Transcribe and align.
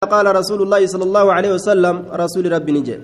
قال 0.00 0.24
رسول 0.36 0.62
الله 0.62 0.86
صلى 0.86 1.04
الله 1.04 1.26
عليه 1.32 1.52
وسلم 1.60 1.96
رسول 2.08 2.52
ربي 2.52 2.72
نجي. 2.72 2.96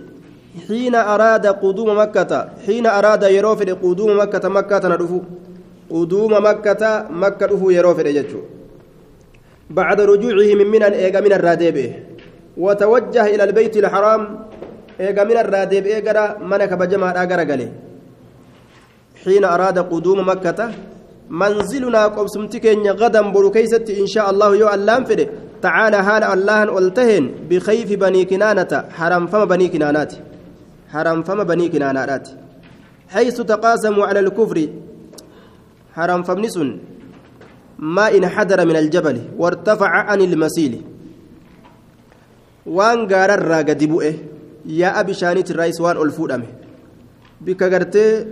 حين 0.64 0.94
أراد 0.94 1.46
قدوم 1.46 1.88
مكة 1.92 2.32
حين 2.66 2.86
أراد 2.86 3.22
يروفر 3.22 3.68
قدوم 3.84 4.10
مكة 4.20 4.48
مكة 4.48 4.84
ندفو 4.88 5.20
قدوم 5.92 6.32
مكة 6.48 6.82
مكة 7.10 7.46
دفو 7.52 7.70
يروفر 7.70 8.06
يجتشو. 8.06 8.40
بعد 9.70 10.00
رجوعه 10.00 10.48
من 10.58 10.66
من 10.72 10.82
إيجا 10.82 11.20
من 11.20 11.32
الرادبه 11.32 11.88
وتوجه 12.56 13.24
إلى 13.26 13.44
البيت 13.44 13.76
الحرام. 13.76 14.22
إيجا 15.00 15.24
من 15.24 15.36
الرادب 15.36 15.84
إيجا 15.86 16.36
منك 16.50 16.72
بجمع 16.80 17.22
أجر 17.22 17.40
قلي 17.50 17.68
حين 19.24 19.44
أراد 19.44 19.78
قدوم 19.92 20.28
مكة 20.28 20.58
منزلنا 21.28 22.02
قبسمتك 22.16 22.66
غدا 23.00 23.22
بركيست 23.36 23.86
إن 23.90 24.06
شاء 24.06 24.26
الله 24.30 24.74
اللام 24.74 25.04
فده. 25.04 25.28
تعالى 25.62 26.04
حال 26.04 26.24
الله 26.24 26.78
ألتهن 26.78 27.30
بخيف 27.50 27.92
بني 27.92 28.24
كنانة 28.24 28.84
حرم 28.90 29.26
فما 29.26 29.44
بني 29.44 29.68
كنانات. 29.68 30.12
حرم 30.88 31.22
فما 31.22 31.42
بني 31.42 31.68
كنانات. 31.68 32.28
حيث 33.08 33.40
تقاسموا 33.40 34.06
على 34.06 34.20
الكفر 34.20 34.68
حرم 35.94 36.22
فمنسن 36.22 36.78
ما 37.78 38.14
إن 38.16 38.28
حدر 38.28 38.66
من 38.66 38.76
الجبل 38.76 39.20
وارتفع 39.38 39.88
عن 39.88 40.20
المسيل. 40.20 40.82
وان 42.66 42.98
قال 43.06 43.30
الراقة 43.30 43.72
دبؤه 43.72 44.14
يا 44.66 45.00
أبي 45.00 45.14
شانيت 45.14 45.50
الرئيس 45.50 45.80
وان 45.80 45.96
ألفودمه 45.96 46.46
بك 47.40 47.62
قرتي 47.62 48.26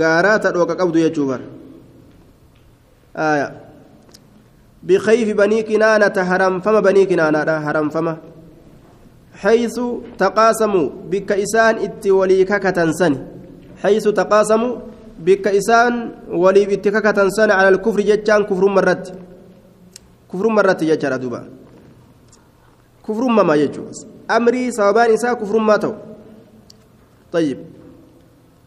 قارات 0.00 0.46
الوقا 0.46 0.74
قبض 0.74 0.96
يجوبر 0.96 1.40
آية. 3.16 3.63
بخيف 4.84 5.28
بني 5.40 5.62
كنانة 5.68 6.16
حرم 6.28 6.54
فما 6.64 6.80
بني 6.80 7.02
كنانة 7.08 7.52
حرم 7.64 7.88
فما. 7.88 8.14
حيث 9.42 9.76
تقاسموا 10.20 10.86
بك 11.10 11.30
إسان 11.32 11.74
إت 11.84 12.04
ولي 12.06 12.44
ككتنسن 12.44 13.12
حيث 13.82 14.04
تقاسموا 14.08 14.72
بك 15.26 15.46
إسان 15.48 15.92
ولي 16.42 16.62
إتككتنسن 16.74 17.48
على 17.50 17.68
الكفر 17.68 18.00
جتان 18.00 18.44
كفر 18.44 18.64
مرت. 18.76 19.04
كفر 20.30 20.46
مرت 20.48 20.80
يجرى 20.82 21.18
دوبا 21.18 21.40
كفر 23.06 23.24
ما 23.26 23.54
يجوز. 23.54 23.98
أمري 24.30 24.70
سببان 24.70 25.10
إساء 25.16 25.34
كفر 25.40 25.58
ما 25.58 25.76
تو. 25.76 25.92
طيب. 27.32 27.58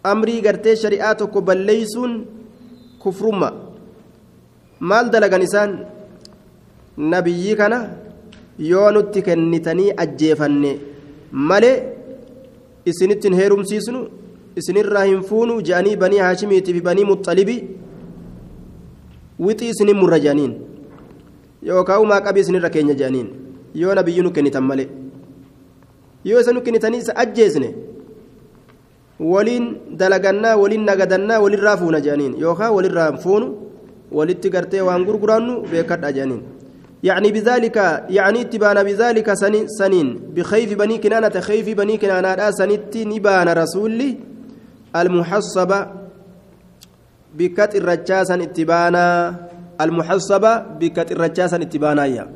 أمري 0.06 0.36
قرتي 0.46 0.76
شريعاتك 0.76 1.38
بليسون 1.38 2.12
كفر 3.04 3.26
ما. 3.32 3.50
maal 4.78 5.10
dalagan 5.10 5.42
isaan 5.42 5.72
nabiyyii 6.98 7.56
kana 7.56 7.80
yoo 8.60 8.92
nutti 8.92 9.22
kennitanii 9.22 9.92
ajjeefanne 10.04 10.72
malee 11.32 11.76
isinittiin 12.86 13.34
heerumsiisnu 13.40 14.00
isinirraa 14.60 15.04
hin 15.10 15.22
fuunu 15.32 15.62
je'anii 15.62 15.96
banii 16.04 16.18
haashimiitii 16.26 16.74
fi 16.78 16.82
banii 16.82 17.06
muxalibii 17.10 17.60
wixii 19.40 19.70
isinin 19.70 19.96
murra 19.98 20.20
je'aniin. 20.20 20.54
Yookaan 21.68 22.00
uumaa 22.02 22.22
qabii 22.22 22.42
isinirra 22.46 22.70
keenya 22.70 22.94
je'aniin? 23.02 23.28
Yoo 23.76 23.94
nabiyyii 23.96 24.24
nu 24.24 24.32
kennitan 24.32 24.64
malee. 24.64 24.88
Yoo 26.26 26.40
isa 26.42 26.52
nu 26.54 26.62
kennitanii 26.62 26.98
isa 27.06 27.16
ajjeesne 27.16 27.70
waliin 29.20 29.66
dalagannaa 30.00 30.58
waliin 30.58 30.86
nagadannaa 30.90 31.40
walirraa 31.46 31.78
fuuna 31.78 32.00
je'aniin. 32.02 32.36
Yookaan 32.42 32.74
walirraa 32.74 33.12
fuunu 33.18 33.48
walitti 34.12 34.50
gartee 34.50 34.82
waan 34.82 35.06
gurguraannu 35.06 35.62
beekadha 35.72 36.12
je'aniin. 36.12 36.42
يعني 37.04 37.32
بذلك 37.32 38.06
يعني 38.10 38.42
اتبان 38.42 38.84
بذلك 38.84 39.34
سنين, 39.34 39.68
سنين. 39.68 40.08
بخيف 40.36 40.74
بني 40.74 40.98
كنانة 40.98 41.30
خيف 41.40 41.70
بني 41.78 41.98
كنانة 41.98 42.52
سنت 42.52 42.98
نبان 42.98 43.50
رسولي 43.50 44.18
المحصبة 44.96 45.88
بكت 47.38 47.76
الرجاسا 47.76 48.36
اتبانا 48.36 49.36
المحصبة 49.82 50.58
بكت 50.58 51.12
الرجاسا 51.12 51.58
اتبانا 51.58 52.28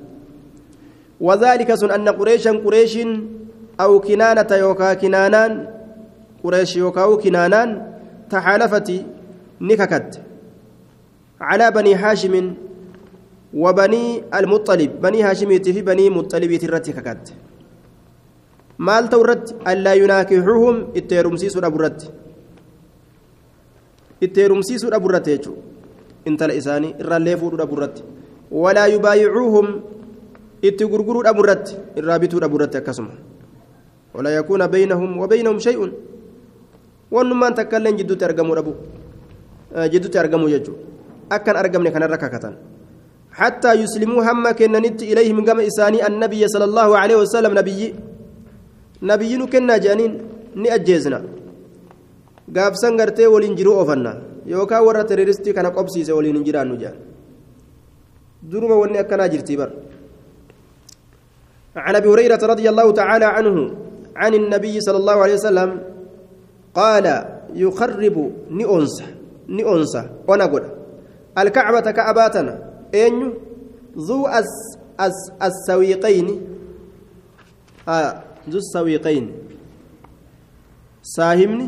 وذلك 1.22 1.76
سن 1.76 1.92
أن 1.92 2.10
قريشا 2.10 2.52
قريش 2.52 2.98
أو 3.80 4.00
كنانة 4.00 4.48
يوكا 4.52 4.94
كنانان 4.94 5.68
قريش 6.44 6.76
يوكا 6.76 7.16
كنانان 7.16 7.68
تحالفت 8.30 8.90
نككت 9.62 10.22
على 11.42 11.72
بني 11.72 11.96
هاشم 11.96 12.54
وبني 13.54 14.24
المطلب 14.34 14.92
بني 15.02 15.24
هاشم 15.24 15.50
في 15.60 15.82
بني 15.82 16.10
مطلب 16.10 16.52
ترتي 16.56 16.92
ككت 16.92 17.34
مال 18.80 19.10
تورت 19.10 19.56
ألا 19.68 19.94
يناكحوهم 19.94 20.76
التيرمسيس 20.96 21.58
أبرت 21.58 22.00
التيرمسيس 24.24 24.86
أبرت 24.86 25.28
يجو 25.28 25.54
إنت 26.28 26.42
الإساني 26.44 26.90
الرليفو 27.02 27.48
أبرت 27.66 27.96
ولا 28.52 28.86
يبايعوهم 28.86 29.68
التغرغر 30.64 31.30
أبرت 31.30 31.66
الرابط 31.98 32.34
أبرت 32.44 32.78
كسم 32.78 33.08
ولا 34.16 34.32
يكون 34.36 34.62
بينهم 34.68 35.10
وبينهم 35.18 35.58
شيء. 35.60 35.80
وأنما 37.12 37.50
تكلم 37.50 37.96
جدو 37.96 38.14
ترجموا 38.14 38.58
أبو 38.60 38.74
جدو 39.76 40.08
ترجموا 40.10 40.50
يجو 40.50 40.74
أكن 41.32 41.56
أرجمني 41.56 41.90
كان 41.92 42.04
رككتان 42.04 42.54
حتى 43.32 43.72
يسلموا 43.74 44.24
هم 44.28 44.52
كننت 44.52 45.00
إليهم 45.04 45.46
كما 45.46 45.68
إساني 45.68 46.08
النبي 46.08 46.48
صلى 46.48 46.66
الله 46.70 46.90
عليه 46.98 47.16
وسلم 47.16 47.52
نبي. 47.60 47.96
نبي 49.04 49.32
كنا 49.52 49.78
جانين 49.78 50.14
نأجزنا 50.56 51.20
قاب 52.56 52.74
سنغرتي 52.76 53.28
ولنجرو 53.28 53.82
أفنا 53.82 54.22
يوكا 54.46 54.80
ورا 54.80 55.02
تريرستي 55.02 55.54
كان 55.54 55.68
قبسي 55.68 56.04
سولين 56.04 56.36
نجران 56.38 56.68
نجان 56.72 56.96
درما 58.44 58.76
وني 58.76 59.00
أكنا 59.00 59.28
جرتي 59.28 59.56
بر. 59.56 59.72
عن 61.76 61.96
أبي 61.96 62.08
هريرة 62.10 62.42
رضي 62.46 62.70
الله 62.70 62.92
تعالى 62.92 63.26
عنه 63.26 63.56
عن 64.16 64.34
النبي 64.34 64.76
صلى 64.82 64.98
الله 64.98 65.18
عليه 65.24 65.34
وسلم 65.34 65.70
قال 66.76 67.06
يخرب 67.56 68.32
نئنسى 68.52 69.06
نئنسى 69.48 70.04
ونقول 70.28 70.64
الكعبة 71.38 71.92
كأباتنا. 71.92 72.71
eenyu? 72.94 73.30
Zuu 73.98 74.26
as 74.28 74.50
assawiiqayni 75.40 76.36
zu 78.48 78.60
sawiiqayni 78.62 79.34
saahibni 81.02 81.66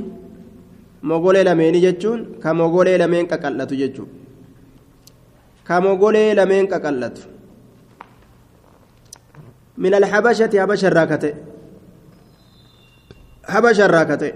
mogolee 1.02 1.44
lameeni 1.44 1.82
jechuun 1.82 2.40
ka 2.44 2.54
mogolee 2.54 2.98
lameen 2.98 3.28
qaqallatu 3.28 3.76
jechuun 3.76 4.10
ka 5.68 5.82
mogolee 5.82 6.34
lameen 6.36 6.68
qaqallatu. 6.68 7.22
Min 9.78 9.94
alxabashati 9.94 10.58
habasha 10.58 10.88
irraa 10.88 11.08
ka 11.08 11.18
ta'e. 11.18 11.34
Habasha 13.54 13.86
irraa 13.88 14.06
ka 14.06 14.18
ta'e. 14.18 14.34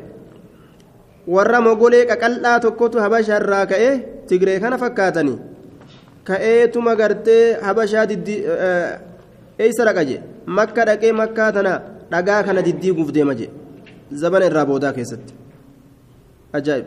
Warra 1.27 1.61
mogolee 1.61 2.07
qaqallaa 2.09 2.59
tokkotu 2.59 2.97
habasha 2.99 3.37
irraa 3.37 3.65
ka'ee 3.67 4.25
tigree 4.27 4.59
kana 4.59 4.77
fakkaatanii 4.81 5.37
ka'eetuma 6.27 6.95
gartee 6.99 7.43
habashaa 7.67 8.05
eeysa 9.63 9.81
dhaqa 9.87 10.03
je 10.09 10.17
makka 10.57 10.81
dhaqee 10.89 11.11
makkaa 11.21 11.51
tana 11.55 11.73
dhagaa 12.11 12.41
kana 12.47 12.61
diddiiguuf 12.67 13.09
deema 13.15 13.33
je 13.39 13.47
zabana 14.21 14.45
irraa 14.49 14.65
boodaa 14.69 14.93
keessatti. 14.97 15.33
Ajaa'ib. 16.57 16.85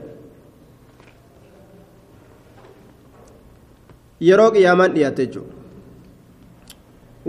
Yeroo 4.29 4.51
qiyaamaan 4.55 4.93
dhiyaatte 4.95 5.23
jechuudha 5.27 5.55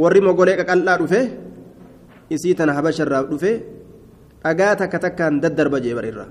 warri 0.02 0.22
mogolee 0.28 0.56
qaqal'aa 0.60 0.98
dhufe 1.02 1.22
isii 2.36 2.56
tana 2.60 2.74
habasha 2.78 3.04
irraa 3.08 3.24
dhufe 3.32 3.52
dhagaa 4.44 4.76
takka 4.80 5.00
takkaan 5.06 5.42
daddarba 5.44 5.80
jee 5.84 5.96
bara 5.96 6.08
irraa. 6.12 6.30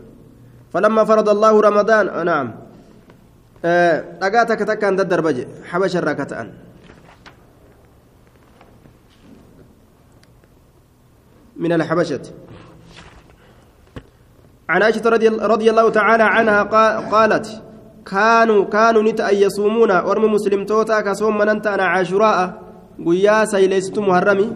Falammaa 0.73 1.05
farada 1.09 1.31
allaahu 1.37 1.59
ramadaan 1.69 2.07
naam 2.29 2.47
dhagaa 3.63 4.45
takka 4.49 4.65
takkaan 4.65 4.97
daddarba 4.97 5.31
je 5.37 5.45
habasha 5.71 5.99
irraa 6.01 6.17
ka 6.17 6.27
ta'an. 6.27 6.51
من 11.61 11.73
الحبشة 11.73 12.21
عن 14.69 14.83
عائشة 14.83 15.05
رضي, 15.05 15.29
رضي 15.29 15.71
الله 15.71 15.91
تعالى 15.91 16.23
عنها 16.23 16.63
قالت 17.13 17.63
كانوا 18.07 18.65
كانوا 18.65 19.03
نتا 19.03 19.31
يصومون 19.31 19.91
ورم 19.93 20.25
مسلم 20.33 20.65
توتا 20.65 21.01
كصوم 21.01 21.39
من 21.39 21.49
أنت 21.49 21.67
أنا 21.67 21.85
عاشوراء 21.85 22.63
قيا 23.07 23.45
سيليست 23.45 23.99
محرمي 23.99 24.53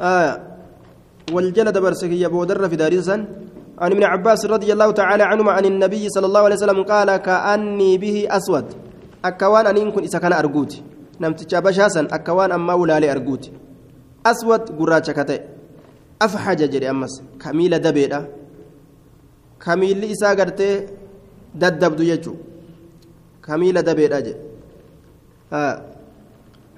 آه 0.00 0.40
والجلد 1.32 1.78
برسكية 1.78 2.26
بودر 2.26 2.68
في 2.68 2.76
دارسا 2.76 3.26
عن 3.78 3.90
ابن 3.92 4.04
عباس 4.04 4.46
رضي 4.46 4.72
الله 4.72 4.90
تعالى 4.90 5.22
عنهما 5.22 5.52
عن 5.52 5.64
النبي 5.64 6.08
صلى 6.08 6.26
الله 6.26 6.40
عليه 6.40 6.54
وسلم 6.54 6.82
قال 6.82 7.16
كأني 7.16 7.98
به 7.98 8.26
أسود. 8.30 8.64
أكوان 9.24 9.66
أن 9.66 9.76
يكون 9.76 10.02
إذا 10.02 10.18
كان 10.18 10.32
أرجوت. 10.32 10.82
نمت 11.20 11.54
بشاسا 11.54 12.08
أكوان 12.10 12.52
أما 12.52 12.74
ولا 12.74 13.12
أرجوت. 13.12 13.50
أسود 14.26 14.62
قراجة 14.78 15.12
كتئ. 15.12 15.42
أفحج 16.22 16.70
جري 16.70 16.90
أمس. 16.90 17.22
كميل 17.40 17.78
دبيرة 17.78 18.28
كميل 19.60 20.04
إسا 20.04 20.30
قرتي 20.34 20.86
ددبدو 21.54 22.02
يجو. 22.02 22.34
كميل 23.44 23.82
دبيرة 23.82 24.20
جي. 24.20 24.34
آه 25.52 25.82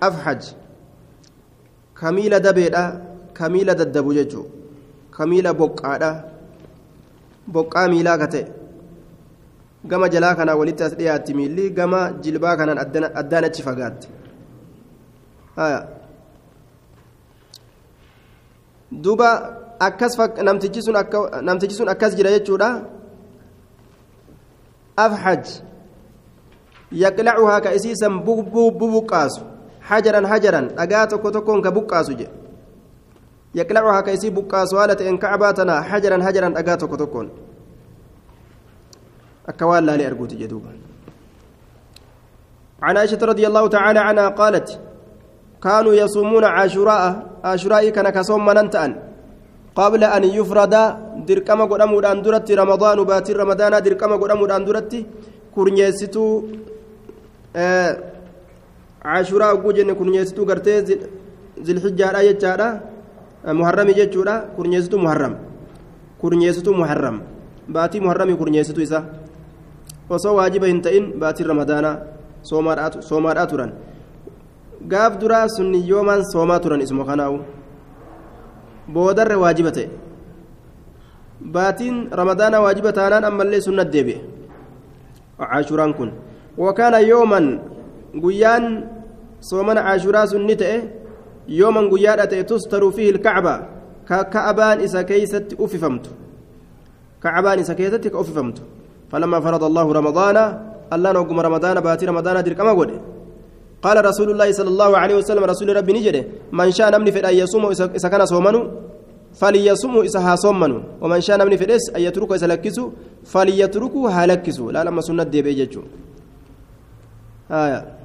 أفحج. 0.02 0.43
كميل 2.00 2.38
دبيرة 2.38 3.10
كميل 3.41 3.69
ددبو 3.81 4.13
يجو 4.13 4.43
كميل 5.17 5.47
بقعة 5.61 6.31
boqqaa 7.55 7.89
miilaa 7.93 8.19
ka 8.19 8.27
ta'e 8.33 8.45
gama 9.91 10.09
jalaa 10.15 10.35
kanaa 10.39 10.57
walitti 10.61 10.83
as 10.87 10.95
dhiyaatti 10.99 11.35
miilli 11.39 11.71
gama 11.79 12.01
jilbaa 12.25 12.57
kanaan 12.61 12.79
addaan 13.21 13.45
achi 13.49 13.63
fagaatti 13.69 14.09
duuba 19.05 19.31
akkas 19.89 20.19
namtichi 20.43 21.75
sun 21.79 21.89
akkas 21.95 22.17
jira 22.19 22.31
jechuudha 22.37 22.69
afxaj 25.07 25.45
yaqlacuhaa 27.05 27.61
ka 27.65 27.75
isiisan 27.79 28.21
bubuqqaasu 28.81 29.43
hajaran 29.89 30.27
hajaran 30.33 30.67
dhagaa 30.79 31.07
tokko 31.07 31.31
tokkoon 31.37 31.63
ka 31.63 31.71
buqqaasu 31.77 32.13
jedhe 32.21 32.50
يقلعها 33.55 34.00
كيسي 34.00 34.31
بقى 34.31 34.67
سوالة 34.67 35.08
إن 35.08 35.19
كعباتنا 35.19 35.82
حجرا 35.82 36.25
حجرا 36.26 36.49
أقاتك 36.61 36.93
تكون 37.00 37.29
أكوال 39.49 39.87
لا 39.87 39.97
لأرقوت 39.97 40.35
جدوبا. 40.35 40.73
عن 42.82 42.97
عائشة 42.97 43.19
رضي 43.23 43.47
الله 43.47 43.69
تعالى 43.69 43.99
عنها 43.99 44.29
قالت 44.29 44.69
كانوا 45.62 45.94
يصومون 45.94 46.44
عاشوراء 46.44 47.02
عاشوراء 47.44 47.88
كان 47.88 48.11
كصوم 48.11 48.47
مننتأن. 48.47 48.93
قبل 49.75 50.05
أن 50.05 50.25
يفرد 50.25 50.75
دركما 51.29 51.64
قدامو 51.64 52.00
دان 52.00 52.23
درتي 52.23 52.55
رمضان 52.55 52.99
باتي 53.05 53.32
رمضان 53.32 53.82
دركما 53.82 54.17
قدامو 54.17 54.46
دان 54.46 54.64
درتي 54.64 55.06
كورنيستو 55.55 56.43
آه 57.56 57.93
عاشوراء 59.05 59.67
وجن 59.67 59.93
كورنيستو 59.99 60.43
غرتي 60.44 60.81
ذي 61.64 61.73
الحجة 61.73 62.12
لا 62.12 62.20
يجارة 62.20 62.69
muharramii 63.45 63.95
jechuudha. 63.95 64.41
Kurnyeessitu 64.57 64.99
muharram. 64.99 65.35
Kurnyeessitu 66.21 66.75
muharram. 66.75 67.21
Baatii 67.69 68.01
muharramii 68.01 68.35
kurnyeessitu 68.37 68.81
isa 68.83 69.05
osoo 70.11 70.35
waajiba 70.35 70.67
hin 70.67 70.83
ta'in 70.83 71.13
baatii 71.19 71.45
ramadaanaa 71.45 71.97
soomaadhaa 72.43 73.47
turan. 73.47 73.73
Gaaf 74.89 75.19
duraa 75.21 75.49
sunni 75.49 75.89
yoomaan 75.89 76.25
soomaa 76.33 76.59
turan 76.59 76.81
isuma 76.81 77.05
kanaa'u 77.05 77.39
boodarre 78.93 79.35
waajiba 79.37 79.71
ta'e. 79.71 79.89
Baatiin 81.53 82.09
ramadaanaa 82.11 82.61
waajiba 82.61 82.93
taanaan 82.93 83.25
ammallee 83.25 83.61
sunna 83.61 83.85
deebi'e. 83.85 84.21
Caashuraan 85.39 85.95
kun. 85.95 86.11
Wakaana 86.59 86.99
yooman 87.01 87.61
guyyaan 88.21 88.65
soomana 89.41 89.83
caashuraa 89.83 90.27
sunni 90.27 90.57
ta'e 90.57 90.77
tustaru 92.45 92.93
fiihi 92.93 93.09
ilkacba 93.15 93.55
ka 94.09 94.25
ka'abaan 94.25 94.81
isa 94.81 95.05
keeysatti 95.05 95.57
uffifamtu 95.59 96.11
ka'abaan 97.21 97.59
isa 97.61 97.75
keessatti 97.75 98.11
ka 98.11 98.19
uffifamtu 98.19 98.63
فلما 99.13 99.39
فرض 99.41 99.63
الله 99.65 99.87
رمضان 99.93 100.37
الله 100.95 101.11
نقوم 101.13 101.41
رمضان 101.49 101.77
باتي 101.87 102.07
رمضان 102.07 102.37
درك 102.47 102.61
ما 102.61 102.73
قد 102.79 102.91
قال 103.85 103.97
رسول 104.11 104.29
الله 104.31 104.49
صلى 104.59 104.71
الله 104.75 104.91
عليه 105.03 105.17
وسلم 105.21 105.45
رسول 105.53 105.69
ربي 105.77 105.93
نجده 105.97 106.23
من 106.59 106.69
شاء 106.77 106.87
نمني 106.95 107.11
في 107.15 107.21
أن 107.29 107.35
يصوم 107.43 107.65
إذا 107.99 108.09
كان 108.13 108.23
صومنه 108.33 108.63
فليصوم 109.41 109.95
إذا 110.07 110.35
صومنه 110.45 110.79
ومن 111.03 111.21
شاء 111.27 111.37
نمني 111.41 111.57
في 111.61 111.65
أن 111.97 112.03
يتركه 112.07 112.35
إذا 112.39 112.47
لكسه 112.53 112.87
فليتركه 113.33 114.03
هلكسه 114.17 114.65
لا 114.75 114.81
لما 114.87 115.01
سنة 115.07 115.23
دي 115.33 115.43
بيجتشو 115.43 115.83
آية. 117.51 118.00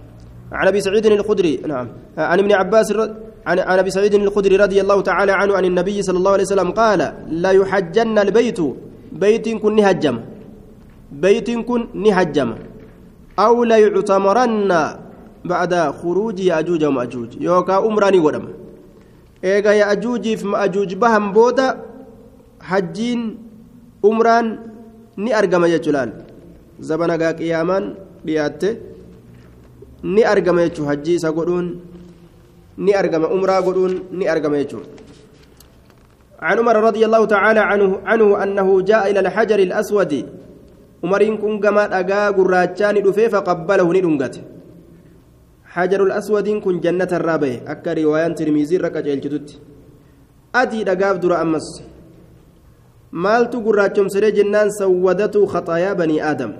عن 0.51 0.67
أبي 0.67 0.81
سعيد 0.81 1.05
الخدري 1.05 1.61
نعم. 1.67 1.87
عن 2.17 2.39
ابن 2.39 2.51
عباس 2.51 2.91
عن 3.45 3.59
عن 3.59 3.79
أبي 3.79 3.89
سعيد 3.89 4.13
الخدري 4.13 4.55
رضي 4.55 4.81
الله 4.81 5.01
تعالى 5.01 5.31
عنه 5.31 5.53
عن 5.57 5.65
النبي 5.65 6.01
صلى 6.01 6.17
الله 6.17 6.31
عليه 6.31 6.43
وسلم 6.43 6.71
قال 6.71 7.13
لا 7.29 7.51
يحجن 7.51 8.17
البيت 8.19 8.59
بيت 9.11 9.49
كن 9.49 9.75
نهجم 9.75 10.17
بيت 11.11 11.49
كن 11.51 11.81
نهجم 11.93 12.49
أو 13.39 13.63
لا 13.63 13.77
يعتمرن 13.77 14.71
بعد 15.45 15.73
خروج 15.99 16.39
ياجوج 16.39 16.83
وماجوج 16.83 17.29
يوكا 17.41 17.77
أمراني 17.87 18.19
ودم. 18.19 18.45
إيغا 19.43 19.71
ياجوج 19.71 20.25
في 20.39 20.47
ماجوج 20.47 20.93
بهم 20.93 21.23
بودا 21.33 21.67
حجين 22.61 23.21
umraan 24.09 24.47
ni 25.17 25.31
argama 25.39 25.67
jechuudhaan 25.73 26.11
zabana 26.89 27.15
gaa 27.21 27.33
qiyaamaan 27.39 27.85
dhiyaatte 28.25 28.69
ni 30.13 30.21
argama 30.33 30.61
jechuun 30.67 30.87
hajji 30.87 31.13
isa 31.19 31.31
godhuun 31.31 31.67
ni 32.77 32.93
argama 33.01 33.27
umraa 33.35 33.61
godhuun 33.61 33.93
ni 34.11 34.27
argama 34.27 34.57
jechuudha. 34.61 35.05
عن 36.45 36.59
عمر 36.59 36.75
رضي 36.75 37.05
الله 37.05 37.25
تعالى 37.25 37.59
عنه 37.59 37.89
عنه 38.05 38.43
أنه 38.43 38.81
جاء 38.81 39.11
إلى 39.11 39.19
الحجر 39.19 39.59
الأسود 39.59 40.13
عمرين 41.03 41.37
كن 41.37 41.59
كما 41.63 41.99
أجا 41.99 42.29
قراتشان 42.37 42.95
دفي 43.03 43.29
فقبله 43.33 43.87
ندنغته 43.93 44.41
حجر 45.73 46.03
الأسود 46.03 46.47
كن 46.63 46.75
جنة 46.79 47.11
الرابع 47.19 47.51
أكا 47.67 47.93
رواية 47.93 48.27
ترميزي 48.37 48.77
ركا 48.77 48.99
جيلتت 49.01 49.49
أدي 50.55 50.83
دقاف 50.83 51.15
در 51.23 51.33
أمس 51.41 51.67
مالت 53.11 53.53
قراتشم 53.65 54.07
سري 54.13 54.31
جنان 54.37 54.69
سودته 54.69 55.45
خطايا 55.45 55.93
بني 55.93 56.17
آدم 56.31 56.51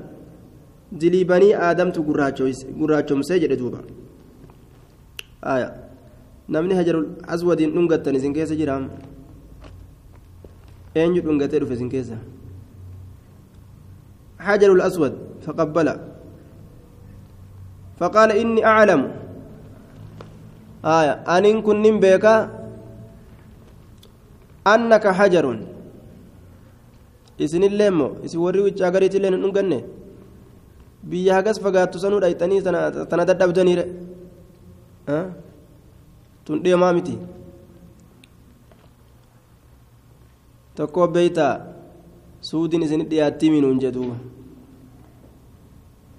dilii 0.91 1.25
banii 1.25 1.53
aadamtu 1.53 2.03
gurraachomsee 2.79 3.39
jedhe 3.39 3.57
duuba 3.57 3.79
namni 6.49 6.73
hajarul 6.75 7.07
aswadiin 7.27 7.73
dhungattan 7.75 8.15
isin 8.15 8.33
keessa 8.33 8.55
jiraam 8.55 8.89
eenyu 10.95 11.21
dhungatee 11.21 11.59
dhufe 11.59 11.73
isin 11.73 11.89
keessa 11.89 12.17
حجر 14.45 14.69
الأسود 14.77 15.13
فقبل 15.45 15.87
فقال 17.99 18.29
إني 18.31 18.61
أعلم 18.65 19.01
آية 20.85 21.13
أن 21.25 21.45
كن 21.65 21.85
بك 22.03 22.25
أنك 24.67 25.05
حجر 25.07 25.45
إسن 27.41 27.63
الليمو 27.63 28.07
إسن 28.25 28.37
ورّي 28.37 28.61
وجاغريتي 28.65 29.17
لين 29.19 29.35
نغني 29.41 29.79
biyya 31.09 31.33
hagas 31.37 31.57
fagaattu 31.65 31.99
sanuu 32.03 32.19
dhayxanii 32.23 32.61
tana 33.09 33.23
dadhabdaniire 33.29 33.85
tun 36.45 36.63
deemaa 36.63 36.93
miti 36.97 37.15
tokko 40.75 41.07
beeytaa 41.15 41.53
suudiin 42.49 42.83
isinit 42.87 43.09
dhiyaattii 43.11 43.49
minuun 43.55 43.79
jedhuuba 43.83 44.15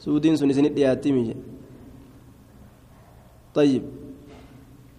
suudiin 0.05 0.37
sun 0.39 0.51
isinit 0.51 0.75
dhiyaattii 0.79 1.13
mi 1.19 1.25
jedhe 1.29 1.45
طيب 3.57 3.83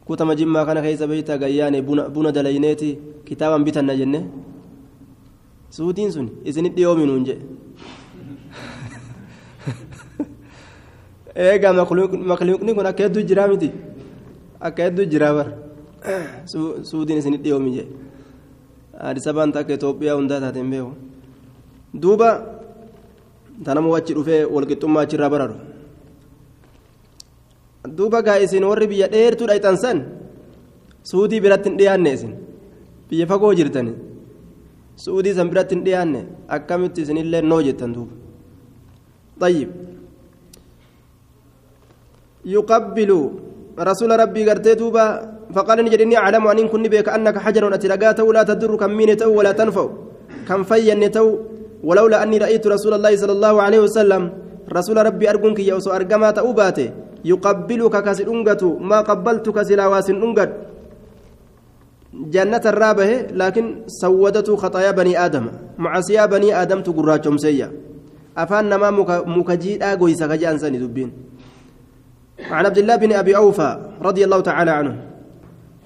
كتما 0.10 0.34
جمع 0.34 0.64
كان 0.66 0.80
كيس 0.82 1.04
بيتا 1.06 1.36
غياني 1.38 1.82
بنا 1.86 2.30
دلينيتي 2.34 2.90
كتابا 3.26 3.58
بيتنا 3.62 3.94
جنة 3.94 4.22
سودين 5.70 6.10
سن 6.12 6.28
إذن 6.50 6.66
اليوم 6.74 7.00
نونجي 7.06 7.36
eegaa 11.46 11.74
makluuqni 11.74 12.72
kun 12.76 12.86
akka 12.92 13.04
hedduu 13.06 13.24
jiraa 13.30 13.48
miti 13.52 13.70
akka 14.68 14.82
hedduu 14.88 15.06
jiraa 15.14 15.34
bara 15.38 15.52
suudiin 16.90 17.20
isinit 17.22 17.42
dhiyoomi 17.46 17.72
jee 17.78 17.88
addis 19.10 19.28
abaan 19.32 19.52
takka 19.56 19.74
itoophiyaa 19.78 20.18
hundaa 20.20 20.40
taateen 20.44 20.70
beeku 20.74 20.92
duuba 22.02 22.30
tanama 23.66 23.90
wachi 23.96 24.14
dhufee 24.18 24.42
walqixxummaa 24.56 25.04
achirraa 25.08 25.30
bararu 25.36 25.56
duuba 27.98 28.22
gaa 28.28 28.38
isin 28.46 28.64
warri 28.70 28.88
biyya 28.92 29.08
dheertuu 29.14 29.48
dhayxan 29.50 29.78
san 29.84 29.98
suudii 31.10 31.42
biratti 31.46 31.70
hin 31.70 31.78
dhiyaanne 31.80 32.10
isin 32.18 32.34
biyya 33.10 33.26
fagoo 33.32 33.54
jirtani 33.60 33.94
suudii 35.06 35.34
san 35.38 35.50
biratti 35.52 35.76
hin 35.76 35.84
dhiyaanne 35.88 36.22
akkamitti 36.56 37.02
isinillee 37.06 37.42
noo 37.52 37.62
jettan 37.68 37.94
duuba 37.98 38.14
طيب 39.40 39.70
يقبل 42.46 43.12
رسول 43.80 44.12
ربي 44.20 44.50
قرتي 44.50 44.74
دوبا 44.74 45.06
فقال 45.56 45.86
نجد 45.86 46.02
إني 46.02 46.18
أعلم 46.18 46.48
أن 46.48 46.68
كن 46.68 46.84
بك 46.84 47.10
أنك 47.10 47.38
حجر 47.38 47.74
أتلقاته 47.74 48.24
ولا 48.24 48.44
تضر 48.44 48.76
كمين 48.76 49.24
ولا 49.24 49.52
تنفع. 49.52 49.88
كم 50.48 50.64
فين 50.64 51.12
تو؟ 51.12 51.28
ولولا 51.84 52.24
أني 52.24 52.38
رأيت 52.38 52.68
رسول 52.68 52.94
الله 52.94 53.16
صلى 53.16 53.32
الله 53.32 53.56
عليه 53.62 53.80
وسلم 53.80 54.24
رسول 54.74 54.98
ربي 55.06 55.30
أرجونك 55.30 55.60
يا 55.60 55.78
أسو 55.78 55.92
أرجما 55.92 56.32
تأوباته. 56.32 56.90
يقبلك 57.26 57.96
كسر 58.04 58.28
أنجتو 58.28 58.70
ما 58.80 59.02
قبلتك 59.02 59.58
سلاواس 59.62 60.10
أنجت 60.10 60.52
جنة 62.14 62.64
الرابه 62.66 63.12
لكن 63.32 63.66
سودته 63.88 64.56
خطايا 64.56 64.92
بني 64.92 65.14
آدم. 65.26 65.46
معصية 65.78 66.26
بني 66.26 66.62
آدم 66.62 66.82
تقراجهم 66.82 67.38
سيا 67.38 67.72
أفان 68.38 68.70
نما 68.70 68.90
مكجيد 69.26 69.84
أقوي 69.84 70.14
سكجي 70.16 70.50
أنساني 70.50 70.78
دبين. 70.78 71.12
عن 72.40 72.66
عبد 72.66 72.78
الله 72.78 72.96
بن 72.96 73.14
أبي 73.14 73.36
أوفى 73.36 73.72
رضي 74.02 74.24
الله 74.26 74.40
تعالى 74.42 74.72
عنه. 74.72 74.96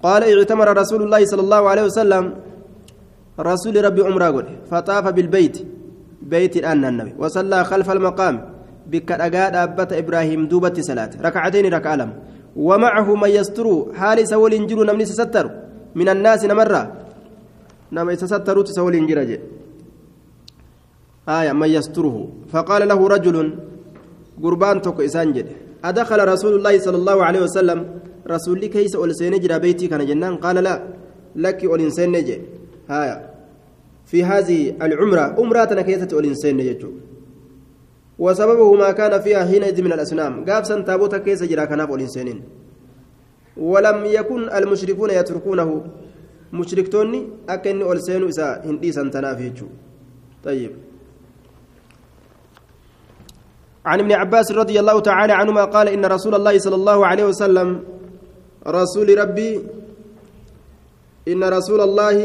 قال 0.03 0.22
اعتمر 0.24 0.77
رسول 0.77 1.01
الله 1.03 1.25
صلى 1.25 1.41
الله 1.41 1.70
عليه 1.70 1.84
وسلم 1.84 2.24
رسول 3.39 3.86
ربي 3.86 4.01
عمره 4.01 4.48
فطاف 4.72 5.08
بالبيت 5.08 5.55
بيت 6.22 6.58
الآن 6.58 6.86
النبي 6.86 7.13
وصلى 7.17 7.63
خلف 7.63 7.91
المقام. 7.91 8.36
بك 8.91 9.12
أجاد 9.12 9.55
أبت 9.55 9.93
إبراهيم 9.93 10.48
دوبة 10.51 10.74
صلاة 10.79 11.10
ركعتين 11.22 11.74
ركع 11.74 11.96
لم. 11.96 12.12
ومعه 12.55 13.15
من 13.15 13.29
يستر 13.29 13.65
حال 13.96 14.27
سول 14.27 14.53
إنجل 14.53 14.86
نمني 14.86 15.05
ستر. 15.05 15.46
من 15.96 16.10
الناس 16.10 16.46
نمرة 16.46 16.81
نما 17.91 18.12
يتستر 18.12 18.62
تسول 18.62 18.96
إنجل 18.96 19.39
آية 21.29 21.51
من 21.51 21.70
يستره. 21.70 22.27
فقال 22.51 22.88
له 22.88 23.00
رجل 23.08 23.38
قربان 24.43 24.81
توك 24.81 25.01
إسانجد 25.01 25.48
أدخل 25.84 26.28
رسول 26.28 26.54
الله 26.56 26.80
صلى 26.80 26.98
الله 26.98 27.18
عليه 27.24 27.42
وسلم 27.42 27.80
رسول 28.28 28.66
كيس 28.66 28.96
أولسين 28.96 29.40
جرى 29.40 29.60
بيتي 29.60 29.88
كان 29.88 30.06
جنان. 30.06 30.36
قال 30.38 30.56
لا 30.56 30.76
لك 31.36 31.66
أولسين 31.66 32.12
نجي 32.12 32.38
هايا. 32.90 33.18
في 34.06 34.24
هذه 34.24 34.76
العمرة 34.82 35.22
عمرة 35.40 35.82
كيسة 35.82 36.08
أولسين 36.14 36.58
نجي 36.58 36.86
وسببه 38.20 38.74
ما 38.74 38.92
كان 38.92 39.22
فيها 39.22 39.46
حينئذ 39.46 39.82
من 39.82 39.94
الأصنام 39.94 40.46
قاب 40.46 40.64
سنتابوتا 40.64 41.18
كيس 41.18 41.44
جرى 41.44 41.68
كناف 41.68 41.90
أولسين 41.90 42.42
ولم 43.58 44.06
يكن 44.06 44.42
المشركون 44.50 45.10
يتركونه. 45.10 45.70
مشركتوني 46.54 47.20
أكن 47.50 47.82
أولسين 47.82 48.28
إسا 48.28 48.62
هندي 48.66 48.92
سنتنافي 48.92 49.52
طيب. 50.44 50.72
عن 53.86 54.00
ابن 54.00 54.12
عباس 54.12 54.52
رضي 54.52 54.80
الله 54.80 55.00
تعالى 55.00 55.34
عنهما 55.34 55.66
قال 55.66 55.88
إن 55.90 56.06
رسول 56.06 56.36
الله 56.36 56.58
صلى 56.60 56.76
الله 56.76 57.06
عليه 57.08 57.26
وسلم 57.26 57.84
رسول 58.68 59.18
ربي 59.18 59.52
إن 61.28 61.44
رسول 61.44 61.82
الله 61.82 62.18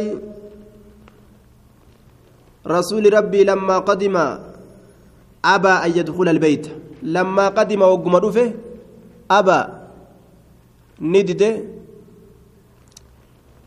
رسول 2.67 3.13
ربي 3.13 3.45
لما 3.45 3.79
قدم 3.79 4.17
أبى 5.45 5.69
أن 5.69 5.91
يدخل 5.99 6.29
البيت 6.29 6.67
لما 7.03 7.49
قدم 7.49 7.83
وقم 7.83 8.15
أبى 9.31 9.61
ندد 11.01 11.43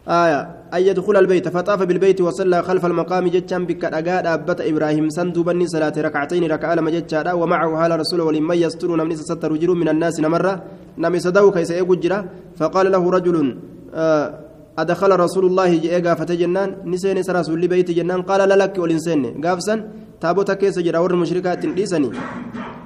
آية 0.09 0.39
أن 0.73 0.81
يدخل 0.81 1.17
البيت 1.17 1.47
فطاف 1.47 1.83
بالبيت 1.83 2.21
وصلى 2.21 2.63
خلف 2.63 2.85
المقام 2.85 3.27
جتشان 3.27 3.65
بك 3.65 3.85
أجاد 3.85 4.25
أبت 4.27 4.61
إبراهيم 4.61 5.09
سندوبني 5.09 5.67
صلاة 5.67 5.93
ركعتين 5.97 6.51
ركعة 6.51 6.75
لما 6.75 6.91
جتشا 6.91 7.33
ومعه 7.33 7.85
هال 7.85 7.99
رسول 7.99 8.21
ولما 8.21 8.55
يستر 8.55 8.95
نمني 8.95 9.15
ستر 9.15 9.55
جرو 9.55 9.73
من 9.75 9.89
الناس 9.89 10.19
نمرة 10.19 10.63
نمي 10.97 11.19
صدو 11.19 11.51
كيس 11.51 11.71
يجرى 11.71 12.25
فقال 12.57 12.91
له 12.91 13.03
رجل 13.11 13.57
آه 13.93 14.33
أدخل 14.79 15.19
رسول 15.19 15.45
الله 15.45 15.69
جئ 15.83 16.01
قافة 16.07 16.33
جنان 16.41 16.69
نسين 16.85 17.17
رسول 17.29 17.67
بيت 17.67 17.91
جنان 17.91 18.21
قال 18.21 18.49
لا 18.49 18.55
لك 18.61 18.77
والإنسان 18.77 19.21
قافسا 19.45 19.75
تابوتا 20.21 20.53
كيس 20.53 20.79
جرى 20.79 20.97
ور 20.97 21.15
مشركات 21.15 21.65
ليسني 21.65 22.09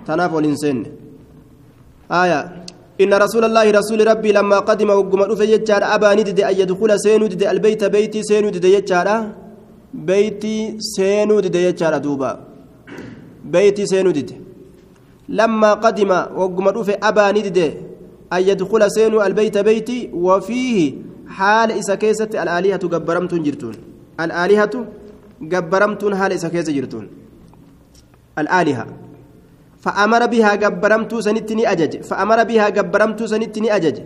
تناف 0.07 0.33
والإنسان 0.33 0.77
آية 2.11 2.62
إن 3.01 3.13
رسول 3.13 3.43
الله 3.49 3.65
رسول 3.71 3.99
ربي 4.07 4.31
لما 4.37 4.59
قدم 4.69 4.89
وقم 4.89 5.21
رفع 5.31 5.43
يجار 5.43 5.81
أبا 5.95 6.13
ندد 6.13 6.39
أن 6.49 6.55
يدخل 6.61 6.91
سينو 6.99 7.25
دد 7.25 7.43
البيت 7.43 7.83
بيتي 7.83 8.21
سينو 8.23 8.49
دد 8.53 8.65
يجار 8.65 9.07
بيتي 9.93 10.77
سينو 10.79 11.39
دد 11.39 11.55
يجار 11.55 11.97
دوبا. 11.97 12.31
بيتي 13.45 13.85
سينو 13.85 14.11
دد 14.17 14.29
لما 15.29 15.73
قدم 15.73 16.11
وقم 16.39 16.67
رفع 16.77 16.95
أبا 17.09 17.31
ندد 17.31 17.59
أن 18.33 18.41
يدخل 18.49 18.81
سينو 18.91 19.17
البيت 19.25 19.57
بيتي 19.57 20.09
وفيه 20.13 20.77
حال 21.27 21.69
إسا 21.71 21.95
كيسة 21.95 22.31
الآلهة 22.43 22.83
قبرمتون 22.93 23.43
جرتون. 23.43 23.75
الآلهة 24.19 24.73
قبرمتون 25.51 26.11
حال 26.15 26.31
إسا 26.33 26.47
كيسة 26.53 26.71
جرتون. 26.77 27.05
الآلهة. 28.41 28.85
فأمر 29.83 30.21
بها 30.33 30.51
جبرمت 30.63 31.11
سنتني 31.25 31.63
أجج. 31.71 31.93
فأمر 32.09 32.39
بها 32.49 32.69
جبرمت 32.77 33.19
سنتني 33.23 33.69
أجج. 33.75 33.97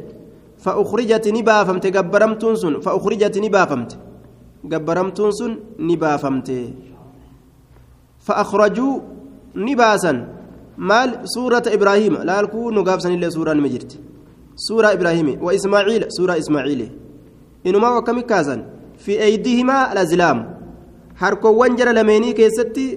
فأخرجت 0.63 1.25
نبافمت 1.37 1.85
جبرمت 1.95 2.43
سن. 2.61 2.73
فأخرجت 2.85 3.35
نبافمت 3.45 3.91
جبرمت 4.71 5.19
سن. 5.39 5.51
نبافمت 5.89 6.49
فأخرجوا 8.25 8.93
نباسا 9.55 10.13
مال 10.77 11.09
سورة 11.35 11.65
إبراهيم. 11.77 12.13
لا 12.27 12.39
الكون 12.39 12.73
نقابسن 12.73 13.11
إلا 13.17 13.29
سورة 13.29 13.51
المجرد. 13.51 13.91
سورة 14.55 14.87
إبراهيم. 14.97 15.27
وإسماعيل. 15.45 16.01
سورة 16.17 16.37
إسماعيل. 16.37 16.81
إنما 17.67 17.89
وكم 17.97 18.19
كاسا 18.19 18.55
في 18.97 19.13
أيديهما 19.23 19.91
الأزلام 19.93 20.37
حركو 21.15 21.49
وانجر 21.53 21.87
لميني 21.91 22.33
كيستي. 22.33 22.87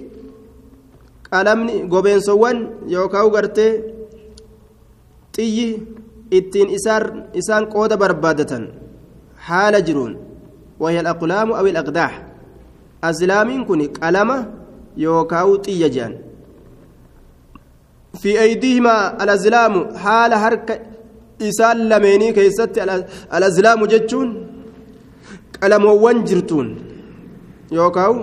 Qalamni 1.31 1.75
gobeensowwan 1.93 2.57
yookaan 2.93 3.29
gartee 3.35 3.73
xiyyi 5.35 5.69
ittiin 6.37 6.69
isaan 7.39 7.63
qooda 7.73 7.95
barbaadatan 8.03 8.63
haala 9.47 9.81
jiruun. 9.87 10.13
وهي 10.81 10.99
الأقلام 10.99 11.51
أو 11.51 11.65
الأقداح 11.65 12.13
أزلامين 13.03 13.65
كوني 13.65 13.85
قلمة 13.85 14.37
يوكاو 14.97 15.55
طيجان 15.55 16.17
في 18.21 18.41
أيديهما 18.41 19.23
الأزلام 19.23 19.73
حال 19.97 20.31
حركة 20.35 20.79
إسان 21.41 21.77
لميني 21.89 22.33
كيست 22.33 22.77
الأزلام 23.33 23.85
جتون 23.85 24.29
قلموان 25.61 26.23
جرتون 26.23 26.67
يوكاو 27.71 28.13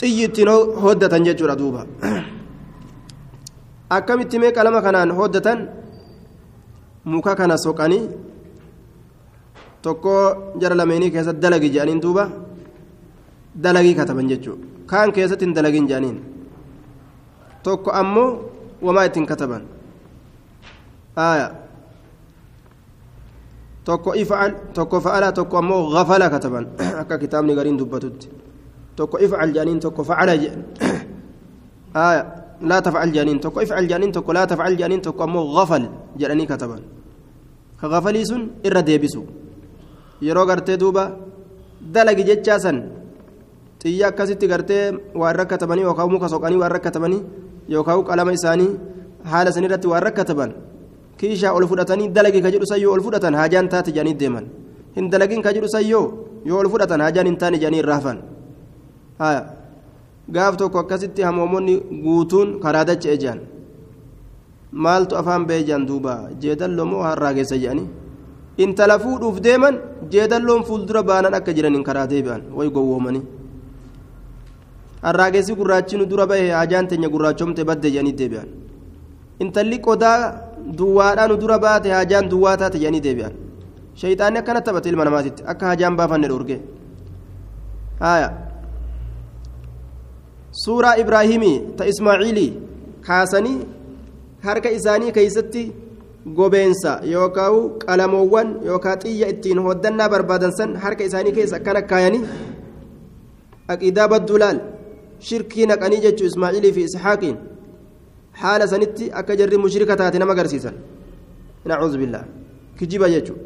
xiyyittiin 0.00 0.48
hoddatan 0.82 1.24
jechuudha 1.26 1.56
duuba 1.58 1.86
akkamitti 3.96 4.38
mee 4.38 4.52
qalama 4.56 4.80
kanaan 4.86 5.10
hoddatan 5.18 5.58
muka 7.04 7.32
kana 7.36 7.56
soqanii 7.64 8.02
tokko 9.82 10.12
jara 10.60 10.74
lameenii 10.80 11.10
keessatti 11.14 11.42
dalagi 11.44 11.68
jedhaniin 11.74 12.02
duuba 12.04 12.24
dalagii 13.64 13.94
kataban 14.00 14.28
jechuudha 14.32 14.64
kaan 14.90 15.12
keessatti 15.16 15.44
hin 15.46 15.54
dalagin 15.56 15.86
jedhaniin 15.90 16.18
tokko 17.62 17.90
ammoo 18.00 18.28
wamaa 18.86 19.04
ittiin 19.08 19.26
kataban 19.26 19.62
tokko 23.84 24.14
ifa'al 24.22 24.52
tokko 24.74 25.00
fa'ala 25.00 25.32
tokko 25.32 25.58
ammoo 25.60 25.82
gafala 25.92 26.30
kataban 26.30 26.66
akka 27.00 27.18
kitaabni 27.18 27.54
gariin 27.54 27.78
dubbatutti. 27.78 28.43
Tokko 28.96 29.18
ifcal 29.18 29.52
jaaniin 29.56 29.80
tokko 29.80 30.04
facala 30.04 30.34
آية 31.96 32.22
لا 32.70 32.78
تفعل 32.80 33.12
جانين 33.12 33.40
توكو 33.40 33.60
افعل 33.60 33.86
جانين 33.88 34.12
توكو 34.12 34.32
لا 34.32 34.44
تفعل 34.44 34.76
جانين 34.76 35.02
توكو 35.02 35.24
أمو 35.24 35.40
غفل 35.56 35.84
جانين 36.18 36.46
كتبان 36.46 36.82
كغفلي 37.80 38.24
سن 38.24 38.42
إرى 38.66 38.82
ديبسو 38.82 39.22
yeroo 40.24 40.46
gartee 40.46 40.76
duuba 40.78 41.04
dalagi 41.94 42.24
jechaa 42.24 42.58
san 42.64 42.76
xiyya 43.82 44.06
akkasitti 44.10 44.46
gartee 44.52 44.94
waan 45.20 45.34
rakkatabanii 45.40 45.84
yookaan 45.88 46.10
muka 46.12 46.28
soqanii 46.32 46.60
waan 46.62 46.72
rakkatabanii 46.76 47.22
yookaan 47.74 48.04
qalama 48.08 48.32
isaanii 48.38 48.70
haala 49.30 49.52
sanirratti 49.56 49.90
waan 49.92 50.02
rakkataban 50.06 50.50
kiishaa 51.18 51.52
ol 51.58 51.66
fudhatanii 51.70 52.08
dalagi 52.16 52.40
ka 52.44 52.50
jedhu 52.54 52.66
sayyoo 52.72 52.94
ol 52.96 53.02
fudhatan 53.06 53.34
haajaan 53.40 53.68
taate 53.72 53.90
jedhanii 53.96 54.16
deeman 54.22 54.46
hin 54.96 55.10
dalagin 55.12 55.42
ka 55.46 55.52
jedhu 55.56 55.68
sayyoo 55.76 56.06
yoo 56.48 56.58
ol 56.62 56.68
fudhatan 56.72 57.04
haajaan 57.04 57.26
hin 57.30 57.38
taane 57.42 57.58
jedhanii 57.62 57.82
irraa 57.84 57.98
hafan 58.00 58.18
gaaf 60.36 60.56
tokko 60.60 60.78
akkasitti 60.82 61.22
hamoomonni 61.28 61.74
guutuun 62.04 62.48
karaa 62.64 62.84
dacha'e 62.90 63.16
jedhan 63.22 63.40
maaltu 64.72 65.16
afaan 65.20 65.44
ba'ee 65.48 65.62
jedhan 65.68 65.86
duuba? 65.88 66.14
Jeedalloo 66.42 66.86
moo 66.92 67.02
harraa 67.08 67.32
geessa 67.36 67.56
jedhanii 67.64 67.88
intala 68.64 68.98
fuudhuuf 69.04 69.40
deeman 69.46 69.74
jeedalloon 70.12 70.62
fuuldura 70.68 71.02
baanan 71.02 71.34
akka 71.38 71.52
jiraniin 71.56 71.84
karaa 71.88 72.06
deebi'an. 72.12 72.42
Way 72.56 72.68
gowwoomanii 72.76 73.22
harraagessi 75.02 75.54
gurraachi 75.58 75.96
nu 75.98 76.06
dura 76.06 76.26
bahe 76.26 76.50
hajaan 76.60 76.86
teenya 76.88 77.08
gurraachomte 77.14 77.64
badde 77.70 77.88
jedhanii 77.94 78.12
deebi'an. 78.20 78.48
Intalli 79.42 79.78
qodaa 79.86 80.18
duwwaadhaa 80.78 81.28
nu 81.28 81.36
dura 81.42 81.58
baate 81.58 81.88
hajaan 81.98 82.28
duwwaa 82.32 82.56
taate 82.56 82.78
jedhanii 82.78 83.00
deebi'an. 83.06 83.32
Shayxaanni 84.00 84.38
akkana 84.42 84.60
taphate 84.66 84.88
ilma 84.92 85.04
namaatitti 85.04 85.42
akka 85.52 85.66
hajaan 85.70 85.96
baafanne 85.98 86.28
dhorge 86.32 86.56
haya 88.00 88.28
harka 94.44 94.70
isaanii 94.70 95.12
keeysatti 95.12 95.62
gobeensa 96.38 96.92
yookaan 97.12 97.78
qalamoowwan 97.86 98.48
yookaan 98.68 98.98
xiyya 99.02 99.28
ittiin 99.32 99.58
hoddannaa 99.66 100.08
barbaadan 100.08 100.52
san 100.58 100.76
harka 100.84 101.04
isaanii 101.04 101.32
keessa 101.38 101.56
akkana 101.56 101.82
kaayanii 101.82 102.22
aqiidaa 103.72 104.08
badduu 104.08 104.38
laal 104.42 104.58
shirkii 105.28 105.66
naqanii 105.72 106.00
jechuu 106.06 106.26
ismaaciilii 106.30 106.72
fi 106.76 106.86
ishaaqiin 106.90 107.36
haala 108.42 108.66
sanitti 108.72 109.10
akka 109.20 109.36
jarri 109.40 109.58
mushrika 109.64 109.96
taate 109.96 110.18
nama 110.18 110.32
agarsiisan 110.36 110.76
nacuudhu 111.72 111.98
billaa 112.04 112.24
kijiba 112.78 113.08
jechuu 113.16 113.40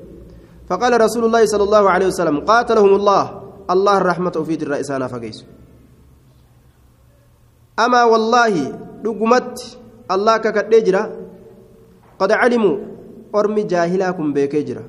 فقال 0.68 1.00
رسول 1.00 1.24
الله 1.24 1.42
صلى 1.46 1.64
الله 1.64 1.84
عليه 1.90 2.06
وسلم 2.12 2.36
قاتلهم 2.50 2.92
الله 2.94 3.24
الله 3.70 3.96
الرحمة 3.96 4.36
في 4.46 4.54
الرئيسان 4.62 5.06
فقيس 5.06 5.38
أما 7.84 8.02
والله 8.12 8.54
لقمت 9.04 9.56
الله 10.14 10.34
ككدجرة 10.44 11.02
قد 12.20 12.30
علموا 12.40 12.76
أرمي 13.38 13.62
جاهلاكم 13.72 14.26
بكجرة 14.36 14.84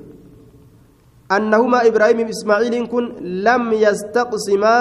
أنهما 1.36 1.80
إبراهيم 1.88 2.20
إسماعيل 2.34 2.76
كن 2.92 3.06
لم 3.48 3.64
يستقسما 3.86 4.78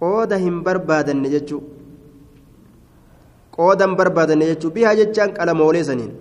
قودهم 0.00 0.54
بربادا 0.66 1.14
نجتشو 1.24 1.58
قودا 3.56 3.86
بربادا 3.98 4.34
نجتشو 4.40 4.68
بها 4.74 4.92
جتشان 4.98 5.28
قلمولي 5.38 5.82
سنين. 5.88 6.12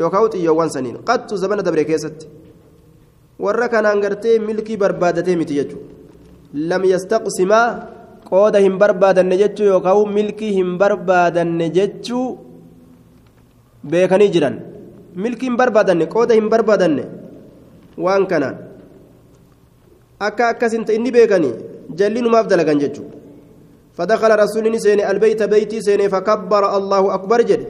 يوكاوت 0.00 0.34
يوان 0.34 0.68
سنين. 0.76 0.96
قد 1.08 1.28
زمن 1.42 1.60
دبري 1.66 1.84
كيست. 1.84 2.18
warra 3.38 3.68
kanaan 3.68 4.00
gartee 4.00 4.38
milkii 4.38 4.76
barbaadatee 4.76 5.36
miti 5.36 5.54
jechuudha 5.58 5.88
lam 6.70 6.82
yastaqsimaa 6.92 7.68
qooda 8.30 8.58
hin 8.66 8.76
barbaadanne 8.82 9.36
jechuu 9.42 9.66
yookaan 9.72 10.12
milkii 10.16 10.52
hin 10.58 10.70
barbaadanne 10.82 11.66
jechuu 11.78 12.26
beekanii 13.94 14.30
jiran 14.36 14.56
milkii 15.24 15.48
hin 15.50 15.58
barbaadanne 15.62 16.06
qooda 16.14 16.38
hin 16.38 16.48
barbaadanne 16.54 17.04
waan 18.06 18.26
kanaan 18.32 18.56
akka 20.28 20.48
akkasin 20.52 20.86
inni 20.98 21.10
beekanii 21.18 21.54
jallinumaaf 22.00 22.48
dalagan 22.54 22.80
jechuudha 22.86 23.14
فدخل 23.98 24.30
رسول 24.44 24.80
سين 24.80 25.00
البيت 25.00 25.42
بيتي 25.42 25.78
سين 25.86 26.02
فكبر 26.08 26.76
الله 26.76 27.14
أكبر 27.14 27.40
جد 27.42 27.62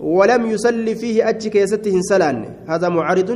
ولم 0.00 0.42
يصلي 0.52 0.94
فيه 0.94 1.28
أتشك 1.28 1.56
يسته 1.56 1.96
سلان 2.00 2.36
هذا 2.68 2.88
معارض 2.88 3.30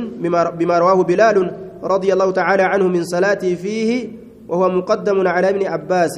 بما 0.59 0.75
رواه 0.77 0.99
بلال 1.03 1.37
رضي 1.83 2.13
الله 2.13 2.29
تعالى 2.31 2.63
عنه 2.63 2.87
من 2.87 3.03
صلاته 3.03 3.55
فيه 3.55 4.09
وهو 4.49 4.69
مقدم 4.69 5.27
على 5.27 5.49
ابن 5.49 5.65
عباس 5.65 6.15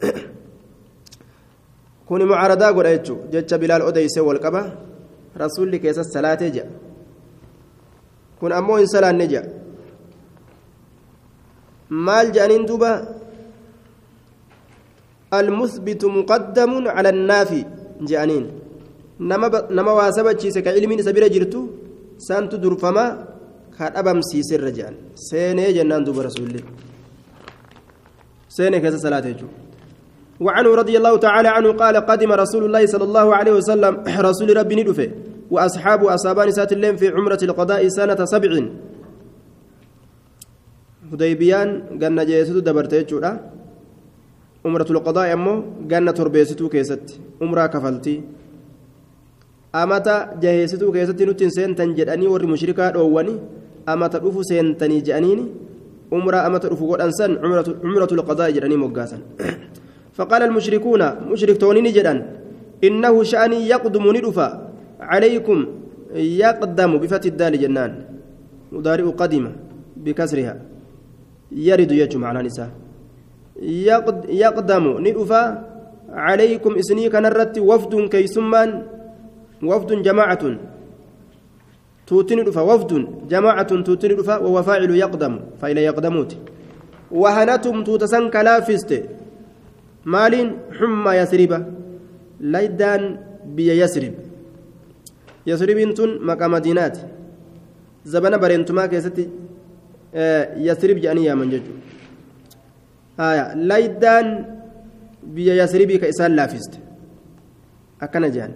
kuni 2.06 2.24
mucaaradaa 2.30 2.72
godha 2.76 2.90
jechuun 2.96 3.20
jecha 3.32 3.56
bilaal 3.62 3.82
odeessee 3.90 4.24
wal 4.28 4.40
qaba 4.44 4.62
rasuulli 5.42 5.78
keessas 5.80 6.08
salaatee 6.14 6.50
jira. 6.56 6.68
Kun 8.40 8.52
ammoo 8.58 8.76
hin 8.80 8.88
salaanne 8.94 9.26
jira. 9.32 9.48
Maal 12.06 12.26
jedhaniin 12.34 12.64
duuba? 12.68 12.90
Almusbitu 15.38 16.06
muqaddamuun 16.18 16.86
cala 16.96 17.08
annaafi 17.14 17.60
jedhaniin. 18.08 18.46
Nama 19.76 19.92
waa 19.98 20.10
sabachiise 20.18 20.60
ka 20.64 20.70
ilmiin 20.78 21.00
isa 21.02 21.12
bira 21.16 21.28
jirtu 21.34 21.60
santu 22.26 22.56
durfama 22.62 23.04
ka 23.76 23.84
dhabamsiiserra 23.94 24.70
jedhan. 24.76 24.96
Seenee 25.28 25.70
jennaan 25.76 26.02
duuba 26.06 26.20
rasuulli. 26.28 26.60
Seenee 28.56 28.80
keessa 28.82 29.00
salaatee 29.06 29.34
jechuudha. 29.34 29.69
وعنه 30.40 30.70
رضي 30.80 30.94
الله 30.96 31.14
تعالى 31.26 31.48
عنه 31.48 31.68
قال 31.82 31.96
قدم 32.10 32.30
رسول 32.32 32.62
الله 32.64 32.82
صلى 32.86 33.04
الله 33.04 33.26
عليه 33.38 33.52
وسلم 33.58 33.92
رسول 34.28 34.48
ربي 34.56 34.74
ندفه 34.80 35.08
وأصحاب 35.50 36.00
أصابان 36.16 36.48
سات 36.56 36.72
الليل 36.72 36.98
في 36.98 37.06
عمرة 37.16 37.40
القضاء 37.42 37.82
سنة 37.88 38.20
سبع. 38.24 38.52
هديبيان 41.12 41.68
قلنا 42.00 42.22
جيسد 42.24 42.56
دبرت 42.66 42.92
يجودا. 42.92 43.32
عمرة 44.64 44.88
القضاء 44.90 45.26
أمو 45.36 45.54
قلنا 45.90 46.12
تربيستو 46.18 46.68
كيست. 46.72 47.06
عمرة 47.42 47.66
كفلتي. 47.72 48.16
أمتا 49.74 50.16
جهيستو 50.42 50.88
كيست 50.94 51.20
نتن 51.28 51.50
سنتن 51.56 51.88
جداني 51.98 52.26
ور 52.32 52.42
مشركا 52.52 52.90
دواني 52.96 53.34
amata 53.86 54.18
dhufu 54.18 54.44
seentanii 54.44 55.02
je'aniini 55.02 55.44
umraa 56.10 56.44
amata 56.44 56.68
dhufu 56.68 56.86
godhan 56.86 57.12
san 57.12 57.38
cumratu 57.82 58.14
lqadaa 58.16 58.50
jedhanii 58.52 58.76
moggaasan 58.76 59.20
فقال 60.20 60.42
المشركون 60.42 61.02
مشرك 61.32 61.56
تونين 61.56 61.88
جدا 61.96 62.14
إنه 62.84 63.14
شأني 63.32 63.58
يقدم 63.72 64.04
ندفا 64.16 64.48
عليكم 65.00 65.58
يقدم 66.44 66.90
بفتح 67.00 67.26
الدال 67.32 67.54
جنان. 67.62 67.92
مضارع 68.72 69.06
قدم 69.20 69.44
بكسرها. 70.04 70.54
يرد 71.66 71.92
يجو 71.92 72.18
معنى 72.20 72.40
نساء 72.46 72.68
يقدم 74.44 74.84
ندفا 75.06 75.42
عليكم 76.28 76.72
إسني 76.80 77.08
كنرت 77.14 77.56
وفد 77.58 77.92
كيسمان 78.12 78.70
وفد 79.70 79.90
جماعة. 80.06 80.44
توتني 82.06 82.42
دفا 82.48 82.62
وفد 82.70 82.92
جماعة 83.32 83.70
توتني 83.86 84.14
دفا 84.20 84.36
وهو 84.44 84.58
فاعل 84.62 84.90
يقدم 85.04 85.34
فإلى 85.60 85.80
يقدموت. 85.88 86.32
وهنتم 87.10 87.76
توتسن 87.86 88.24
كلافست. 88.34 88.90
يسرب 90.06 91.52
ليدان 92.40 93.02
بي 93.44 93.68
يسرب. 93.82 94.14
يسرب 95.46 95.94
تن 95.94 96.10
مكة 96.20 96.46
مدينات 96.48 96.96
زبنا 98.04 98.36
برنتما 98.36 98.86
كيستي 98.86 99.28
آه 100.14 100.56
يسرب 100.56 100.96
جاني 100.96 101.24
يا 101.24 101.34
من 101.34 101.50
ججو 101.50 101.72
آية 103.20 103.54
ليدان 103.54 104.26
بي 105.22 105.48
يسرب 105.60 105.90
كإسان 105.92 106.36
لافست. 106.36 106.72
أكن 108.02 108.30
جان. 108.30 108.52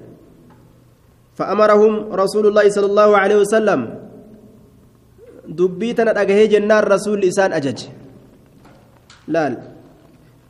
فأمرهم 1.35 2.13
رسول 2.13 2.47
الله 2.47 2.69
صلى 2.69 2.87
الله 2.87 3.11
عليه 3.19 3.37
وسلم 3.37 3.81
دبيتنا 5.49 6.21
أجهي 6.21 6.47
جنان 6.47 6.85
رسول 6.85 7.21
لسان 7.21 7.53
أجج. 7.53 7.81
لا. 9.29 9.74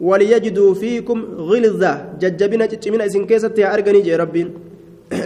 وليجدوا 0.01 0.75
فيكم 0.75 1.19
غلظة 1.51 1.93
ججبنا 2.21 2.67
جتمنا 2.67 3.07
إسن 3.07 3.25
كيست 3.27 3.59
يا 3.59 3.75
أرغني 3.75 4.01
جي 4.07 4.17
ربين 4.17 4.49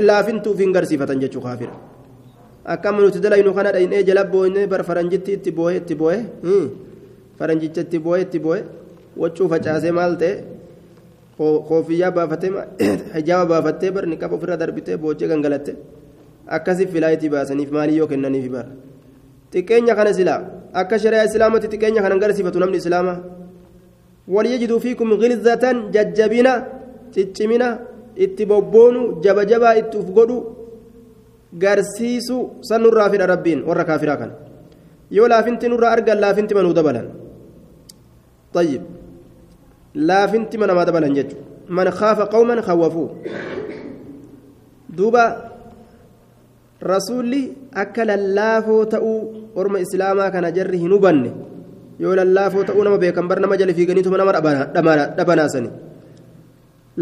لا 0.08 0.22
فنتو 0.22 0.54
فين 0.54 0.76
غرسيفة 0.76 1.10
جتشو 1.22 1.40
خافر 1.40 1.70
أكم 2.66 2.96
نتدلى 3.04 3.40
إنو 3.40 3.52
خنا 3.56 3.70
إن 3.80 3.92
إيه 3.92 4.02
جلبو 4.08 4.44
إن 4.44 4.66
بر 4.70 4.82
فرنجتي 4.88 5.36
تبوه 5.44 5.78
تبوه 5.88 6.16
فرنجتي 7.38 7.82
تبوه 7.82 8.22
تبوه 8.22 8.58
وتشوف 9.16 9.52
أجازي 9.52 9.90
مالته 9.90 10.58
koofiyyaa 11.38 12.10
baafatee 12.10 12.50
hijaaba 13.14 13.46
baafattee 13.50 13.90
bar 13.90 14.06
niqaba 14.06 14.34
ofirra 14.36 14.56
darbitee 14.56 14.96
boocee 14.96 15.28
gangalatte 15.32 15.72
akkasi 16.56 16.86
filaayitii 16.86 17.30
baasaniif 17.34 17.70
maalii 17.76 17.98
yoo 18.00 18.08
kennaniif 18.12 18.48
bara 18.54 18.70
xiqqeenya 19.52 19.94
kana 19.98 20.12
silaa 20.18 20.40
akka 20.80 20.98
shari'aa 21.04 21.28
islaamatti 21.30 21.70
xiqqeenya 21.72 22.02
kana 22.02 22.18
garsiifatu 22.24 22.58
namni 22.62 22.78
islaamaa 22.82 23.16
waliyajiduu 23.16 23.16
fiikum 23.16 23.47
itti 28.24 28.44
bobboonu 28.50 29.00
jaba 29.22 29.42
jabaa 29.50 29.74
itti 29.80 29.96
uf 30.02 30.08
godhu 30.16 30.36
garsiisu 31.62 32.36
san 32.68 32.82
nurraa 32.82 33.08
fidha 33.12 33.26
rabbiin 33.32 33.60
warra 33.68 33.84
kaafiraa 33.88 34.18
kana 34.20 34.34
yoo 35.16 35.28
laafinti 35.32 35.68
nurraa 35.68 35.92
argan 35.96 36.18
laafinti 36.24 36.54
manuu 36.58 36.74
dabalan 36.78 37.08
طيب 38.54 38.82
mana 39.94 40.66
namaa 40.66 40.84
dabalan 40.88 41.12
jechuudha 41.14 41.44
man 41.68 41.88
khaafa 41.92 42.32
qawman 42.32 42.62
khawwafuu 42.62 43.08
duuba 44.88 45.24
rasuulli 46.80 47.52
akka 47.72 48.04
lallaafoo 48.04 48.84
ta'uu 48.84 49.52
orma 49.54 49.80
islaamaa 49.84 50.30
kana 50.30 50.52
jarri 50.52 50.78
hin 50.78 50.92
hubanne 50.92 51.30
yoo 51.98 52.14
lallaafoo 52.20 52.64
ta'uu 52.64 52.84
nama 52.84 52.98
beekan 53.04 53.28
bar 53.28 53.40
nama 53.40 53.56
jala 53.60 53.74
fiiganiituma 53.74 54.18
nama 54.20 54.32
dhabanaasani 55.18 55.70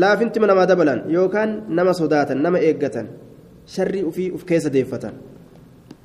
laafinti 0.03 0.41
mana 0.41 0.53
namaa 0.53 0.67
dabalan 0.73 1.01
yookaan 1.17 1.51
nama 1.69 1.95
sodaatan 2.01 2.43
nama 2.45 2.59
eeggatan 2.69 3.09
sharrii 3.77 4.05
ufii 4.11 4.31
uf 4.37 4.45
keessa 4.45 4.71
deeffatan. 4.71 5.15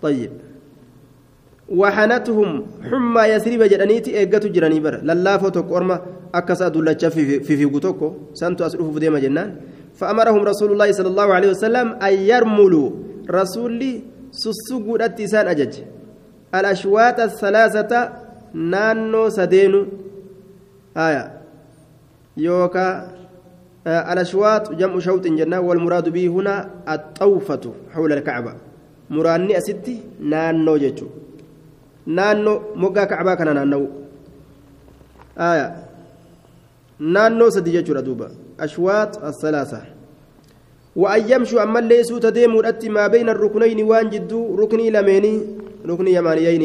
طيب 0.02 0.32
وحنتهم 1.70 2.50
حمى 2.90 3.24
يسرب 3.34 3.62
جدنيتي 3.72 4.18
ايغتو 4.18 4.48
جراني 4.56 4.80
بر 4.80 4.96
للافو 5.08 5.50
توك 5.50 5.68
اورما 5.72 5.96
اكسا 6.34 6.68
دولچا 6.68 7.10
في 7.10 7.40
في 7.46 7.56
في 7.58 7.66
غوتوكو 7.66 8.08
سانتو 8.34 8.66
اسرف 8.66 8.98
ديما 8.98 9.20
جنان 9.20 9.50
فامرهم 10.00 10.42
رسول 10.52 10.72
الله 10.72 10.90
صلى 10.92 11.10
الله 11.14 11.28
عليه 11.34 11.50
وسلم 11.54 11.88
ان 12.08 12.14
يرملوا 12.32 12.90
رسولي 13.30 13.94
سسغودت 14.32 15.22
سان 15.22 15.48
اجج 15.48 15.74
الاشواط 16.56 17.20
الثلاثه 17.20 17.92
نانو 18.54 19.30
سدينو 19.30 19.86
آية 20.98 21.32
يوكا 22.38 23.08
الأشواط 23.88 24.72
جمع 24.72 25.00
شوط 25.00 25.28
جنة 25.28 25.60
والمراد 25.60 26.10
به 26.10 26.28
هنا 26.28 26.70
الطوفة 26.90 27.74
حول 27.94 28.14
الكعبة 28.14 28.54
أستي 29.58 29.96
نانو 30.20 30.78
جيتشو 30.78 31.08
نانو 32.06 32.62
مقا 32.76 33.04
كعبة 33.04 33.34
كان 33.36 33.56
نانو 33.56 33.90
آية 35.38 35.68
نانو 37.00 37.50
سدي 37.50 37.72
جيتشو 37.72 37.94
ردوبة 37.94 38.28
أشواط 38.60 39.24
الثلاثة 39.24 39.82
وأن 40.96 41.32
يمشوا 41.32 41.64
أما 41.64 41.80
ليسوا 41.80 42.20
تديموا 42.20 42.68
أتي 42.70 42.90
ما 42.90 43.08
بين 43.08 43.30
الركنين 43.30 43.84
وان 43.84 44.10
جدو 44.10 44.56
ركني 44.56 44.90
لميني 44.90 45.40
ركني 45.86 46.14
يمانيين 46.14 46.62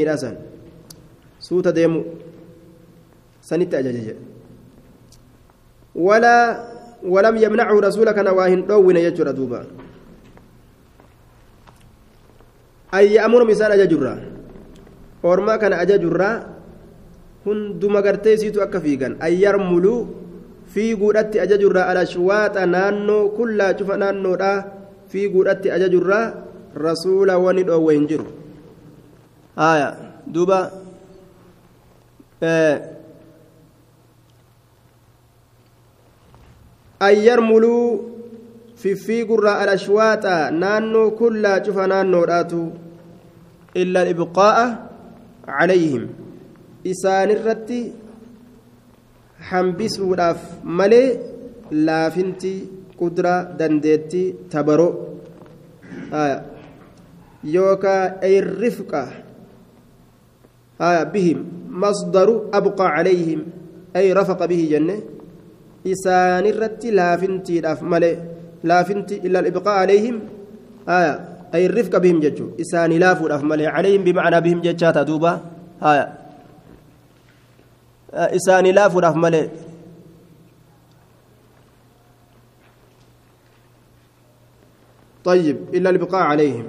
راسا 1.47 1.55
سو 1.55 1.61
تديموا 1.61 2.03
سنت 3.43 3.75
أججج 3.75 4.09
ولا 5.95 6.37
ولم 7.05 7.37
يمنعه 7.37 7.77
رسولك 7.81 8.19
نواهن 8.19 8.67
دوين 8.67 8.97
يجر 8.97 9.31
دوبا 9.31 9.61
أي 12.95 13.21
أمر 13.21 13.45
مثال 13.45 13.73
أججرا 13.73 14.15
أورما 15.25 15.57
كان 15.57 15.73
أججرا 15.73 16.31
هندما 17.47 18.01
قرتي 18.01 18.37
سيتو 18.37 18.63
أكا 18.63 18.79
فيغان 18.79 19.13
أي 19.23 19.43
يرملوا 19.43 20.27
fiiguudhatti 20.77 21.41
ajajurraa 21.41 21.87
alashwaaxa 21.93 22.67
naannoo 22.67 23.29
kullaa 23.39 23.75
cufa 23.79 23.97
naannoodha 24.03 24.51
fiiguudhatti 25.09 25.71
ajajurraa 25.71 26.33
rasuula 26.87 27.39
wani 27.39 27.63
dhoowwe 27.69 27.95
hin 27.95 28.07
jiru 28.07 28.27
haya 29.57 29.97
duuba 30.27 30.59
an 32.43 32.85
yarmuluu 37.01 38.13
fiffiigurraa 38.77 39.59
alashwaaxa 39.59 40.51
naannoo 40.51 41.11
kullaa 41.11 41.61
cufa 41.61 41.87
naannoodhaatu 41.93 42.73
illa 43.75 44.01
alibqaa'a 44.01 44.67
calayhim. 45.47 46.09
Isaanirratti 46.85 47.93
hambisuudhaaf 49.51 50.41
malee 50.65 51.09
laafinti 51.71 52.55
kudraa 60.79 61.05
dandeettii 61.05 61.13
tabaroo 61.13 61.13
yookaan 61.13 61.13
eyrifqa 61.13 61.13
bihim 61.13 61.47
masdaru 61.69 62.51
abqaa 62.53 62.97
calayhim 62.97 63.41
ay 63.95 64.15
rafaqa 64.15 64.49
bihi 64.49 64.69
jenne 64.69 65.03
isaanirratti 65.85 66.91
laafintiidhaaf 66.91 67.83
malee 67.83 68.19
laafinti 68.65 69.15
illa 69.15 69.47
ibqaa 69.49 69.87
calayhim 69.87 70.21
ay 71.53 71.69
rifqa 71.69 72.01
bihim 72.01 72.21
jechuu 72.21 72.55
isaanii 72.59 72.99
laafuudhaaf 72.99 73.43
malee 73.43 73.71
calayhim 73.71 74.05
bimacnaa 74.05 74.41
bihim 74.41 74.61
jechaa 74.63 74.93
taa 74.93 75.05
duuba 75.05 75.41
isaanii 78.33 78.73
laafuudhaaf 78.73 79.17
malee 79.17 79.51
طيب 85.27 85.75
إلا 85.75 85.91
البقاء 85.91 86.23
عليهم 86.23 86.65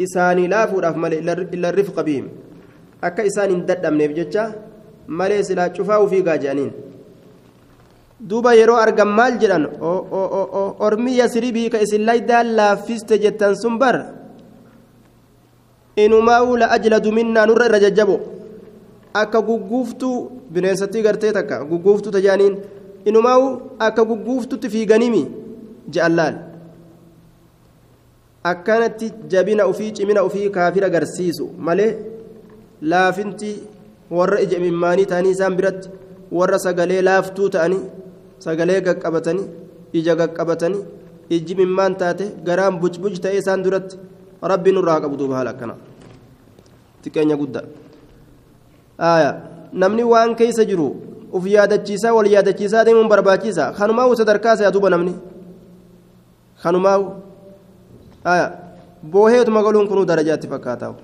إساني 0.00 0.46
لا 0.46 0.66
فوراف 0.66 0.96
مالي 0.96 1.18
إلا 1.18 1.68
الرفق 1.70 2.00
بهم 2.00 2.28
akka 3.02 3.24
isaan 3.24 3.50
hin 3.50 3.62
dadhabneef 3.66 4.12
jecha 4.18 4.52
malee 5.06 5.42
silaa 5.42 5.68
cufaa 5.68 6.00
ufiigaa 6.00 6.38
jedhaniin 6.38 6.72
duuba 8.20 8.54
yeroo 8.54 8.76
argan 8.76 9.08
maal 9.08 9.38
jedhan? 9.40 9.66
Ormi 10.86 11.18
yasribii 11.18 11.70
ka 11.70 11.80
isin 11.80 12.06
laydaan 12.06 12.54
laaffiste 12.56 13.18
jettan 13.18 13.56
sun 13.56 13.78
bar 13.78 13.96
inumaa 15.96 16.40
la 16.58 16.70
ajladu 16.76 17.12
minnaa 17.12 17.46
nurra 17.46 17.66
irra 17.66 17.80
jajjabo. 17.80 18.16
Akka 19.14 19.40
gugguuftuu 19.42 20.30
bineensattii 20.52 21.02
gartee 21.02 21.32
takka. 21.32 21.64
Gugguuftuu 21.64 22.12
tajaaniin 22.12 22.56
inumaa'u 23.04 23.46
akka 23.78 24.04
gugguuftutti 24.04 24.68
fiiganimi 24.68 25.22
laal. 26.18 26.34
Akkanatti 28.44 29.12
jabina 29.28 29.66
ufii 29.66 29.92
cimina 29.92 30.24
ufii 30.24 30.50
kaafira 30.50 30.88
garsiisu 30.90 31.50
malee 31.58 31.96
laafinti 32.82 33.50
warra 34.10 34.40
ija 34.40 34.58
imimmaanii 34.58 35.06
ta'anii 35.12 35.30
isaan 35.36 35.56
biratti 35.56 35.88
warra 36.32 36.58
sagalee 36.58 37.02
laaftuu 37.02 37.48
ta'anii 37.56 37.82
sagalee 38.38 38.80
gaqqabatanii 38.88 39.46
ija 39.92 40.14
gaqqabatanii 40.20 40.82
ijji 41.30 41.54
mimmaan 41.54 41.94
taate 42.02 42.26
garaan 42.44 42.78
bucbuc 42.80 43.18
ta'ee 43.22 43.38
isaan 43.42 43.64
duratti 43.64 43.96
rabbi 44.42 44.72
nurraa 44.72 45.00
qabu 45.00 45.16
duuba 45.18 45.34
haala 45.38 45.50
akkana 45.50 45.74
xiqqeenya 47.02 47.36
guddaa. 47.36 47.64
Namni 49.72 50.04
waan 50.12 50.34
keessa 50.36 50.64
jiru 50.70 50.88
uf 51.32 51.46
yaadachiisaa 51.46 52.14
wal 52.16 52.28
yaadachiisaa 52.34 52.84
deemuun 52.84 53.08
barbaachisa 53.08 53.72
kanumaa 53.78 54.14
sadarkaa 54.20 54.54
isaa 54.54 54.72
duuba 54.72 54.90
namni. 54.90 55.14
Kanumaa 56.62 56.98
booheetuma 59.12 59.62
galuun 59.62 59.88
kunuu 59.88 60.06
darajaatti 60.06 60.48
fakkaata 60.48 60.94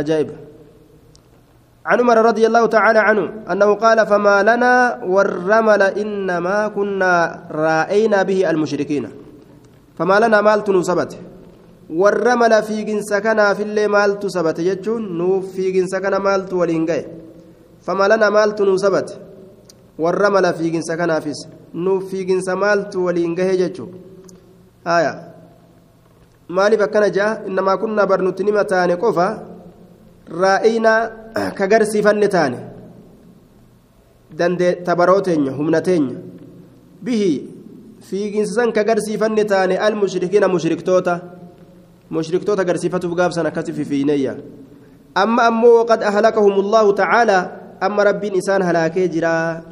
ajaa'iba 0.00 0.36
عن 1.84 2.00
عمر 2.00 2.16
رضي 2.24 2.46
الله 2.46 2.66
تعالى 2.66 2.98
عنه 2.98 3.24
أنه 3.52 3.74
قال 3.74 4.06
فما 4.06 4.42
لنا 4.42 5.04
والرمل 5.04 5.82
إنما 5.82 6.68
كنا 6.68 7.12
رأينا 7.52 8.22
به 8.22 8.50
المشركين. 8.50 9.04
فما 9.98 10.16
لنا 10.20 10.40
مال 10.40 10.64
تنصبت 10.64 11.12
والرمل 11.90 12.62
في 12.62 12.82
جنس 12.88 13.12
كان 13.14 13.54
في 13.54 13.62
اللي 13.62 13.88
مال 13.88 14.18
تثبت 14.18 14.58
يجون 14.58 15.18
نوف 15.18 15.52
في 15.52 15.70
جنس 15.70 15.92
كان 15.94 16.16
مال 16.16 16.48
تولينجاي 16.48 17.06
فما 17.84 18.04
لنا 18.08 18.30
مال 18.30 18.54
تنصبت 18.54 19.08
والرمل 19.98 20.54
في 20.54 20.70
جنس 20.70 20.88
كان 20.92 21.20
فيس 21.20 21.40
نوف 21.74 22.08
في 22.10 22.24
جنس 22.24 22.48
مال 22.48 22.90
تولينجاي 22.90 23.60
يجون. 23.60 23.90
آية. 24.86 25.14
مالي 26.48 26.76
فكان 26.78 27.12
جاء 27.12 27.46
إنما 27.46 27.74
كنا 27.76 28.04
برنتني 28.04 28.52
متان 28.52 28.94
قفا 30.30 30.34
رأينا 30.34 31.24
kagarsiifanne 31.34 32.28
taane 32.30 32.58
dandee 34.38 34.82
tabaroo 34.86 35.20
teenya 35.20 35.50
humna 35.52 35.80
teenya 35.82 36.16
bihi 37.02 37.30
fiiginsa 38.00 38.54
san 38.54 38.72
kagarsiifanne 38.72 39.44
taane 39.44 39.74
almushrikiina 39.78 40.48
mushriktoota 40.48 41.20
mushriktoota 42.10 42.62
agarsiifatuuf 42.62 43.14
gaabsan 43.18 43.46
akkasi 43.46 43.72
fifiineeyya 43.72 44.36
amma 45.14 45.42
ammoo 45.50 45.82
waqad 45.82 46.02
ahlakahum 46.02 46.54
allahu 46.64 46.92
tacaalaa 46.92 47.42
amma 47.80 48.04
rabbiin 48.04 48.38
isaan 48.38 48.62
halaakee 48.62 49.08
jiraa 49.08 49.62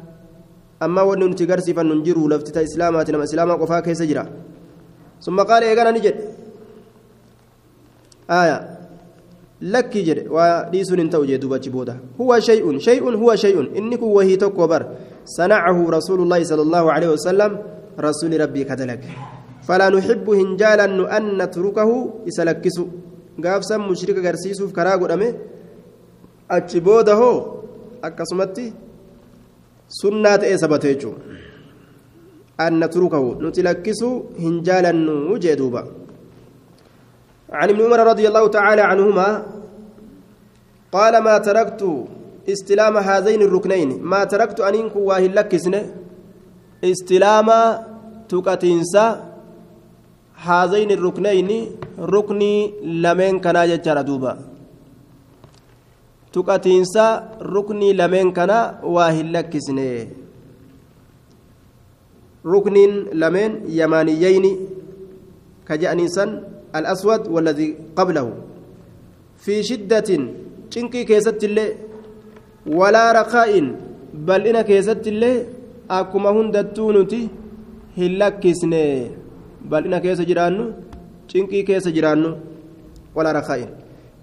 amma 0.79 1.03
wanni 1.03 1.27
nuti 1.29 1.45
garsiifannu 1.47 1.93
hin 1.95 2.03
jiru 2.03 2.27
lafti 2.27 2.51
ta 2.51 2.61
islaamaati 2.61 3.11
nama 3.11 3.23
islaamaa 3.23 3.57
qofaa 3.63 3.81
keessa 3.87 4.05
jira 4.05 4.27
summa 5.19 5.45
qaala 5.45 5.65
eegana 5.71 5.91
ni 5.95 5.99
jedhe 6.05 6.23
aayaa 8.29 8.72
لكي 9.71 10.01
جد 10.07 10.19
وديسون 10.35 10.99
انتو 10.99 11.23
جدوب 11.29 11.53
بودا 11.75 11.95
هو 12.21 12.31
شيء 12.39 12.65
شيء 12.87 13.03
هو 13.23 13.35
شيء 13.35 13.57
إنك 13.79 14.01
وهي 14.01 14.35
تكبر 14.35 14.81
صنعه 15.37 15.77
رسول 15.97 16.19
الله 16.21 16.43
صلى 16.43 16.61
الله 16.67 16.83
عليه 16.95 17.09
وسلم 17.15 17.51
رسول 17.99 18.31
ربي 18.41 18.63
كذلك 18.69 19.01
فلا 19.67 19.87
نحب 19.95 20.25
هنجالا 20.29 21.17
أن 21.17 21.23
نتركه 21.41 21.89
يسلكس 22.27 22.77
قافسا 23.43 23.77
مشرك 23.77 24.17
غرسيسوف 24.25 24.69
كراغو 24.75 25.07
دمي 25.11 25.29
أتش 26.51 26.77
بودا 26.85 27.13
هو 27.21 27.35
أكسمتي 28.03 28.67
سنة 29.99 30.41
إيه 30.49 30.55
سبتيجو 30.63 31.11
أن 32.65 32.73
نتركه 32.83 33.23
نتلكس 33.45 34.01
هنجالا 34.43 34.93
وجدوبا 35.31 35.83
عن 37.53 37.69
ابن 37.69 37.81
عمر 37.85 37.99
رضي 38.11 38.25
الله 38.27 38.47
تعالى 38.47 38.81
عنهما 38.81 39.27
قال 40.91 41.13
ما 41.17 41.37
تركت 41.37 41.81
استلام 42.49 42.97
هذين 42.97 43.41
الركنين 43.41 43.89
ما 44.01 44.23
تركت 44.23 44.59
أن 44.59 44.75
إنكو 44.75 44.99
واهي 44.99 45.27
لكسن 45.27 45.75
استلام 46.83 47.49
تكتنسا 48.29 49.05
هذين 50.47 50.91
الركنين 50.91 51.49
ركني 51.99 52.53
لمن 53.03 53.39
كان 53.39 53.57
يجرى 53.69 54.03
دوبا. 54.03 54.33
تكتنسا 56.33 57.07
ركني 57.55 57.89
لمن 57.93 58.25
كان 58.37 58.51
واهي 58.83 59.23
لكسن. 59.23 59.79
ركن 62.45 62.77
لمن 63.21 63.51
يمانيين 63.79 64.45
كجأني 65.67 66.07
سن 66.07 66.29
الأسود 66.75 67.27
والذي 67.27 67.69
قبله. 67.95 68.27
في 69.43 69.63
شدة 69.63 70.09
شنكي 70.73 71.03
كيست 71.03 71.43
الله 71.43 71.67
ولا 72.67 73.11
رخاء 73.21 73.51
بل 74.13 74.41
إن 74.47 74.61
كيست 74.61 75.07
الله 75.07 75.33
hundattuu 75.89 76.91
nuti 76.93 77.29
hin 77.97 78.17
lakkisne 78.17 79.11
bal'ina 79.69 79.99
keessa 79.99 80.23
jiraannu 80.29 80.65
cinqii 81.27 81.63
keessa 81.69 81.91
jiraannu 81.91 82.29
wala 83.15 83.33
rakkaa'in 83.33 83.69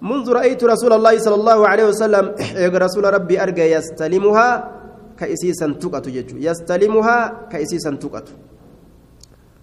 منذ 0.01 0.25
رأيت 0.33 0.57
رسول 0.63 0.93
الله 0.97 1.13
صلى 1.21 1.37
الله 1.37 1.59
عليه 1.67 1.85
وسلم 1.93 2.25
رسول 2.85 3.03
ربي 3.13 3.37
أرجى 3.43 3.61
يستلمها 3.77 4.47
كأسيسا 5.17 5.77
تقت 5.77 6.05
يستلمها 6.41 7.17
كأسيسا 7.53 7.91
تقت 8.01 8.27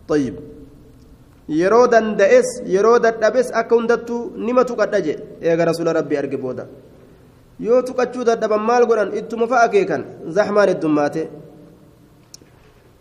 طيب. 0.08 0.34
Yeroo 1.48 1.86
danda'es 1.88 2.48
yeroo 2.74 2.98
dadhabes 2.98 3.48
akka 3.52 3.74
hundattuu 3.76 4.32
nima 4.36 4.64
tuqadha 4.64 5.00
je 5.06 5.14
eega 5.42 5.64
rasuula 5.64 5.92
rabbii 5.92 6.16
arge 6.22 6.36
booda. 6.36 6.66
Yoo 7.60 7.82
tuqachuu 7.82 8.24
dadhaban 8.24 8.62
maal 8.68 8.86
godhan? 8.86 9.12
Ittuma 9.18 9.46
fa'a 9.48 9.64
akeekan 9.68 10.02
zaxmaan 10.36 10.68
heddummaate 10.68 11.22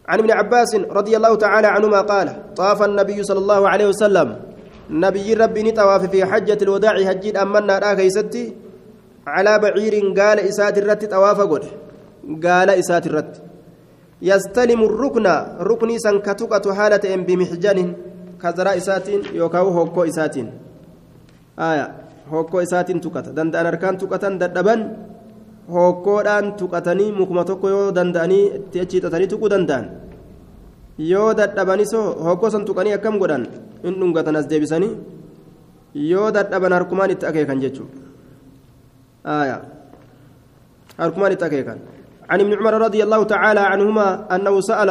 عن 0.07 0.19
ابن 0.19 0.31
عباس 0.31 0.75
رضي 0.75 1.17
الله 1.17 1.35
تعالى 1.35 1.67
عنهما 1.67 2.01
قال 2.01 2.27
طاف 2.55 2.79
النبي 2.83 3.23
صلى 3.23 3.39
الله 3.39 3.69
عليه 3.69 3.87
وسلم 3.87 4.27
نبي 4.89 5.33
ربي 5.33 5.61
نطواف 5.63 6.03
في 6.11 6.25
حجة 6.25 6.57
الوداع 6.61 6.95
هجيد 7.09 7.37
أمنا 7.37 7.79
لا 7.79 7.93
كيستي 7.93 8.55
على 9.27 9.59
بعير 9.59 9.93
قال 10.19 10.37
إسات 10.39 10.77
الرت 10.77 11.05
طواف 11.11 11.39
قل 11.51 11.63
قال 12.45 12.69
إسات 12.69 13.07
الرت 13.07 13.33
يستلم 14.21 14.79
الركن 14.89 15.25
ركني 15.69 15.95
سنكتكة 15.99 16.65
حالة 16.73 17.05
بمحجن 17.27 17.77
kazaraa 18.37 18.75
isaatiin 18.81 19.21
yookaan 19.35 19.73
hokkoo 19.73 20.05
isaatiin 20.11 20.49
hokkoo 22.31 22.61
isaatiin 22.61 23.01
tuqata 23.01 23.35
danda'an 23.35 23.65
harkaan 23.65 23.97
tuqatan 23.97 24.39
dadhaban 24.39 24.81
hokkoodhaan 25.75 26.53
tuqatanii 26.59 27.11
mukuma 27.11 27.43
tokko 27.45 27.69
yoo 27.69 27.87
danda'anii 27.95 28.43
itti 28.59 28.79
achi 28.83 28.97
hixatanii 28.97 29.27
tuquu 29.27 29.49
danda'an 29.49 29.85
yoo 31.11 31.29
dadhabanis 31.39 31.93
hokkoo 32.27 32.49
san 32.49 32.65
tuqanii 32.65 32.93
akkam 32.97 33.19
godhan 33.19 33.47
in 33.83 33.93
dhungatan 33.99 34.35
as 34.39 34.47
deebisanii 34.49 34.93
yoo 36.11 36.31
dadhaban 36.31 36.73
harkumaan 36.77 37.11
itti 37.15 37.25
akeekan 37.25 37.61
jechuudha 37.61 37.95
harkumaan 40.97 41.33
itti 41.37 41.45
akeekan 41.45 41.79
عن 42.27 42.39
ابن 42.43 42.53
عمر 42.59 42.73
رضي 42.91 42.99
الله 43.07 43.23
تعالى 43.23 43.59
عنهما 43.59 44.07
أنه 44.35 44.55
سأل 44.61 44.89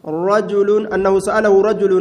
رجل 0.00 0.68
أنه 0.88 1.14
سأله 1.20 1.54
رجل 1.62 1.92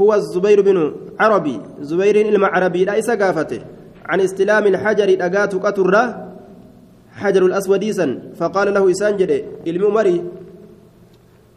هو 0.00 0.14
الزبير 0.14 0.60
بن 0.62 0.94
عربي. 1.20 1.60
زبير 1.80 2.16
المعربي 2.28 2.84
لا 2.84 2.98
إسقافته 2.98 3.60
عن 4.06 4.20
استلام 4.20 4.66
الحجر 4.66 5.08
أقات 5.20 5.54
قطر 5.54 5.94
حجر 7.12 7.42
الأسود 7.46 7.84
فقال 8.38 8.74
له 8.74 8.90
إسانجد 8.90 9.30
المؤمري 9.66 10.24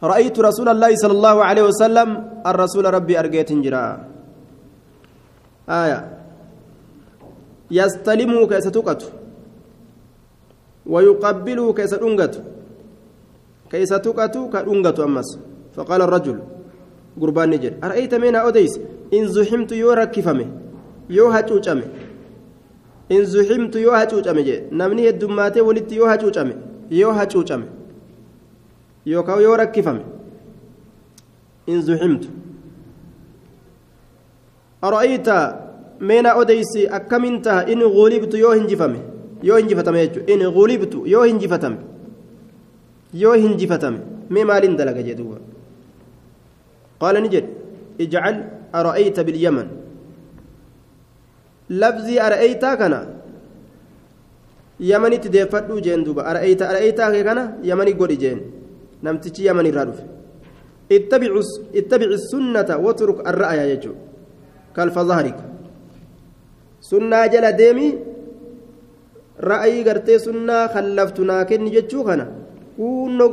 رأيت 0.02 0.36
رسول 0.40 0.68
الله 0.68 0.90
صلى 0.96 1.12
الله 1.12 1.44
عليه 1.44 1.62
وسلم 1.62 2.08
الرسول 2.46 2.84
ربي 2.94 3.18
أرقيت 3.18 3.52
جرا. 3.52 3.84
آية. 5.68 5.98
يستلمه 7.70 8.40
كيس 8.50 8.64
تقت 8.64 9.02
ويقبله 10.86 11.72
كيس 11.72 11.92
أنقت 11.94 12.34
كيس 13.70 13.88
تقت 13.88 14.34
كأنقت 14.52 14.98
أمس. 15.00 15.28
فقال 15.74 16.02
الرجل 16.02 16.38
gurbaan 17.18 17.50
ni 17.50 17.58
jedhe 17.58 17.76
ar'ayta 17.86 18.18
meenaa 18.18 18.44
odeyse 18.48 18.80
in 19.10 19.28
zuximtu 19.28 19.74
yoo 19.74 19.94
rakkifame 19.94 20.46
yoo 21.08 21.30
hacuucame 21.30 21.82
in 23.08 23.24
zuximtu 23.32 23.78
yoo 23.78 23.94
hacuucame 23.94 24.42
jedhe 24.48 24.64
namni 24.70 25.02
heddummaatee 25.06 25.60
walitti 25.68 25.96
yoo 25.96 26.08
hacuucame 26.12 26.54
yoo 26.90 27.12
hacuucame 27.18 27.64
yookaan 29.06 29.42
yoo 29.42 29.56
rakkifame 29.62 30.00
in 31.66 31.82
zuximtu 31.82 32.28
ar'ayta 34.82 35.36
meenaa 36.00 36.34
odeyse 36.42 36.88
akkamiin 36.98 37.42
taha 37.42 37.66
in 37.72 37.80
gulibtu 37.96 38.36
yoo 38.44 38.52
hinjifame 38.54 38.98
yoo 39.42 39.56
hinjifatame 39.60 40.06
jechuudha 40.06 40.32
in 40.34 40.50
gulibtu 40.58 41.06
yoo 41.06 41.24
hinjifatame 41.24 41.76
yoo 43.22 43.34
hinjifatame 43.34 43.98
mee 44.30 44.44
maaliin 44.44 44.76
dalaga 44.76 45.02
jedhuuba. 45.02 45.51
قال 47.02 47.16
نجد 47.24 47.46
اجعل 48.00 48.36
أرأيت 48.78 49.18
باليمن. 49.26 49.68
لفظي 51.70 52.16
أرأيت 52.26 52.64
كان. 52.80 52.94
يمني 54.90 55.16
تدفدو 55.24 55.76
جين 55.86 56.00
دوبا. 56.06 56.22
أرأيت 56.30 56.62
أرأيت 56.62 57.00
كان 57.26 57.38
يمني 57.68 57.92
قولي 57.98 58.16
جين. 58.22 58.38
نمتشي 59.02 59.50
يمني 59.50 59.70
رادف 59.70 59.98
اتبع 60.92 61.32
اتبع 61.74 62.10
السنة 62.18 62.70
واترك 62.84 63.18
الرأي 63.30 63.60
يجو 63.70 63.92
كالف 64.76 64.96
ظهرك 64.98 65.38
سنة 66.80 67.26
جل 67.32 67.46
ديمي 67.60 67.88
رأي 69.50 69.82
قرتي 69.86 70.18
سنة 70.18 70.66
خلفتنا 70.74 71.36
كن 71.48 71.66
جتشو 71.74 72.00
كان. 72.06 72.20
كونو 72.76 73.26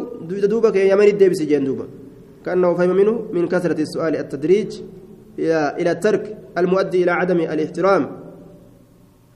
دوبا 0.51 0.69
كي 0.73 0.89
يمني 0.89 1.12
ديبسي 1.12 1.45
جين 1.45 1.63
دوبا. 1.67 1.86
كأنه 2.45 2.73
فهم 2.73 2.95
منه 2.95 3.25
من 3.34 3.47
كثرة 3.47 3.82
السؤال 3.82 4.15
التدريج 4.15 4.82
إلى 5.80 5.91
الترك 5.91 6.38
المؤدي 6.58 7.04
إلى 7.04 7.12
عدم 7.12 7.38
الاحترام. 7.39 8.04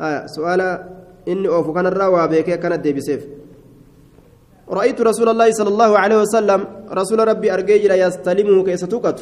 آه 0.02 0.26
سؤال 0.26 0.62
إني 1.28 1.48
أوفو 1.48 1.74
كان 1.74 1.86
الراوى 1.86 2.28
بك 2.28 2.60
كانت 2.60 2.80
دي 2.80 2.94
بسيف 2.94 3.28
رأيت 4.70 5.02
رسول 5.02 5.30
الله 5.30 5.52
صلى 5.52 5.70
الله 5.70 5.92
عليه 6.00 6.18
وسلم 6.22 6.66
رسول 6.92 7.28
ربي 7.28 7.54
أرجيج 7.54 7.86
لا 7.86 7.96
يستلمه 7.96 8.63
كيس 8.63 8.82
توقت 8.82 9.20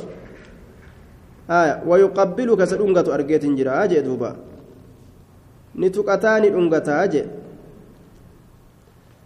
آه 1.50 1.82
ويقبله 1.88 2.54
كيس 2.58 2.74
أنقت 2.74 3.08
أرجيت 3.10 3.46
جرا 3.46 3.84
أجي 3.84 4.02
دوبا 4.02 4.36
نتوقتان 5.76 6.44
أنقت 6.44 6.90
أجي 6.90 7.24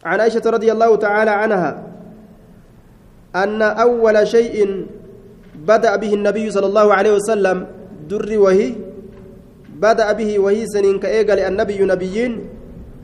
عن 0.05 0.19
عائشة 0.19 0.45
رضي 0.45 0.71
الله 0.71 0.95
تعالى 0.95 1.31
عنها 1.31 1.71
أن 3.35 3.61
أول 3.61 4.27
شيء 4.27 4.85
بدأ 5.67 5.95
به 5.95 6.13
النبي 6.13 6.45
صلى 6.51 6.67
الله 6.71 6.87
عليه 6.93 7.13
وسلم 7.13 7.57
در 8.09 8.29
وهي 8.39 8.73
بدأ 9.75 10.11
به 10.11 10.39
وهي 10.39 10.65
سنين 10.65 10.99
كأيقل 10.99 11.39
النبي 11.39 11.79
نبيين 11.83 12.33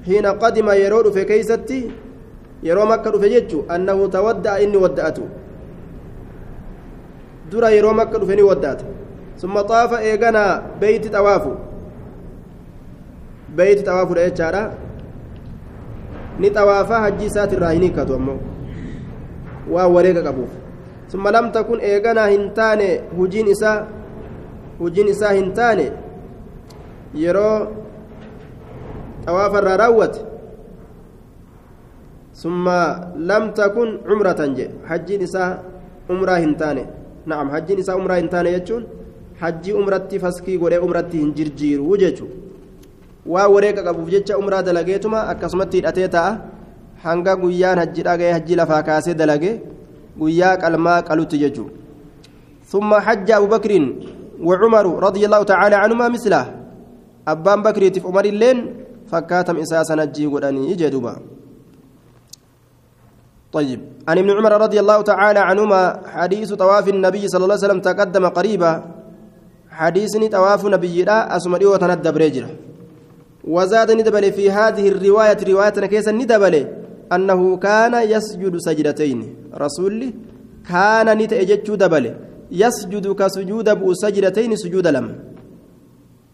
حين 0.05 0.25
قدم 0.25 0.67
يرود 0.69 1.11
في 1.11 1.23
كيستي 1.23 1.91
يرو 2.63 2.85
مكة 2.85 3.13
في 3.19 3.27
جيتشو 3.29 3.59
أنه 3.75 3.97
تودع 4.07 4.53
إني 4.63 4.77
ودأته. 4.77 5.25
در 7.51 7.63
يرو 7.77 7.91
مكة 7.93 8.25
في 8.25 8.41
ودأته. 8.41 8.85
ثم 9.41 9.55
طاف 9.61 9.93
إيقنا 9.93 10.63
بيت 10.81 11.07
توافو 11.07 11.53
بيت 13.57 13.79
توافو 13.85 14.13
لأيتشارا 14.13 14.63
ni 16.39 16.49
xawaafaa 16.49 16.99
hajji 16.99 17.25
isaati 17.25 17.55
irraa 17.55 17.71
hin 17.71 17.81
hiikkatu 17.81 18.13
ammoo 18.15 18.39
waan 19.73 19.91
wareega 19.95 20.21
qabuuf 20.27 20.51
summa 21.11 21.31
lam 21.37 21.51
takun 21.51 21.79
eeganaa 21.91 22.27
hin 22.33 22.49
taane 22.57 22.89
hujiin 23.17 23.47
isaa 23.55 23.77
hujiin 24.79 25.07
isaa 25.13 25.33
hin 25.37 25.53
taane 25.59 25.91
yeroo 27.23 27.55
xawaafa 29.25 29.57
irraa 29.61 29.77
raawwate. 29.77 30.21
Summa 32.41 32.77
lam 33.29 33.53
takun 33.53 33.99
cumratan 34.07 34.55
je 34.57 34.65
hajjiin 34.89 35.21
isaa 35.27 35.49
umraa 36.09 36.39
hin 36.43 36.55
taane. 36.61 36.85
Na'am 37.25 37.49
hajjiin 37.53 37.79
isaa 37.83 37.95
umraa 38.01 38.17
hin 38.21 38.29
taane 38.29 38.51
jechuun 38.55 38.85
hajjii 39.41 39.73
umratti 39.81 40.19
faskii 40.23 40.57
godhee 40.57 40.79
umratti 40.87 41.17
hin 41.21 41.33
jirjiiru 41.37 41.97
jechuudha. 41.97 42.35
Waa 43.25 43.47
wareega 43.55 43.83
qabuuf 43.83 44.09
jecha 44.09 44.37
umraa 44.37 44.63
dalageetuma 44.63 45.27
akkasumatti 45.33 45.77
hidhatee 45.77 46.07
ta'a 46.15 46.31
hanga 47.03 47.35
guyyaan 47.43 47.77
hajji 47.83 48.01
dhaga'ee 48.07 48.33
hajji 48.37 48.55
lafaa 48.61 48.81
kaasee 48.89 49.13
dalage 49.21 49.51
guyyaa 50.19 50.57
qalmaa 50.63 51.01
qalutti 51.09 51.41
jechuudha 51.43 51.81
ثم 52.71 52.91
حج 53.05 53.27
أبو 53.31 53.47
بكر 53.55 53.71
وعمر 54.47 54.85
رضي 55.07 55.23
الله 55.27 55.41
تعالى 55.43 55.75
عنهما 55.75 56.07
مثله 56.15 56.43
أبان 57.27 57.59
بكر 57.67 57.83
في 57.93 57.99
عمر 58.07 58.25
اللين 58.25 58.57
فكاتم 59.11 59.55
إساسا 59.63 59.95
نجي 59.99 60.27
وداني 60.27 60.73
جدوبا 60.79 61.13
طيب 63.51 63.79
عن 64.07 64.17
ابن 64.17 64.29
عمر 64.37 64.53
رضي 64.65 64.79
الله 64.79 64.99
تعالى 65.11 65.39
عنهما 65.49 65.81
حديث 66.15 66.49
طواف 66.63 66.85
النبي 66.95 67.23
صلى 67.27 67.43
الله 67.43 67.55
عليه 67.55 67.65
وسلم 67.67 67.81
تقدم 67.89 68.25
قريبا 68.37 68.71
حديثني 69.79 70.27
طواف 70.35 70.61
نبي 70.65 70.97
لا 71.03 71.35
أسمري 71.35 71.65
وتندب 71.65 72.17
رجله 72.17 72.51
وزاد 73.43 73.89
ندبل 73.91 74.25
في 74.31 74.45
هذه 74.51 74.85
الرواية 74.93 75.39
رواية 75.51 75.77
كيسا 75.91 76.11
ندبل 76.11 76.55
أنه 77.11 77.57
كان 77.57 77.93
يسجد 78.13 78.57
سجدتين. 78.57 79.19
رسول 79.53 80.13
كان 80.69 81.17
نتأجج 81.17 81.67
دبل. 81.75 82.05
يسجد 82.51 83.05
كسجود 83.19 83.69
أبو 83.69 83.93
سجدتين 83.93 84.55
سجود 84.55 84.87
لم. 84.87 85.07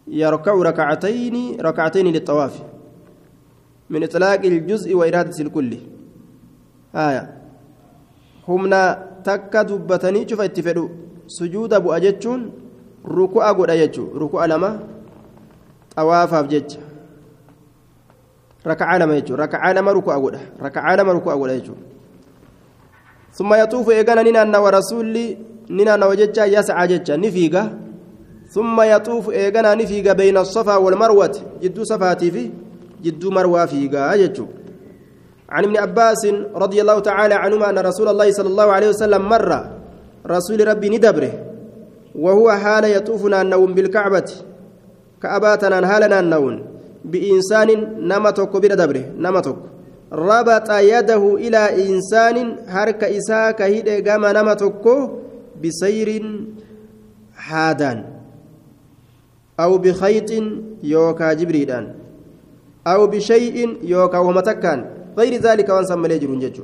يركع 0.08 0.54
ركعتين 0.54 1.36
ركعتين 1.62 2.08
للطواف. 2.08 2.54
من 3.90 4.04
إطلاق 4.04 4.42
الجزء 4.46 4.94
وإرادة 4.96 5.38
الكل. 5.40 5.72
آية. 6.96 7.24
humna 8.48 8.98
takka 9.24 9.64
dubbatanii 9.64 10.26
cufa 10.26 10.46
itti 10.46 10.64
fedhu. 10.64 10.90
sujuuda 11.28 11.80
bu'a 11.80 12.00
jechuun 12.00 12.52
ruku'a 13.04 13.54
godha 13.54 13.78
jechuudha 13.78 14.20
ruku'a 14.20 14.48
lama 14.48 14.80
xawaafaaf 15.96 16.48
raka'aa 18.68 18.98
lama 19.00 19.14
jechuudha 19.18 19.44
raka'aa 19.46 19.74
lama 19.74 19.92
ruku'a 19.98 20.20
godha 20.20 20.42
raka'aa 20.66 20.96
lama 21.00 21.12
ruku'a 21.18 21.38
godha 21.38 21.56
jechuudha 21.60 21.86
ثم 23.38 23.54
يطوف 23.54 23.90
إيجانا 23.90 24.22
نينا 24.26 24.58
ورسولي 24.58 25.38
نينا 25.70 26.06
وجدت 26.06 26.38
يسعى 26.38 26.88
جدت 26.88 27.12
نفيقة. 27.12 27.64
ثم 28.50 28.82
يطوف 28.82 29.30
إيجانا 29.30 29.76
نفيقة 29.76 30.14
بين 30.14 30.38
الصفا 30.38 30.76
والمروة 30.76 31.36
جدو 31.62 31.84
صفاتي 31.84 32.32
في 32.32 32.44
جدو 33.04 33.30
مروة 33.32 33.66
فيقة 33.66 34.16
جدت 34.16 34.40
عن 35.50 35.64
ابن 35.64 35.78
عباس 35.78 36.28
رضي 36.56 36.82
الله 36.82 37.00
تعالى 37.00 37.36
عنهما 37.36 37.70
أن 37.70 37.78
رسول 37.78 38.08
الله 38.08 38.32
صلى 38.32 38.50
الله 38.50 38.72
عليه 38.72 38.90
وسلم 38.90 39.22
مر 39.30 39.52
رسول 40.26 40.68
ربي 40.68 40.90
ندبره 40.90 41.34
وهو 42.16 42.52
حال 42.52 42.84
يطوفنا 42.86 43.42
النوم 43.42 43.74
بالكعبة 43.74 44.30
كأباتنا 45.22 45.78
هالنا 45.96 46.20
النوم. 46.20 46.77
بإنسان 47.06 47.70
نمتك 48.08 48.54
بردبره 48.58 49.06
نمتك 49.18 49.56
ربط 50.14 50.70
يده 50.72 51.36
إلى 51.36 51.62
إنسان 51.90 52.38
هرك 52.68 53.04
إساك 53.04 53.62
هيد 53.62 54.08
قام 54.08 54.26
نمتك 54.26 54.86
بسير 55.64 56.10
حادان 57.36 58.00
أو 59.60 59.78
بخيط 59.78 60.32
يوكا 60.84 61.34
جبريدان 61.34 61.86
أو 62.88 63.08
بشيء 63.08 63.78
يوكا 63.84 64.18
ومتكان. 64.18 64.80
غير 65.18 65.34
ذلك 65.42 65.70
وانسم 65.70 66.00
مليجر 66.02 66.30
ججو 66.36 66.64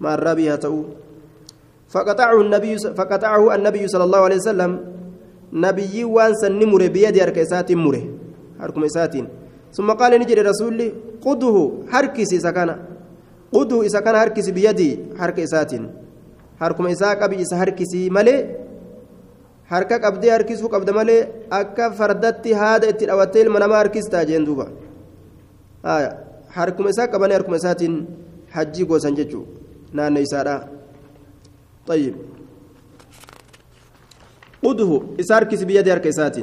ما 0.00 0.14
الربي 0.14 0.56
تؤ 0.56 0.84
فقطعه 1.88 2.40
النبي 2.40 2.76
فقطعه 2.78 3.54
النبي 3.54 3.88
صلى 3.88 4.04
الله 4.04 4.18
عليه 4.18 4.36
وسلم. 4.36 4.72
نبي 5.52 6.04
وانس 6.04 6.44
نمر 6.44 6.86
بيد 6.86 7.18
أركيسات 7.18 7.72
مره 7.72 8.04
أركم 8.60 8.84
إساتين 8.84 9.28
ثم 9.76 9.88
قال 10.00 10.12
نجري 10.20 10.42
رسولي 10.50 10.92
قده 11.24 11.56
حركسي 11.92 12.38
سكنا 12.46 12.76
قده 13.52 13.76
إذا 13.82 14.00
كان 14.04 14.16
حركسي 14.22 14.52
بيدي 14.52 14.90
حرك 15.20 15.38
إساتين 15.40 15.84
حركم 16.60 16.86
إساك 16.86 17.22
أبي 17.22 17.42
إسا 17.42 17.56
حركسي 17.60 18.10
ملي 18.10 18.36
harka 19.72 19.96
qabdee 20.04 20.30
harkisuu 20.36 20.68
qabda 20.68 20.92
malee 20.92 21.28
akka 21.58 21.84
fardatti 21.98 22.50
haada 22.62 22.90
itti 22.92 23.06
dhawattee 23.08 23.42
ilma 23.44 23.58
namaa 23.62 23.78
harkistaa 23.82 24.24
jeen 24.30 24.44
duuba 24.48 24.66
harkuma 26.56 26.92
isaa 26.94 27.08
qabanii 27.14 27.38
harkuma 27.38 27.60
isaatiin 27.62 27.94
hajjii 28.56 28.86
goosan 28.90 29.16
jechuudha 29.20 29.48
naannoo 29.96 30.24
isaadha. 30.28 30.56
طيب 31.86 32.14
قده 34.62 35.02
إساركس 35.20 35.62
بيد 35.62 35.88
أركسات 35.88 36.36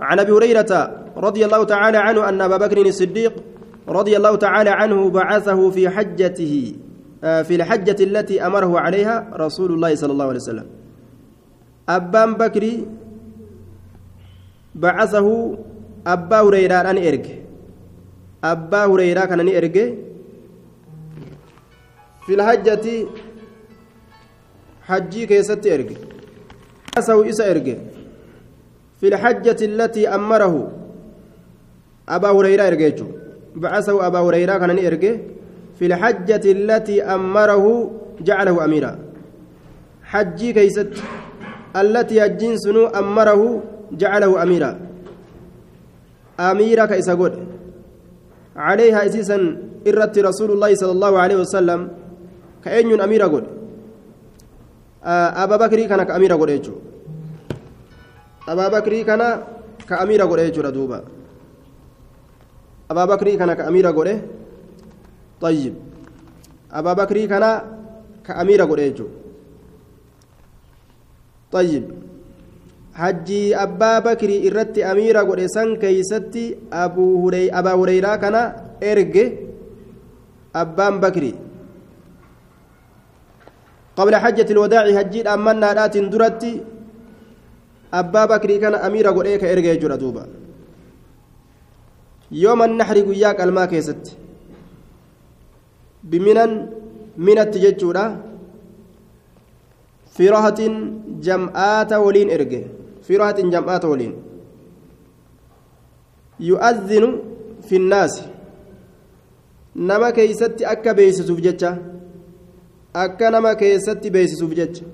عن 0.00 0.18
أبي 0.20 0.32
هريرة 0.32 1.00
رضي 1.16 1.44
الله 1.44 1.64
تعالى 1.64 1.98
عنه 1.98 2.28
أن 2.28 2.40
أبا 2.40 2.56
بكر 2.56 2.86
الصديق 2.86 3.32
رضي 3.88 4.16
الله 4.16 4.36
تعالى 4.36 4.70
عنه 4.70 5.10
بعثه 5.10 5.70
في 5.70 5.88
حجته 5.88 6.74
في 7.22 7.54
الحجة 7.54 7.96
التي 8.04 8.46
أمره 8.46 8.80
عليها 8.80 9.30
رسول 9.36 9.72
الله 9.72 9.94
صلى 9.94 10.12
الله 10.12 10.24
عليه 10.24 10.36
وسلم. 10.36 10.66
أبان 11.88 12.34
بكري 12.34 12.86
بعثه 14.74 15.58
أبا 16.06 16.40
هريرة 16.40 16.74
أن 16.74 16.98
إرج 16.98 17.26
أبا 18.44 18.84
هريرة 18.84 19.24
كان 19.24 19.40
إرج 19.40 19.78
في 22.26 22.34
الحجة 22.34 23.06
حجي 24.82 25.26
كيست 25.26 25.66
إرجع. 25.66 25.96
أسو 26.98 27.22
إسا 27.22 27.50
إرجع. 27.50 27.78
في 29.04 29.08
الحجة 29.08 29.60
التي 29.60 30.08
أمره 30.08 30.72
أبا 32.08 32.30
هريرة 32.30 32.62
إرجع 32.68 33.04
بعثه 33.56 34.06
أبا 34.06 34.18
هريرة 34.18 34.56
كان 34.58 34.70
إرجع 34.70 35.14
في 35.78 35.86
الحجة 35.86 36.44
التي 36.56 37.02
أمره 37.02 37.90
جعله 38.20 38.64
أميرا. 38.64 38.98
حجي 40.02 40.52
كيست. 40.52 40.92
التي 41.76 42.24
الجنس 42.24 42.64
أمره 42.96 43.62
جعله 43.92 44.42
أميرا. 44.42 44.80
أميرا 46.40 46.84
كيس 46.86 47.10
قد. 47.10 47.34
عليها 48.56 49.06
أسيسا 49.06 49.38
إرت 49.88 50.18
رسول 50.18 50.50
الله 50.50 50.74
صلى 50.74 50.92
الله 50.92 51.18
عليه 51.18 51.36
وسلم. 51.36 51.80
كأين 52.64 53.00
أميرا 53.00 53.26
قد. 53.26 53.44
abaa 55.04 55.58
bakrii 55.58 55.88
kana 55.88 56.06
ka 56.08 56.14
amiira 56.16 56.40
godhe 58.46 58.64
jechuudha 58.66 58.68
abaa 58.68 58.70
bakrii 58.70 59.04
kana 59.04 59.28
ka 59.88 60.00
amiira 60.00 60.26
godhe 60.26 60.46
jechuudha 60.48 60.72
duuba 60.72 61.02
abaa 62.88 63.06
bakrii 63.06 63.36
kana 63.38 63.56
ka 63.56 63.66
amiira 63.66 63.92
godhe 63.92 64.14
tayyib 65.40 65.74
abaa 66.70 66.94
bakrii 66.94 67.28
kana 67.28 67.50
ka 68.22 68.34
amiira 68.36 68.66
godhe 68.66 68.90
jechuudha 68.90 69.16
tayyib 71.50 71.84
hajjii 72.92 73.54
abbaa 73.54 74.00
bakrii 74.00 74.44
irratti 74.48 74.82
amiira 74.82 75.24
godhe 75.24 75.48
san 75.48 75.76
keeysatti 75.78 76.44
abaa 76.70 77.76
hureyraa 77.80 78.18
kana 78.18 78.42
erge 78.80 79.24
abbaan 80.52 81.00
bakrii 81.00 81.36
قبل 83.94 84.14
حجة 84.16 84.50
الوداع 84.50 84.84
هجيد 84.90 85.26
أمنا 85.26 85.72
رات 85.72 85.94
abbaa 88.00 88.26
bakrii 88.32 88.58
kana 88.58 88.82
amiira 88.86 89.12
godhee 89.12 89.38
ka 89.38 89.46
erga 89.46 89.74
jechuudha 89.74 89.98
duuba. 90.02 90.26
Yooma 92.42 92.66
naxri 92.66 93.02
guyyaa 93.08 93.34
qalmaa 93.38 93.66
keessatti 93.72 94.16
biminan 96.10 96.52
minatti 97.16 97.58
jechuudha. 97.64 98.04
Firohatin 100.16 100.74
jam'aata 101.26 102.00
waliin 102.04 102.30
erge. 102.36 102.60
Firohatin 103.06 103.50
jam'aata 103.50 103.88
waliin. 103.88 104.14
Yu'adhinu 106.50 107.08
finnaasi. 107.68 108.22
Nama 109.74 110.12
keeysatti 110.12 110.66
akka 110.66 110.94
beeksisuuf 110.94 111.40
jecha. 111.46 111.78
Akka 112.94 113.30
nama 113.30 113.54
keessatti 113.54 114.10
beeksisuuf 114.10 114.54
jecha. 114.54 114.84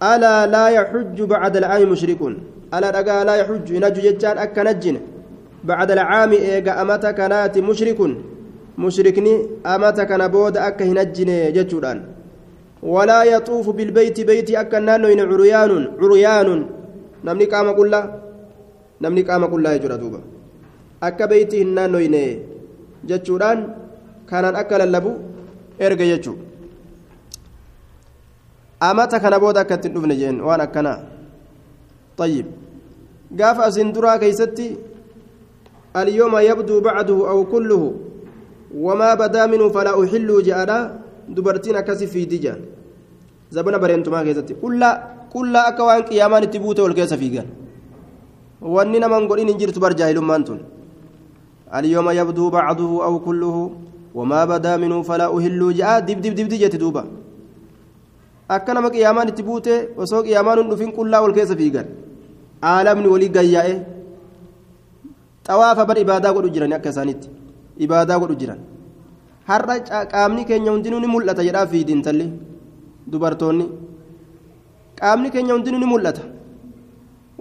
Bacda 0.00 1.58
alcaami 1.58 1.86
mushrikuun 1.92 2.34
alaa 2.70 2.92
dhagaa 2.92 3.24
laa 3.24 3.36
yaxujju 3.42 3.74
hin 3.74 3.82
hajju 3.82 4.00
jechaan 4.08 4.38
akka 4.44 4.64
najjine 4.64 5.00
bacda 5.64 5.92
alcaami 5.94 6.36
eega 6.36 6.76
amata 6.82 7.12
kanaati 7.12 7.62
mushrikuun 7.62 8.12
mushrikni 8.84 9.32
amata 9.64 10.06
kana 10.06 10.28
booda 10.28 10.64
akka 10.68 10.84
hin 10.84 10.96
hajjine 11.02 11.36
jechuudhaan 11.56 12.00
walaa 12.82 13.24
yaxuufu 13.24 13.72
bilbeyti 13.72 14.24
beyti 14.24 14.56
akka 14.62 14.80
naannoyne 14.80 15.24
curyaanun 15.30 15.84
curyaanun 16.00 16.60
namni 17.24 17.46
qaama 17.52 17.72
qullaa 17.78 18.04
namni 19.00 19.24
qaama 19.28 19.48
qullaa 19.52 19.74
jechuudha 19.76 19.98
duuba 20.02 20.20
akka 21.08 21.26
beyti 21.32 21.56
hin 21.62 21.74
naannoyne 21.78 22.22
jechuudhaan 23.10 23.66
kanaan 24.30 24.56
akka 24.62 24.78
lallabu 24.82 25.12
erga 25.86 26.04
jechuun 26.12 26.38
amata 28.80 29.20
kana 29.20 29.38
booda 29.38 29.60
akka 29.60 29.74
ittiin 29.74 29.94
dhufne 29.94 30.16
jeen 30.16 30.40
waan 30.40 30.60
akkanaa 30.60 31.18
طيب 32.18 32.46
قاف 33.40 33.58
أسن 33.60 33.92
درا 33.94 34.16
كيستي 34.18 34.68
اليوم 35.96 36.34
يبدو 36.48 36.80
بعده 36.80 37.18
أو 37.30 37.38
كله 37.52 37.82
وما 38.74 39.10
بدا 39.14 39.46
منه 39.46 39.66
فلا 39.76 39.92
أحل 40.02 40.28
جاءنا 40.42 40.76
دبرتين 41.36 41.80
كسي 41.86 42.06
في 42.12 42.24
دجان 42.32 42.58
زبنا 43.54 43.78
برينتما 43.82 44.22
كيستي 44.26 44.54
كلا 44.62 44.90
كلا 45.32 45.60
أكوان 45.68 46.02
قيامان 46.10 46.50
تبوت 46.50 46.78
والكيس 46.80 47.14
في 47.14 47.28
قال 47.34 47.46
واننا 48.74 49.06
من 49.12 49.28
قولين 49.30 49.48
انجرت 49.54 49.78
برجاه 49.78 50.10
لمانتون 50.16 50.58
اليوم 51.78 52.08
يبدو 52.18 52.44
بعده 52.50 52.90
أو 53.06 53.14
كله 53.26 53.56
وما 54.18 54.40
بدا 54.50 54.72
منه 54.82 54.98
فلا 55.08 55.26
أهل 55.36 55.60
جاء 55.78 56.00
دب 56.08 56.18
دب 56.24 56.34
دب 56.34 56.96
akka 58.56 58.74
nama 58.74 58.88
qiyaamaan 58.94 59.28
itti 59.32 59.42
buute 59.48 59.74
osoo 60.02 60.22
qiyaamaan 60.26 60.58
hin 60.60 60.70
dhufin 60.70 60.92
qullaa 60.98 61.20
wal 61.24 61.34
keessa 61.38 61.56
fiigan. 61.60 61.86
Aalamni 62.70 63.08
walii 63.14 63.28
gayyaa'e 63.36 63.74
xawaafa 65.48 65.84
bar 65.88 65.98
ibaadaa 66.04 66.32
godhu 66.36 66.50
jiran 66.54 66.72
akka 66.78 66.90
isaanitti 66.94 67.28
ibaadaa 67.86 68.18
godhu 68.22 68.36
jiran. 68.40 68.60
Har'a 69.50 69.74
qaamni 70.14 70.42
keenya 70.48 70.70
hundinuu 70.74 71.00
ni 71.04 71.08
mul'ata 71.14 71.42
jedhaa 71.48 71.66
fiidiin 71.72 72.02
talli 72.06 72.26
dubartoonni. 73.12 73.66
Qaamni 75.00 75.30
keenya 75.34 75.54
hundinuu 75.54 75.80
ni 75.84 75.88
mul'ata. 75.92 76.22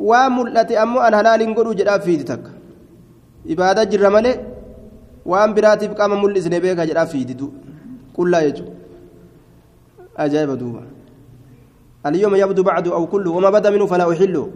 Waan 0.10 0.32
mul'ate 0.38 0.74
ammoo 0.84 1.02
an 1.08 1.14
halaaliin 1.20 1.54
godhuu 1.58 1.76
jedhaa 1.80 2.00
fiidi 2.06 2.24
takka. 2.32 2.52
Ibaadaa 3.54 3.86
jirra 3.92 4.10
malee 4.16 4.36
waan 5.32 5.54
biraatiif 5.56 5.92
qaama 6.00 6.16
mul'isne 6.24 6.60
beeka 6.66 6.86
jedhaa 6.90 7.06
fiidi 7.14 7.34
qullaa 8.16 8.44
jechuudha 8.48 8.74
ajaa'iba 10.24 10.56
duuba. 10.62 10.82
اليوم 12.10 12.36
يبدو 12.36 12.64
بعد 12.64 12.88
أو 12.88 13.08
كله 13.08 13.32
وما 13.32 13.50
بدا 13.50 13.70
منه 13.70 13.86
فلا 13.86 14.12
أحله 14.12 14.50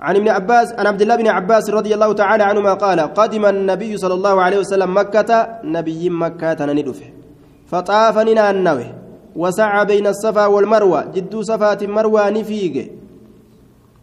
عن 0.00 0.16
ابن 0.16 0.28
عباس 0.28 0.72
عن 0.72 0.86
عبد 0.86 1.02
الله 1.02 1.16
بن 1.16 1.28
عباس 1.28 1.70
رضي 1.70 1.94
الله 1.94 2.12
تعالى 2.12 2.42
عنهما 2.42 2.74
قال 2.74 3.00
قدم 3.00 3.46
النبي 3.46 3.96
صلى 3.96 4.14
الله 4.14 4.42
عليه 4.42 4.58
وسلم 4.58 4.96
مكة 4.96 5.58
نبي 5.64 6.10
مكة 6.10 6.64
ندفه 6.64 7.06
فطاف 7.66 8.18
النوه 8.18 9.04
وسعى 9.36 9.84
بين 9.84 10.06
الصفا 10.06 10.46
والمروة 10.46 11.04
جد 11.14 11.40
صفات 11.40 11.84
مروة 11.84 12.30
نفيق. 12.30 12.92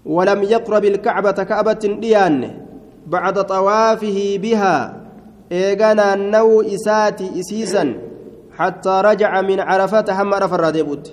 ولم 0.05 0.43
يقرب 0.43 0.85
الكعبة 0.85 1.31
كعبة 1.31 1.81
ديان. 2.01 2.65
بعد 3.07 3.43
طوافه 3.45 4.37
بها 4.37 4.97
إيغانا 5.51 6.13
النو 6.13 6.61
إساتي 6.61 7.39
إسيسا. 7.39 8.10
حتى 8.61 8.95
رجع 9.09 9.31
من 9.41 9.59
عرفات 9.59 10.09
هم 10.09 10.33
عرف 10.33 10.53
الراديبوت 10.53 11.05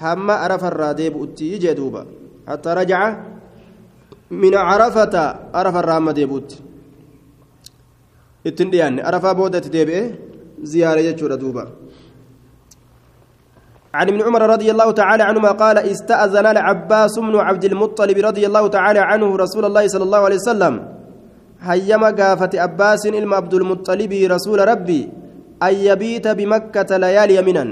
هم 0.00 0.30
عرف 0.30 0.62
الراديبوت 0.64 1.36
يجي 1.52 1.72
دوبا. 1.74 2.02
حتى 2.48 2.70
رجع 2.80 3.00
من 4.30 4.54
عرفة 4.54 5.14
عرف 5.54 5.74
الرام 5.76 6.10
ديبوت 6.10 6.50
اتنديان 8.46 9.00
عرفة 9.00 9.32
بودت 9.32 9.66
ديبئ 9.68 10.02
زيارة 10.62 11.00
يجور 11.08 11.34
دوبا. 11.34 11.64
عن 13.94 14.06
ابن 14.08 14.20
عمر 14.22 14.42
رضي 14.54 14.70
الله 14.70 14.90
تعالى 14.90 15.22
عنهما 15.22 15.52
قال 15.62 15.78
استأذن 15.78 16.46
العباس 16.46 17.18
بن 17.18 17.36
عبد 17.36 17.64
المطلب 17.64 18.18
رضي 18.18 18.46
الله 18.46 18.64
تعالى 18.66 18.98
عنه 18.98 19.36
رسول 19.36 19.64
الله 19.64 19.84
صلى 19.88 20.04
الله 20.04 20.18
عليه 20.18 20.36
وسلم. 20.36 20.74
هيما 21.60 22.10
قافة 22.10 22.50
عباس 22.54 23.06
إلما 23.06 23.36
عبد 23.36 23.54
المطلب 23.54 24.12
رسول 24.34 24.68
ربي. 24.68 25.02
أن 25.66 25.74
يبيت 25.74 26.26
بمكة 26.28 26.96
ليالي 26.96 27.42
منا 27.46 27.64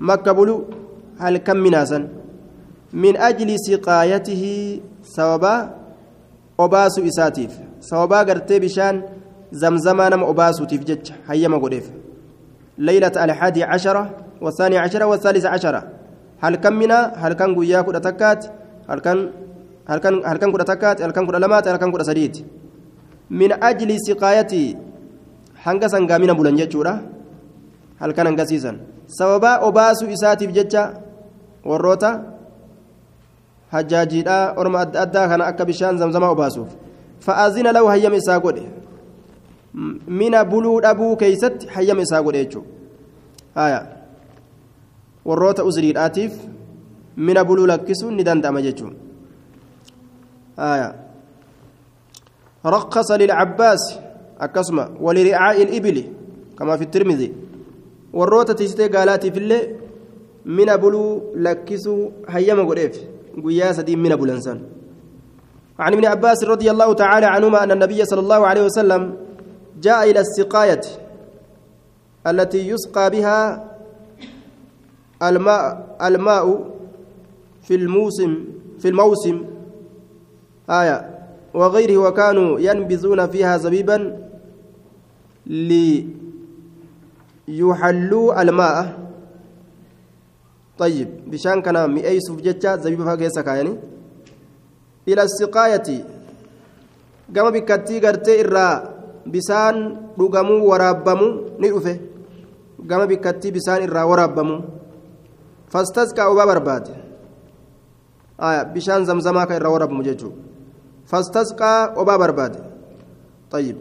مكة 0.00 0.32
بلو 0.32 0.64
هل 1.18 1.36
كم 1.36 1.56
مناسا 1.56 2.08
من 2.92 3.14
أجل 3.16 3.50
سقايته 3.66 4.44
سوابا 5.16 5.54
أباسو 6.60 7.00
إساتيف. 7.06 7.52
سوابا 7.80 8.18
قرتي 8.28 8.58
بشان 8.58 8.94
زمزما 9.52 10.08
نم 10.08 10.22
أباسو 10.24 10.64
تفجج 10.64 11.04
هيما 11.28 11.58
قريف 11.62 11.86
ليلة 12.78 13.14
الحادي 13.24 13.62
عشرة 13.64 14.10
والثاني 14.40 14.78
عشرة 14.78 15.04
والثالث 15.04 15.44
عشرة 15.46 15.82
هل 16.42 16.54
كم 16.56 16.72
منا؟ 16.72 17.12
هل 17.16 17.32
كان 17.32 17.54
قويا 17.54 17.80
كده 17.82 17.98
تكات؟ 17.98 18.46
هل 18.88 18.98
كان 18.98 19.18
هل 19.88 19.98
كان 19.98 20.14
هل 20.24 20.36
كان 20.36 20.52
كده 20.52 20.64
تكات؟ 20.64 21.02
هل 21.02 21.10
كان 21.10 21.26
كده 21.26 21.38
لمات؟ 21.38 21.68
هل 21.68 21.76
كان 21.76 21.92
كده 21.92 22.02
سديد. 22.02 22.34
من 23.30 23.52
أجل 23.52 23.96
سقايتي 24.06 24.76
hanga 25.64 25.88
sangaamina 25.92 26.34
bulan 26.34 26.56
jechuudha 26.56 26.94
halkan 28.00 28.26
hangasiisan 28.26 28.80
sababaa 29.06 29.58
obaasuu 29.68 30.08
isaatiif 30.16 30.52
jecha 30.52 30.82
warroota 31.64 32.10
hajjaajiidha 33.70 34.54
orma 34.56 34.80
adda 34.80 35.00
addaa 35.02 35.28
kana 35.28 35.46
akka 35.46 35.64
bishaan 35.64 35.98
zamzamaa 35.98 36.30
obaasuuf 36.36 36.70
fa'aazina 37.26 37.72
lahu 37.72 37.86
hayyama 37.86 38.16
isaa 38.16 38.40
godhe 38.40 38.64
mina 40.20 40.44
buluu 40.44 40.80
dhabuu 40.80 41.16
keeysatti 41.16 41.68
hayyama 41.74 42.02
isaa 42.02 42.22
godhe 42.22 42.44
jechuudha 42.44 43.86
warroota 45.24 45.64
uzriidhaatiif 45.64 46.32
mina 47.16 47.44
buluu 47.44 47.66
lakkisuun 47.66 48.14
ni 48.14 48.24
danda'ama 48.24 48.62
jechuudha 48.62 48.96
رخص 52.64 53.10
للعباس 53.10 53.82
akkasuma 54.40 54.88
waliricaa'i 55.00 55.62
ilibili 55.62 56.02
kamaa 56.56 56.76
fi 56.80 56.86
tirmidhi 56.86 57.28
warroota 58.12 58.54
tiisitee 58.54 58.88
gaalaatiif 58.88 59.36
illee 59.36 59.62
mina 60.44 60.78
buluu 60.78 61.22
lakkisuu 61.46 62.12
hayyama 62.26 62.64
godheef 62.64 62.96
guyyaa 63.44 63.74
sadii 63.74 63.96
mina 63.96 64.16
bulansan 64.16 64.60
عن 65.80 65.92
ابن 65.92 66.04
عباس 66.04 66.44
رضي 66.44 66.70
الله 66.70 66.92
تعالى 66.92 67.26
عنهما 67.26 67.64
أن 67.64 67.70
النبي 67.70 68.04
صلى 68.04 68.20
الله 68.20 68.46
عليه 68.46 68.64
وسلم 68.64 69.16
جاء 69.80 70.10
إلى 70.10 70.20
السقاية 70.20 70.80
التي 72.26 72.68
يسقى 72.68 73.10
بها 73.10 73.64
الماء 75.22 75.96
الماء 76.02 76.46
في 77.62 77.74
الموسم 77.74 78.44
في 78.78 78.88
الموسم. 78.88 79.44
آية. 80.70 80.96
وغيره 81.54 81.96
وكانوا 81.96 82.58
ينبذون 82.60 83.26
فيها 83.26 83.56
زبيبا 83.56 84.16
ليحلوا 87.50 88.42
الماء. 88.42 88.76
طيب 90.78 91.08
بشان 91.30 91.58
كان 91.62 91.76
مئيسف 91.90 92.36
جتة 92.46 92.76
زبيب 92.82 93.02
فاقيسا 93.04 93.42
كايني 93.42 93.74
إلى 95.08 95.22
السقاية. 95.22 95.88
قام 97.34 97.46
بكتي 97.54 97.96
قرتي 98.04 98.34
إرى 98.40 98.68
بسان 99.26 99.76
رقمو 100.20 100.56
ورابمو 100.70 101.28
نئفه 101.62 101.96
قام 102.90 103.00
بكتي 103.10 103.48
بسان 103.50 103.78
إرى 103.86 104.02
ورابمو 104.10 104.56
فاستسقى 105.72 106.22
أبا 106.32 106.44
برباد. 106.44 106.84
آية 108.40 108.62
بشان 108.74 109.04
زمزما 109.04 109.44
كإرى 109.44 109.68
ورابمو 109.68 110.02
جيجو 110.02 110.30
فاستسقى 111.10 111.72
أبا 112.00 112.16
برباد. 112.16 112.54
طيب 113.50 113.76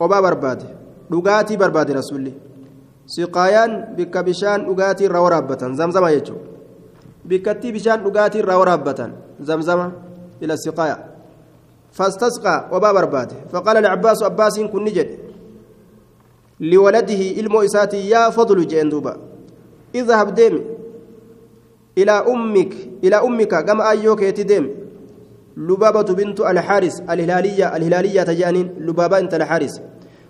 obaa 0.00 0.20
barbaade 0.20 0.66
dhugaatii 1.10 1.56
barbaade 1.56 1.92
rasuulli 2.00 2.32
siqaayaan 3.14 3.72
bikka 3.96 4.22
bishaan 4.28 4.64
dhugaatii 4.68 5.06
irraa 5.08 5.22
waraabbatan 5.26 5.76
zamzama 5.80 6.10
jechuudha 6.14 6.44
bikkattii 7.28 7.72
bishaan 7.76 8.02
dhugaatii 8.04 8.38
irraa 8.44 8.58
waraabbatan 8.62 9.10
zamzama 9.48 9.86
ila 10.40 10.56
siqaaya 10.64 10.96
fastasqaa 11.98 12.58
obaa 12.76 12.92
barbaade 12.98 13.34
faqaala 13.52 13.80
lacabaasu 13.80 14.24
abbaasiin 14.30 14.68
kunni 14.68 14.90
jedhe 14.98 15.18
liwaladihi 16.60 17.28
ilmoo 17.40 17.62
isaatii 17.68 18.10
yaa 18.10 18.30
fadlu 18.30 18.64
jeen 18.64 18.90
duuba 18.90 19.16
idhab 19.92 20.34
deemi 20.36 20.60
ilaa 21.96 22.22
ummik 22.34 22.72
ilaa 23.02 23.22
ummika 23.28 23.62
gama 23.62 23.84
ayyoo 23.92 24.16
keeti 24.16 24.44
deemi 24.44 24.70
لبابة 25.56 26.02
بنت 26.02 26.40
الحارس 26.40 26.96
الهلالية 27.10 27.76
الهلالية 27.76 28.22
تجانين 28.22 28.66
لبابة 28.78 29.18
انت 29.18 29.34
الحارس 29.34 29.74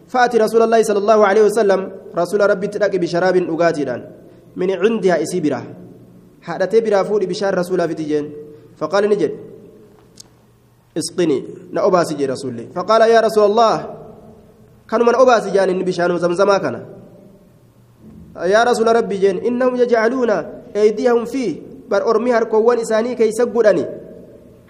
فأتي 0.09 0.39
رسول 0.39 0.63
الله 0.63 0.83
صلى 0.83 0.99
الله 0.99 1.27
عليه 1.27 1.43
وسلم 1.43 1.81
رسول 2.17 2.41
ربي 2.51 2.67
تلاقي 2.67 2.99
بشراب 2.99 3.37
أغاتيران 3.37 4.01
من 4.57 4.71
عندها 4.71 5.23
إسيبرة 5.23 5.63
حدث 6.43 6.73
برا 6.85 7.03
فول 7.03 7.27
بشار 7.27 7.59
رسول 7.59 7.89
في 7.89 7.95
تجين 7.95 8.25
فقال 8.77 9.05
نجد 9.11 9.33
اسقني 10.99 11.39
نأباسي 11.73 12.27
رسول 12.27 12.57
فقال 12.75 13.01
يا 13.11 13.21
رسول 13.21 13.45
الله 13.51 13.77
كانوا 14.91 15.07
من 15.07 15.15
أباسي 15.15 15.51
جان 15.51 15.83
بشان 15.83 16.19
زمزما 16.19 16.59
كان. 16.59 16.77
يا 18.37 18.65
رسول 18.65 18.87
ربي 18.97 19.17
جين 19.17 19.37
إنهم 19.39 19.77
يجعلون 19.77 20.31
أيديهم 20.77 21.25
فيه 21.25 21.51
بر 21.91 22.03
أرمي 22.11 22.33
هركوان 22.33 22.79
إساني 22.79 23.15
كي 23.15 23.33
سقودني. 23.33 24.07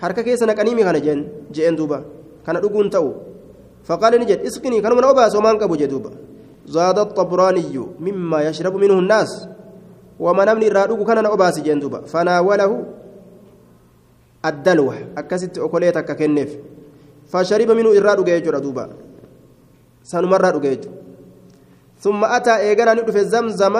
harka 0.01 0.22
keessa 0.22 0.47
naqaniimi 0.47 0.84
kana 0.84 1.01
jeen 1.01 1.24
jeen 1.51 1.76
duuba 1.76 2.05
kana 2.45 2.61
dhuguun 2.61 2.91
ta'u 2.91 3.09
فقال 3.87 4.12
نجد 4.20 4.39
اسقني 4.43 4.80
كانوا 4.82 4.99
من 4.99 5.05
أباس 5.05 5.37
ومان 5.39 5.59
قبو 5.62 5.74
جدوبا 5.78 6.11
زاد 6.66 6.99
الطبراني 6.99 7.78
مما 8.03 8.43
يشرب 8.51 8.74
منه 8.74 8.99
الناس. 8.99 9.30
ومن 10.20 10.49
أمن 10.49 10.62
الرادوك 10.62 11.07
كان 11.07 11.26
أباس 11.26 11.61
جندوبا 11.61 12.01
فناوله 12.11 12.84
الدلوة. 14.45 14.97
أكست 15.18 15.59
أكليتك 15.59 16.16
كنف. 16.16 16.51
فشرب 17.30 17.70
منه 17.70 17.91
الرادوك 17.93 18.28
يجر 18.28 18.59
دوبا 18.59 18.91
سنمر 20.03 20.37
الرادوك 20.37 20.64
يجر 20.64 20.91
ثم 22.01 22.24
أتى 22.24 22.57
إيقنا 22.57 22.95
ندف 22.95 23.16
زمزم. 23.16 23.76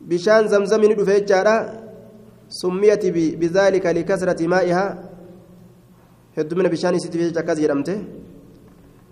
بشان 0.00 0.48
زمزم 0.48 0.84
ندف 0.84 1.08
يجارا 1.08 1.56
سميت 2.48 3.06
بذلك 3.40 3.86
لكثرة 3.86 4.46
مائها. 4.46 5.09
هدمنا 6.38 6.68
بشان 6.68 6.98
ستفيج 6.98 7.38
كثير 7.38 7.72
أمته 7.72 7.98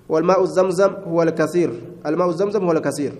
والماء 0.08 0.42
الزمزم 0.42 0.92
هو 1.10 1.22
الكثير 1.22 1.70
الماء 2.06 2.28
الزمزم 2.28 2.64
هو 2.64 2.72
الكثير 2.72 3.12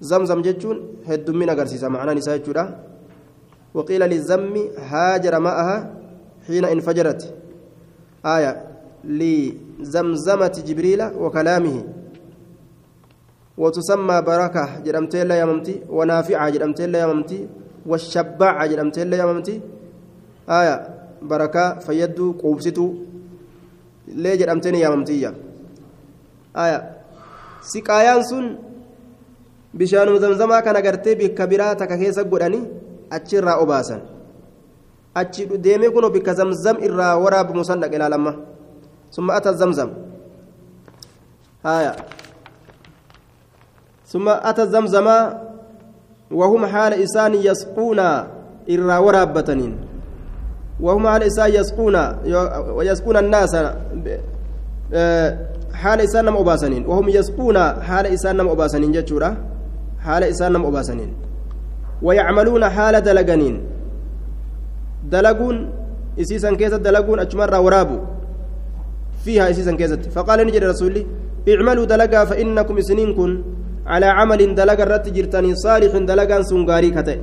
زمزم 0.00 0.42
جتون 0.42 0.76
هدمنا 1.06 1.52
قرسيسا 1.52 1.88
معنى 1.88 2.14
نساء 2.14 2.36
جدا 2.36 2.64
وقيل 3.74 4.00
للزم 4.00 4.54
هاجر 4.78 5.38
ماءها 5.38 5.94
حين 6.46 6.64
انفجرت 6.64 7.34
آية 8.26 8.52
لزمزمة 9.04 10.62
جبريل 10.66 11.02
وكلامه 11.22 11.84
وتسمى 13.58 14.22
بركة 14.22 14.80
جرمتي 14.84 15.24
لا 15.24 15.40
يممتي 15.40 15.82
ونافعة 15.88 16.50
جرمتي 16.50 16.86
لا 16.86 16.98
يممتي 17.02 17.48
والشباعة 17.86 18.66
جرمتي 18.66 19.04
لا 19.04 19.16
يممتي 19.16 19.60
آية 20.48 20.93
بركة 21.30 21.78
فيدو 21.78 22.32
قوبستو 22.32 22.86
ليه 24.08 24.34
جرمتني 24.34 24.80
يممتية 24.80 25.30
آية 26.56 26.78
سقايان 27.62 28.22
سن 28.22 28.46
bishaanuma 29.74 30.18
zamzamaa 30.22 30.62
kana 30.62 30.80
gartee 30.82 31.14
bikka 31.18 31.46
biraa 31.50 31.74
takka 31.74 31.98
keessa 31.98 32.22
godhanii 32.24 32.62
achirraa 33.10 33.58
obaasan 33.58 34.00
achi 35.14 35.46
deemee 35.64 35.90
kunoo 35.90 36.10
bikka 36.14 36.34
zamzam 36.34 36.78
irraa 36.86 37.18
waraabamu 37.18 37.64
san 37.64 37.80
dhaqe 37.82 37.96
ilaalamma 37.98 38.32
summa 39.10 39.34
ata 39.34 39.52
zamzam 39.52 39.90
haya 41.66 41.94
ثم 44.14 44.28
أتى 44.28 44.62
الزمزم 44.62 45.08
وهم 46.30 46.66
حال 46.66 46.92
إسان 47.02 47.34
يسقون 47.34 48.00
إرى 48.70 48.96
ورابتنين 49.06 49.72
وهم 50.80 51.08
حال 51.08 51.22
إسان 51.22 51.50
يسقون 51.54 51.96
ويسقون 52.76 53.16
الناس 53.16 53.54
حال 55.72 56.00
إسان 56.00 56.24
نم 56.24 56.36
أباسنين. 56.36 56.86
وهم 56.86 57.08
يسقون 57.08 57.58
حال 57.58 58.06
إسان 58.06 58.36
نم 58.36 58.48
أباسنين 58.48 58.92
جتشورا. 58.92 59.36
حال 60.04 60.22
إسان 60.24 60.52
نم 60.52 60.66
أباسنين. 60.66 61.10
ويعملون 62.02 62.68
حال 62.68 63.00
دلقنين 63.00 63.60
دلقون 65.10 65.56
إسيسا 66.20 66.54
كيسة 66.54 66.76
دلقون 66.76 67.18
أجمر 67.20 67.54
ورابو 67.60 67.98
فيها 69.24 69.50
إسيسا 69.50 69.72
كيسة 69.76 70.02
فقال 70.14 70.46
نجد 70.46 70.64
رسولي 70.64 71.06
اعملوا 71.48 71.84
دلقا 71.84 72.24
فإنكم 72.24 72.80
سنين 72.80 73.14
كن. 73.14 73.42
على 73.86 74.06
عمل 74.06 74.54
دلقا 74.54 74.84
رت 74.84 75.08
جرتني 75.08 75.54
صالح 75.54 75.92
دلقا 75.96 76.42
سنغاري 76.42 76.90
كتئ. 76.90 77.18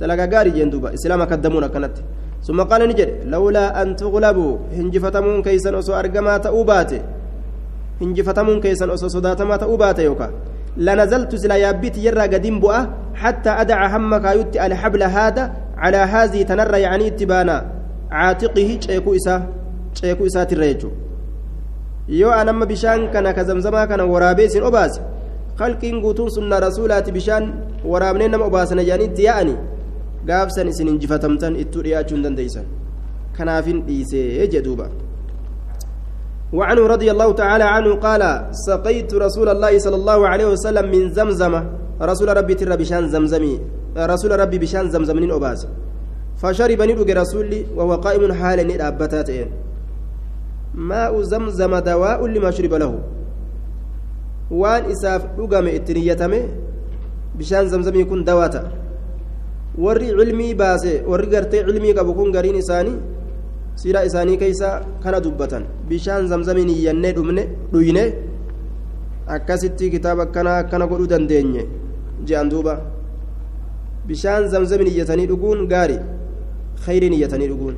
دلقا 0.00 0.24
غاري 0.32 0.50
جندوبا 0.50 0.94
إسلام 0.94 1.24
كدمون 1.24 1.66
كانت 1.66 1.96
ثم 2.42 2.62
قال 2.62 2.88
نجد 2.88 3.10
لولا 3.24 3.82
أن 3.82 3.96
تغلبوا 3.96 4.58
هنجفتمون 4.76 5.42
كيسا 5.42 5.78
أسو 5.78 5.92
أرقما 5.94 6.38
تأوباتي 6.38 7.00
هنجفتمون 8.00 8.60
كيسا 8.60 8.94
أسو 8.94 9.08
صداتما 9.08 9.56
تأوباتي 9.56 10.02
يوكا. 10.04 10.30
لنزلت 10.76 11.34
سلا 11.34 11.56
يابيت 11.56 11.98
يرى 11.98 12.20
قديم 12.20 12.60
بؤة 12.60 12.88
حتى 13.14 13.50
أدع 13.50 13.96
همك 13.96 14.24
يتي 14.24 14.66
الحبل 14.66 15.02
هذا 15.02 15.52
على 15.76 15.96
هذه 15.96 16.42
تنرى 16.42 16.80
يعني 16.80 17.06
اتبانا. 17.06 17.56
عاتقه 18.10 18.78
شيكو 18.80 19.14
إسا 19.14 19.46
شيكو 19.94 20.26
إسا 20.26 20.44
تريجو. 20.44 20.90
yoo 22.08 22.32
anamma 22.32 22.66
bishaan 22.66 23.12
kana 23.12 23.34
ka 23.34 23.44
zamzamaa 23.44 23.86
kana 23.86 24.04
waraabee 24.04 24.44
isin 24.48 24.62
obaase 24.62 25.00
halqiin 25.60 26.00
guutuun 26.00 26.30
sunna 26.30 26.60
rasuulaati 26.60 27.12
bishaan 27.12 27.52
waraabnee 27.84 28.28
nama 28.28 28.44
obaasana 28.44 28.82
gaafsan 30.26 30.68
isin 30.68 30.88
injifatamtan 30.88 31.56
ittuu 31.56 31.82
dhiyaachuu 31.82 32.16
hin 32.16 32.24
dandeeysan 32.24 32.64
kanaafin 33.36 33.82
dhiisee 33.86 34.48
jedhuuba 34.48 34.88
وعنه 36.52 36.86
رضي 36.86 37.10
الله 37.10 37.32
تعالى 37.32 37.64
عنه 37.64 37.94
قال 38.00 38.22
سقيت 38.52 39.14
رسول 39.14 39.48
الله 39.48 39.78
صلى 39.78 39.96
الله 39.96 40.28
عليه 40.28 40.46
وسلم 40.56 40.90
من 40.90 41.12
زمزم. 41.12 41.54
رسول 42.00 42.28
ربي 42.36 42.54
ترى 42.54 42.76
بشان 42.76 43.08
زمزمي 43.08 43.60
رسول 43.96 44.40
ربي 44.40 44.58
بشان 44.58 44.88
زمزمين 44.88 45.30
أباس. 45.30 45.66
فشرب 46.40 46.82
ندق 46.82 47.08
رسولي 47.20 47.76
وهو 47.76 47.94
قائم 48.00 48.32
حال 48.32 48.58
ندابتاتين 48.64 49.48
ماء 50.74 51.12
زمزم 51.22 51.78
دواء 51.78 52.26
لما 52.26 52.50
شرب 52.50 52.74
له. 52.74 52.92
وان 54.50 54.82
إساف 54.88 55.36
دقم 55.36 55.66
اتنيتمه 55.68 56.42
بشان 57.38 57.68
زمزم 57.68 57.94
يكون 58.00 58.24
دواتا. 58.24 58.87
Warri 59.84 60.08
cilmii 60.18 60.54
baase 60.60 60.92
warri 61.10 61.28
gartee 61.34 61.62
cilmii 61.68 61.94
qabu 61.98 62.14
kun 62.18 62.32
gariin 62.36 62.58
isaanii 62.62 62.96
siidhaa 63.80 64.04
isaanii 64.10 64.36
keeysa 64.42 64.68
kana 65.02 65.20
dubbatan 65.26 65.64
bishaan 65.88 66.28
zamzamiin 66.32 66.70
iyyannee 66.76 67.12
dhumne 67.18 67.42
dhuyne 67.72 68.04
akkasitti 69.36 69.90
kitaaba 69.94 70.22
akkana 70.28 70.56
akkana 70.62 70.86
godhuu 70.92 71.10
dandeenye 71.14 71.62
je'an 72.30 72.50
duuba 72.54 72.74
bishaan 74.08 74.48
zamzamiin 74.54 74.90
iyyatanii 74.94 75.26
dhuguun 75.32 75.66
gaari 75.74 75.98
khayriin 76.86 77.12
iyyatanii 77.18 77.48
dhuguun 77.52 77.76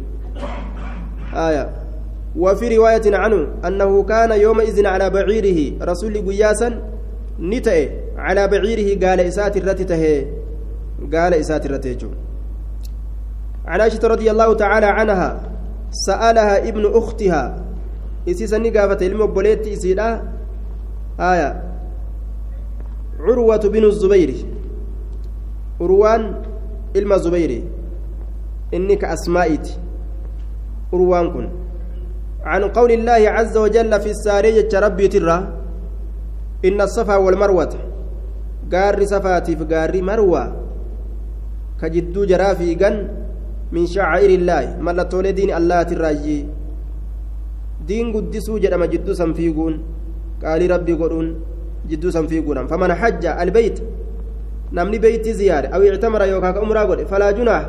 آية 1.34 1.70
وفي 2.36 2.76
رواية 2.76 3.16
عنه 3.16 3.46
أنه 3.66 4.02
كان 4.02 4.30
يومئذ 4.40 4.86
على 4.86 5.10
بعيره 5.10 5.84
رسول 5.90 6.14
قياسا 6.28 6.68
نتأ 7.40 7.78
على 8.18 8.48
بعيره 8.48 8.88
قال 9.06 9.20
إسات 9.20 9.56
الرتته 9.56 10.26
قال 11.00 11.34
إسات 11.34 11.66
الرتيجو. 11.66 12.08
عن 13.66 13.80
عائشة 13.80 14.08
رضي 14.08 14.30
الله 14.30 14.54
تعالى 14.54 14.86
عنها 14.86 15.40
سألها 15.90 16.68
ابن 16.68 16.84
أختها 16.94 17.64
إسيسا 18.28 18.58
نقافة 18.58 19.00
علم 19.04 19.26
بوليت 19.26 19.66
إسيلا 19.66 20.22
آية 21.20 21.62
عروة 23.20 23.56
بن 23.56 23.84
الزبير. 23.84 24.34
عروان 25.80 26.42
علم 26.96 27.12
الزبير 27.12 27.64
إنك 28.74 29.04
أسمائت 29.04 29.68
عروان 30.92 31.30
كن. 31.32 31.48
عن 32.44 32.64
قول 32.64 32.90
الله 32.92 33.30
عز 33.30 33.56
وجل 33.56 34.00
في 34.00 34.10
السارية 34.10 34.68
ربي 34.74 35.08
ترى 35.08 35.48
إن 36.64 36.80
الصفا 36.80 37.16
والمروة. 37.16 37.74
قار 38.72 39.04
صفاتي 39.04 39.56
في 39.56 39.64
قار 39.64 40.02
مروة. 40.02 40.69
كجدو 41.80 42.24
جرا 42.24 42.54
فيغن 42.54 42.96
من 43.72 43.86
شعائر 43.86 44.30
الله. 44.38 44.76
ملتولي 44.80 45.32
دين 45.32 45.50
الله 45.58 45.82
تراجي. 45.82 46.38
دين 47.88 48.12
قدسو 48.12 48.58
جدما 48.58 48.86
جدو 48.86 49.12
سنفيقون. 49.14 49.74
قال 50.44 50.60
ربي 50.70 50.92
قرون 50.92 51.26
جدو 51.88 52.10
سنفيقون 52.10 52.66
فمن 52.66 52.90
حج 52.94 53.24
البيت 53.26 53.76
نمني 54.72 54.98
بيت 54.98 55.28
زيارة. 55.28 55.68
أو 55.74 55.80
اعتمر 55.82 56.22
يوكاك 56.22 56.56
أمرا 56.56 56.82
قل 56.84 57.06
فلا 57.06 57.30
جناح. 57.30 57.64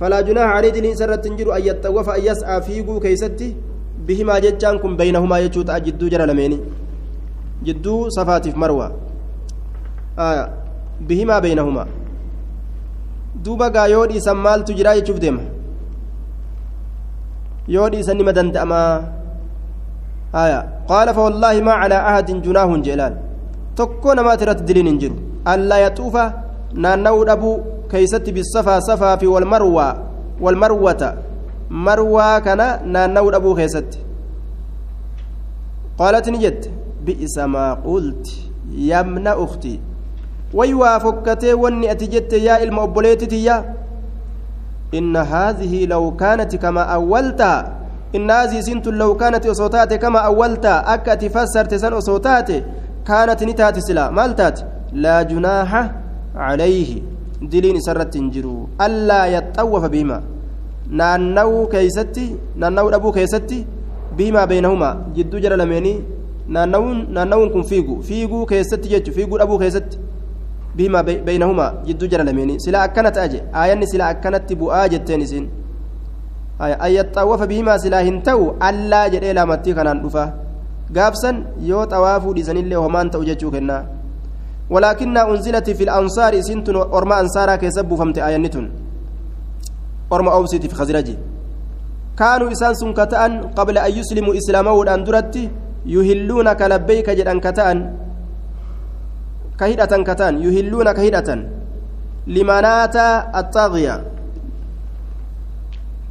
فلا 0.00 0.20
جناح 0.20 0.48
عليه 0.56 0.70
دين 0.70 0.94
سرة 0.94 1.16
تنجر 1.16 1.56
أن 1.56 1.62
يتوفى 1.66 2.12
أن 2.18 2.22
يسعى 2.28 2.62
فيقو 2.62 3.00
كيستي. 3.00 3.56
بهما 4.06 4.38
جتشانكم 4.38 4.96
بينهما 4.96 5.38
يجوت 5.38 5.70
جدو 5.70 6.08
جرى 6.08 6.26
لميني. 6.26 6.58
جدو 7.64 8.08
صفاتي 8.08 8.50
في 8.52 8.58
مروة. 8.58 8.92
آه 10.18 10.44
بهما 11.08 11.38
بينهما. 11.38 12.05
Duuba 13.44 13.70
gaa 13.74 13.86
yoo 13.94 14.06
dhiisan 14.10 14.36
maaltu 14.46 14.72
jira 14.78 14.96
jechuuf 14.98 15.18
deema 15.24 15.42
yoo 17.74 17.88
dhiisan 17.92 18.16
nima 18.20 18.32
danda'amaa 18.38 18.90
haya 20.36 20.58
qaala 20.88 21.14
fawallaahi 21.18 21.62
maa 21.68 21.78
calaa 21.82 22.02
ahadin 22.10 22.42
junaahun 22.46 22.82
jeelaan 22.88 23.14
tokko 23.78 24.14
namaati 24.18 24.44
irratti 24.46 24.64
diliin 24.68 24.88
hin 24.90 24.98
jiru 25.02 25.16
allaa 25.54 25.80
yaxuufa 25.86 26.24
naanna'uu 26.84 27.24
dhabuu 27.30 27.54
keeysatti 27.92 28.32
bisafaa 28.38 28.80
safaa 28.88 29.16
fi 29.22 29.26
walmarwaa 29.34 29.92
walmarwata 30.46 31.08
marwaa 31.88 32.40
kana 32.46 32.66
naanna'uu 32.96 33.30
dhabuu 33.36 33.54
keessatti 33.60 33.98
qaalati 35.98 36.30
ni 36.34 36.38
jette 36.44 36.70
bi'isa 37.04 37.48
maa 37.54 37.70
qulti 37.86 38.34
yamna 38.90 39.36
uktii 39.44 39.78
obboleetitiyya 42.82 43.64
inna 44.92 45.24
haadhihi 45.24 45.86
law 45.86 46.10
kaanat 46.16 46.58
kama 46.58 46.88
awwalta 46.88 47.72
inna 48.12 48.34
haadhihi 48.34 48.62
sintun 48.62 48.96
law 48.98 49.14
kaanat 49.16 49.46
osoo 49.46 49.68
taate 49.68 49.98
kama 49.98 50.22
awwalta 50.22 50.86
akka 50.86 51.12
ati 51.12 51.30
fassarte 51.30 51.78
san 51.78 51.92
osoo 51.92 52.18
taate 52.18 52.64
kaanat 53.04 53.42
ni 53.42 53.54
taate 53.54 53.80
sila 53.80 54.10
maal 54.12 54.34
taate 54.34 54.64
laa 54.92 55.24
junaaha 55.24 55.82
calayhi 56.34 57.02
diliin 57.50 57.76
isarratti 57.76 58.18
hin 58.18 58.30
jiru 58.30 58.68
allaa 58.78 59.26
yaxawwafa 59.36 59.88
bihima 59.88 60.22
naannawuu 61.00 61.66
keeysatti 61.74 62.26
naannawuu 62.56 62.90
dhabuu 62.90 63.12
keessatti 63.18 63.66
bihimaa 64.16 64.46
beynahumaa 64.46 64.96
jidduu 65.16 65.40
jara 65.44 65.56
lameenii 65.56 65.98
naannawuun 66.48 67.50
kun 67.54 67.64
fiigu 67.64 68.02
fiiguu 68.02 68.46
keessatti 68.52 68.88
jechu 68.88 69.12
fiiguu 69.12 69.38
dhabuu 69.38 69.58
keessatti 69.58 69.98
بهما 70.76 71.00
بينهما 71.26 71.66
جدو 71.88 72.06
جرى 72.06 72.22
لميني 72.28 72.58
سلا 72.58 72.84
أكنت 72.84 73.16
أجي. 73.18 73.40
آية 73.54 73.80
سلا 73.84 74.10
أكنت 74.10 74.52
بؤا 74.52 74.86
جتين 74.92 75.26
سين. 75.26 75.44
آية. 76.60 76.76
أن 76.84 76.90
يطوف 76.92 77.40
بهما 77.42 77.74
سلا 77.82 78.00
هنتو. 78.04 78.60
ألا 78.68 79.08
جرى 79.08 79.32
لا 79.32 79.44
متي 79.44 79.72
كان 79.74 80.02
دفا. 80.04 80.24
قابسا 80.96 81.30
يو 81.64 81.84
طوافو 81.84 82.32
ديسن 82.36 82.56
الله 82.56 82.76
ومان 82.76 83.10
توججو 83.10 83.50
كنا. 83.50 83.78
ولكن 84.70 85.16
أنزلت 85.16 85.70
في 85.70 85.82
الأنصار 85.88 86.40
سنتن 86.40 86.76
أرما 86.76 87.20
أنصارا 87.20 87.56
كيسبو 87.56 87.96
فمت 87.96 88.18
آية 88.18 88.36
نتن. 88.36 88.66
أرما 90.12 90.30
أوسيت 90.32 90.66
في 90.66 90.74
خزرجي. 90.74 91.16
كانوا 92.18 92.52
إسان 92.52 92.74
سنكتأن 92.74 93.32
قبل 93.58 93.78
أن 93.78 93.92
يسلموا 93.92 94.34
إسلامه 94.40 94.82
الأندرت 94.82 95.36
يهلونك 95.86 96.60
لبيك 96.62 97.10
جدًا 97.10 97.34
كتان 97.44 97.78
كهدة 99.60 100.02
كتان 100.02 100.42
يهلون 100.42 100.92
كهدة 100.92 101.28
لمنات 102.26 102.96
الطاغية. 103.40 104.04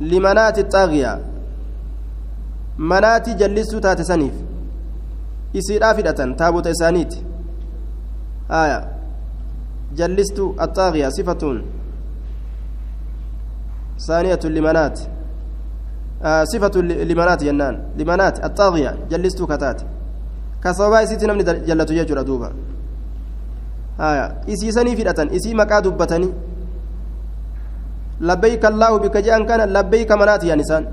لمنات 0.02 0.60
الطاغية. 0.60 1.22
منات 2.78 3.30
جلسوا 3.30 3.80
تاتسنيف 3.80 4.34
إسير 5.56 5.92
آفدة 5.92 6.36
تابوت 6.40 6.68
إسانيت. 6.68 7.14
آية. 8.52 8.80
جلست 9.96 10.40
الطاغية 10.40 11.10
صفة 11.10 11.62
ثانية 14.08 14.40
لمنات 14.44 15.00
آه 16.24 16.44
صفة 16.44 16.82
لمنات 16.82 17.44
ينان 17.44 17.76
لمنات 17.98 18.46
الطاغية 18.46 18.98
جلست 19.12 19.44
كتات. 19.44 19.82
كسبا 20.64 21.04
إسيتي 21.04 21.26
نمني 21.28 21.44
جلت 21.44 21.92
يجر 21.92 22.22
دوبا. 22.22 22.54
آية 24.00 24.26
إسي 24.50 24.72
سني 24.72 24.96
فئة 24.96 25.36
إسي 25.36 25.54
مكا 25.54 25.80
دبتني 25.80 26.30
لبيك 28.22 28.66
الله 28.66 28.98
بك 28.98 29.18
جاء 29.18 29.44
كان 29.44 29.62
لبيك 29.74 30.12
منات 30.12 30.44
يا 30.44 30.56
نسان 30.56 30.84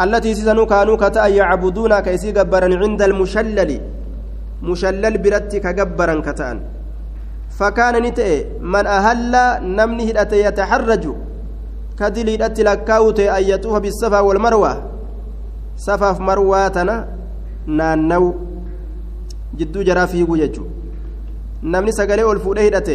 التي 0.00 0.34
سيسنوا 0.34 0.66
كانوا 0.66 0.96
كتا 0.96 1.26
يعبدون 1.26 2.00
كيسي 2.00 2.32
جبرا 2.32 2.68
عند 2.82 3.02
المشلل 3.02 3.70
مشلل 4.62 5.18
برتك 5.18 5.66
جبرا 5.66 6.14
كتان 6.26 6.56
فكان 7.58 7.94
نتئ 8.02 8.46
من 8.60 8.86
أهل 8.86 9.32
نمني 9.76 10.10
هدأت 10.10 10.32
يتحرج 10.32 11.04
كدلي 11.98 12.34
هدأت 12.34 12.60
لكاوت 12.60 13.20
أن 13.20 13.42
يطوف 13.42 13.78
بالصفا 13.78 14.20
والمروة 14.20 14.72
صفا 15.76 16.10
مرواتنا 16.28 16.96
نانو 17.66 18.24
جدو 19.58 19.82
جرا 19.82 20.06
في 20.06 20.22
وجهه 21.62 21.72
نمني 21.72 21.92
سقلي 21.92 22.24
والفؤاد 22.24 22.58
هدأت 22.58 22.88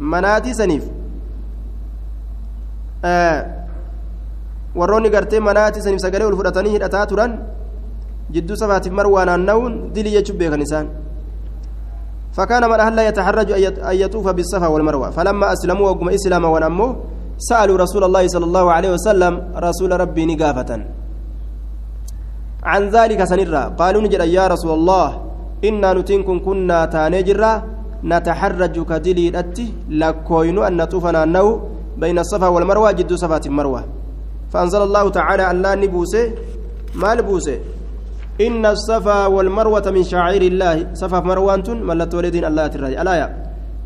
مناتي 0.00 0.54
سنيف 0.54 0.84
warroonni 4.74 5.10
gartee 5.10 5.40
manaati 5.40 5.82
saniif 5.82 6.00
sagalee 6.00 6.26
ol 6.30 6.36
fudhatanii 6.38 6.70
hidhataa 6.70 7.06
turan 7.10 7.32
jidduu 8.30 8.56
safaatiif 8.56 8.94
marwaa 8.94 9.24
naanna'uun 9.26 9.90
dilii 9.94 10.14
jechuun 10.16 10.38
beekan 10.38 10.62
isaan. 10.62 10.88
فكان 12.30 12.62
من 12.70 12.80
أهل 12.80 12.98
يتحرج 12.98 13.50
أن 13.90 13.96
يطوف 14.06 14.26
بالصفا 14.28 14.66
والمروة 14.66 15.10
فلما 15.10 15.52
أسلموا 15.52 15.90
وقم 15.90 16.08
إسلاما 16.08 16.48
ونموا 16.48 16.94
سألوا 17.38 17.76
رسول 17.84 18.04
الله 18.04 18.24
صلى 18.28 18.46
الله 18.46 18.72
عليه 18.72 18.90
وسلم 18.94 19.34
رسول 19.56 19.90
ربي 20.00 20.26
نقافة 20.26 20.70
عن 22.62 22.82
ذلك 22.88 23.24
سنرا 23.24 23.64
قالوا 23.80 24.02
نجد 24.02 24.22
يا 24.30 24.46
رسول 24.46 24.72
الله 24.78 25.08
إنا 25.64 25.90
نتنكم 25.92 26.38
كنا 26.46 26.84
تانجرا 26.84 27.52
نتحرج 28.04 28.76
كدلي 28.86 29.38
أتي 29.38 29.66
لكوين 29.88 30.58
أن 30.58 30.76
نطوفنا 30.76 31.24
النو 31.24 31.60
بين 31.98 32.18
الصفا 32.18 32.48
والمروة 32.48 32.92
جد 32.92 33.12
صفات 33.14 33.46
المروة. 33.46 33.84
فأنزل 34.52 34.82
الله 34.82 35.10
تعالى 35.10 35.50
أن 35.50 35.62
لا 35.62 35.74
نبوسه. 35.74 36.32
ما 36.94 37.14
نبوسه؟ 37.14 37.58
إن 38.40 38.66
الصفا 38.66 39.26
والمروة 39.26 39.86
من 39.94 40.02
شعائر 40.02 40.42
الله. 40.42 40.94
صفا 40.94 41.20
مروان 41.20 41.60
ملت 41.88 42.14
ولدين 42.14 42.44
الله 42.44 42.66
تراجع 42.66 43.02
الآية 43.02 43.28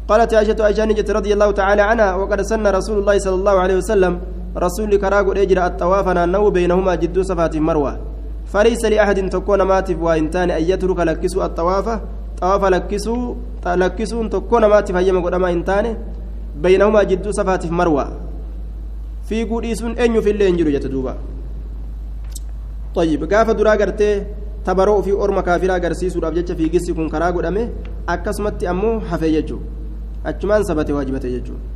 قالت 0.08 0.34
عائشة 0.34 0.56
عائشة 0.60 1.08
رضي 1.08 1.32
الله 1.32 1.50
تعالى 1.50 1.82
عنها 1.82 2.14
وقد 2.14 2.40
سن 2.42 2.66
رسول 2.66 2.98
الله 2.98 3.18
صلى 3.18 3.34
الله 3.34 3.56
عليه 3.64 3.76
وسلم 3.76 4.12
رسول 4.56 4.96
كراغ 4.96 5.26
اجرى 5.42 5.66
الطواف 5.66 6.06
نو 6.08 6.50
بينهما 6.50 6.94
جد 6.94 7.20
صفات 7.20 7.56
مروة. 7.56 7.98
فليس 8.52 8.84
لأحد 8.84 9.28
تكون 9.30 9.62
ماتف 9.62 9.98
وإنتان 10.02 10.50
أن 10.50 10.62
يترك 10.62 10.98
لكسو 11.00 11.44
الطواف 11.44 11.86
طواف 12.44 12.62
لكسو 12.74 13.16
لكسو 13.82 14.18
تكون 14.34 14.64
ماتف 14.72 14.96
هيما 14.96 15.20
قدما 15.24 15.48
إنتان 15.56 15.86
بينهما 16.64 17.02
جد 17.10 17.26
صفات 17.38 17.64
مروة. 17.78 18.06
في 19.28 19.38
قديسون 19.50 19.92
أن 20.02 20.10
يفل 20.16 20.40
ينجر 20.48 20.68
جتدوبا 20.74 21.14
طيب 22.94 23.20
قاف 23.32 23.48
درا 23.58 23.72
قرتي؟ 23.80 24.10
tabaroo 24.64 24.98
ofii 24.98 25.12
orma 25.24 25.42
kaafiraa 25.46 25.76
agarsiisuudhaaf 25.80 26.34
jecha 26.34 26.54
fiigissi 26.58 26.94
kun 26.96 27.08
karaa 27.14 27.32
godhame 27.36 27.62
akkasumatti 28.14 28.68
ammoo 28.72 28.94
hafee 29.10 29.32
jechuudha 29.36 29.66
achumaan 30.30 30.64
sabate 30.64 30.92
waajibate 30.96 31.30
jechuudha 31.36 31.72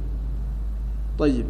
طيب. 1.18 1.46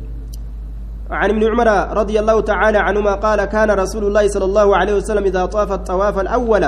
عن 1.10 1.30
ابن 1.30 1.42
عمر 1.44 1.68
رضي 2.00 2.20
الله 2.20 2.40
تعالى 2.40 2.78
عنهما 2.78 3.14
قال 3.14 3.44
كان 3.44 3.70
رسول 3.70 4.04
الله 4.04 4.28
صلى 4.28 4.44
الله 4.44 4.76
عليه 4.76 4.94
وسلم 4.94 5.24
إذا 5.24 5.46
طاف 5.46 5.72
الطواف 5.72 6.18
الأول 6.18 6.64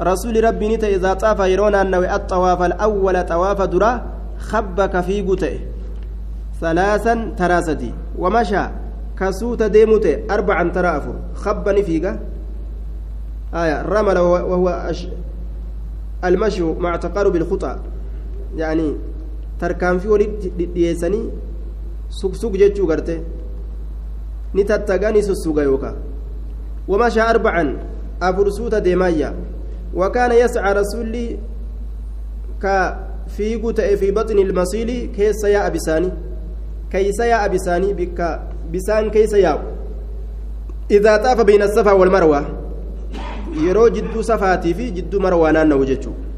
رسول 0.00 0.44
ربي 0.44 0.76
نتا 0.76 0.88
إذا 0.88 1.14
طاف 1.14 1.40
يرون 1.40 1.74
أنه 1.74 2.14
الطواف 2.14 2.62
الأول 2.62 3.26
طواف 3.26 3.62
درا 3.62 4.02
خبك 4.38 5.00
في 5.00 5.22
قته 5.22 5.60
ثلاثا 6.60 7.34
تراستي 7.38 7.92
ومشى. 8.18 8.64
كسوت 9.18 9.62
ديمته 9.62 10.30
أربعا 10.30 10.70
ترى 10.70 10.96
أفر 10.96 11.14
خبني 11.34 11.82
فيك. 11.82 12.06
آية. 13.54 13.82
رمل 13.82 14.18
وهو 14.18 14.68
أش... 14.68 15.08
المشي 16.24 16.62
مع 16.62 16.96
تقارب 16.96 17.36
الخطى 17.36 17.76
يعني 18.56 18.96
تركان 19.60 19.98
في 19.98 20.08
ولد 20.08 20.52
ديسني. 20.74 21.22
سوق 22.10 22.34
سوق 22.34 22.52
جتشو 22.52 22.86
غرتي 22.90 23.20
نتتغاني 24.54 25.22
سوسوغا 25.22 25.62
يوكا. 25.62 25.96
ومشى 26.88 27.20
أربعا. 27.20 27.76
أبرسوتا 28.22 28.78
ديمايا. 28.78 29.34
وكان 29.94 30.32
يسعى 30.32 30.72
رسولي 30.72 31.38
كفي 32.62 33.56
قتئ 33.56 33.96
في 33.96 34.10
بطن 34.10 34.38
المصيل 34.38 35.10
كيس 35.16 35.44
يا 35.44 35.66
أبساني 35.66 36.10
كيس 36.90 37.18
يا 37.20 37.44
أبساني 37.44 37.92
بك 37.92 38.40
بسان 38.74 39.10
كيس 39.10 39.32
يا. 39.32 39.62
إذا 40.90 41.16
طاف 41.16 41.40
بين 41.40 41.62
الصفا 41.62 41.92
والمروة. 41.92 42.44
jidduu 43.90 44.22
safaatii 44.22 44.74
fi 44.74 44.90
jidduu 44.90 45.20
marwaa 45.20 45.52
naanna'u 45.52 45.84
jechuudha 45.84 46.28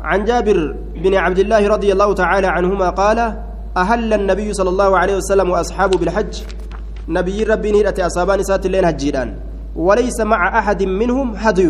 عن 0.00 0.24
جابر 0.24 0.76
بن 0.94 1.14
عبد 1.14 1.38
الله 1.38 1.68
رضي 1.68 1.92
الله 1.92 2.14
تعالى 2.14 2.46
عنهما 2.46 2.90
قال 2.90 3.18
أهل 3.76 4.14
النبي 4.14 4.52
صلى 4.52 4.70
الله 4.70 4.98
عليه 4.98 5.16
وسلم 5.16 5.50
وأصحابه 5.50 5.98
بالحج. 5.98 6.42
نبي 7.08 7.42
ربي 7.44 7.72
نهرة 7.72 8.06
أصابان 8.06 8.42
سات 8.42 8.66
اللين 8.66 8.84
هجيران 8.84 9.34
وليس 9.76 10.20
مع 10.20 10.58
أحد 10.58 10.82
منهم 10.82 11.34
هدي. 11.36 11.68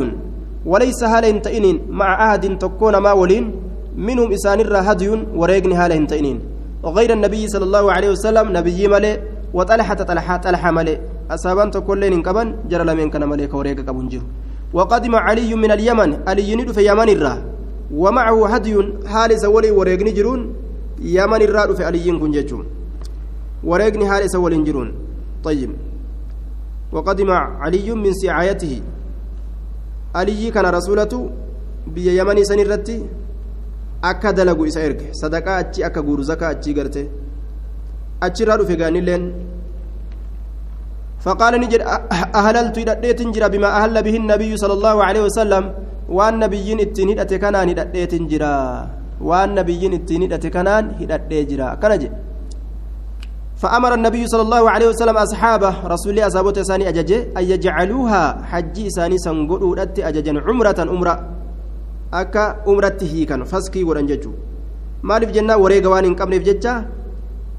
وليس 0.67 1.05
هال 1.05 1.25
انتئنين 1.25 1.77
مع 1.91 2.09
أحد 2.27 2.59
تكون 2.59 2.97
ما 2.97 3.13
ولين. 3.13 3.53
منهم 3.97 4.33
إسان 4.33 4.59
هدي 4.89 5.09
وريقن 5.41 5.73
هال 5.73 5.93
انتئنين 5.93 6.41
غير 6.85 7.13
النبي 7.13 7.49
صلى 7.49 7.65
الله 7.65 7.93
عليه 7.93 8.11
وسلم 8.11 8.57
نبي 8.57 8.89
ملئ 8.89 9.15
وطلحة 9.55 9.95
طلحة 9.95 10.37
طلحة 10.37 10.71
ملئ 10.71 10.99
أصابان 11.31 11.71
تقولين 11.71 12.13
إن 12.13 12.23
كبن 12.23 12.49
جرى 12.71 12.85
لمن 12.85 13.11
كان 13.11 13.29
ملك 13.29 13.55
وريق 13.55 13.81
كبن 13.87 14.09
جر. 14.09 14.23
وقدم 14.75 15.15
علي 15.15 15.55
من 15.55 15.71
اليمن. 15.71 16.11
علي 16.27 16.51
ند 16.57 16.73
في 16.75 16.83
يمن 16.91 17.09
الرا. 17.09 17.35
ومعه 17.95 18.49
هدي 18.55 18.75
حال 19.07 19.31
سولي 19.41 19.71
وريق 19.71 20.01
نجرون 20.03 20.41
يمن 20.99 21.43
الرا 21.43 21.73
في 21.75 21.85
علي 21.85 22.11
كن 22.11 22.31
ججون. 22.35 22.67
وريق 23.65 23.95
حال 24.05 24.31
سولي 24.31 24.57
نجرون 24.57 24.89
طيب. 25.45 25.71
وقدم 26.95 27.31
علي 27.63 27.89
من 27.91 28.13
سعايته. 28.15 28.75
علي 30.15 30.51
كان 30.55 30.67
رسولته 30.79 31.21
بيا 31.95 32.13
يمن 32.23 32.39
سنرتي. 32.47 32.99
akka 34.05 34.37
dalagu 34.37 34.69
isa 34.69 34.81
erge 34.85 35.17
sadaqaa 35.17 35.57
achi 35.65 35.81
akka 35.89 36.01
guuru 36.05 36.23
zakaa 36.23 36.53
achii 36.55 36.75
garte 36.77 37.03
فقال 41.25 41.55
نجد 41.61 41.81
أهللت 42.41 42.77
إدأت 42.79 43.21
جرا 43.35 43.49
بما 43.49 43.69
أهل 43.81 43.97
به 44.05 44.17
النبي 44.23 44.53
صلى 44.61 44.75
الله 44.77 44.97
عليه 45.05 45.23
وسلم. 45.25 45.65
وأن 46.09 46.35
نبيين 46.45 46.81
التنين 46.81 47.19
أتكنان 47.25 47.69
إدأت 47.73 48.15
جرا. 48.29 48.57
وأن 49.25 49.49
نبيين 49.57 49.93
التنين 50.05 50.33
أتكنان 50.37 50.85
إدأت 51.01 51.33
جرا. 51.49 51.69
كنجي 51.81 52.09
فأمر 53.55 53.95
النبي 53.95 54.27
صلى 54.27 54.43
الله 54.43 54.71
عليه 54.71 54.89
وسلم 54.89 55.17
أصحابه 55.17 55.87
رسول 55.87 56.11
الله 56.13 56.27
أصحابه 56.27 56.63
ساني 56.63 56.89
أججي 56.91 57.39
أن 57.39 57.45
يجعلوها 57.55 58.23
حجي 58.51 58.91
ساني 58.91 59.19
سنقلوا 59.19 59.83
أتي 59.83 60.09
أججا 60.09 60.33
عمرة 60.47 60.79
أمرة 60.95 61.15
أكا 62.13 62.45
أمرة 62.69 62.99
هيكا 63.01 63.37
فسكي 63.47 63.85
ورنججو 63.85 64.33
maaliif 65.05 65.33
jennaa 65.37 65.57
wareega 65.61 65.89
waan 65.93 66.07
hin 66.09 66.15
qabneef 66.17 66.45
jecha 66.45 66.73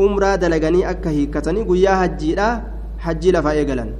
umraa 0.05 0.37
dalaganii 0.43 0.83
akka 0.91 1.09
hiikkatanii 1.15 1.65
guyyaa 1.67 1.97
hajjiidhaa 1.99 2.53
hajjii 3.03 3.33
lafaa 3.35 3.53
eegalan 3.59 3.91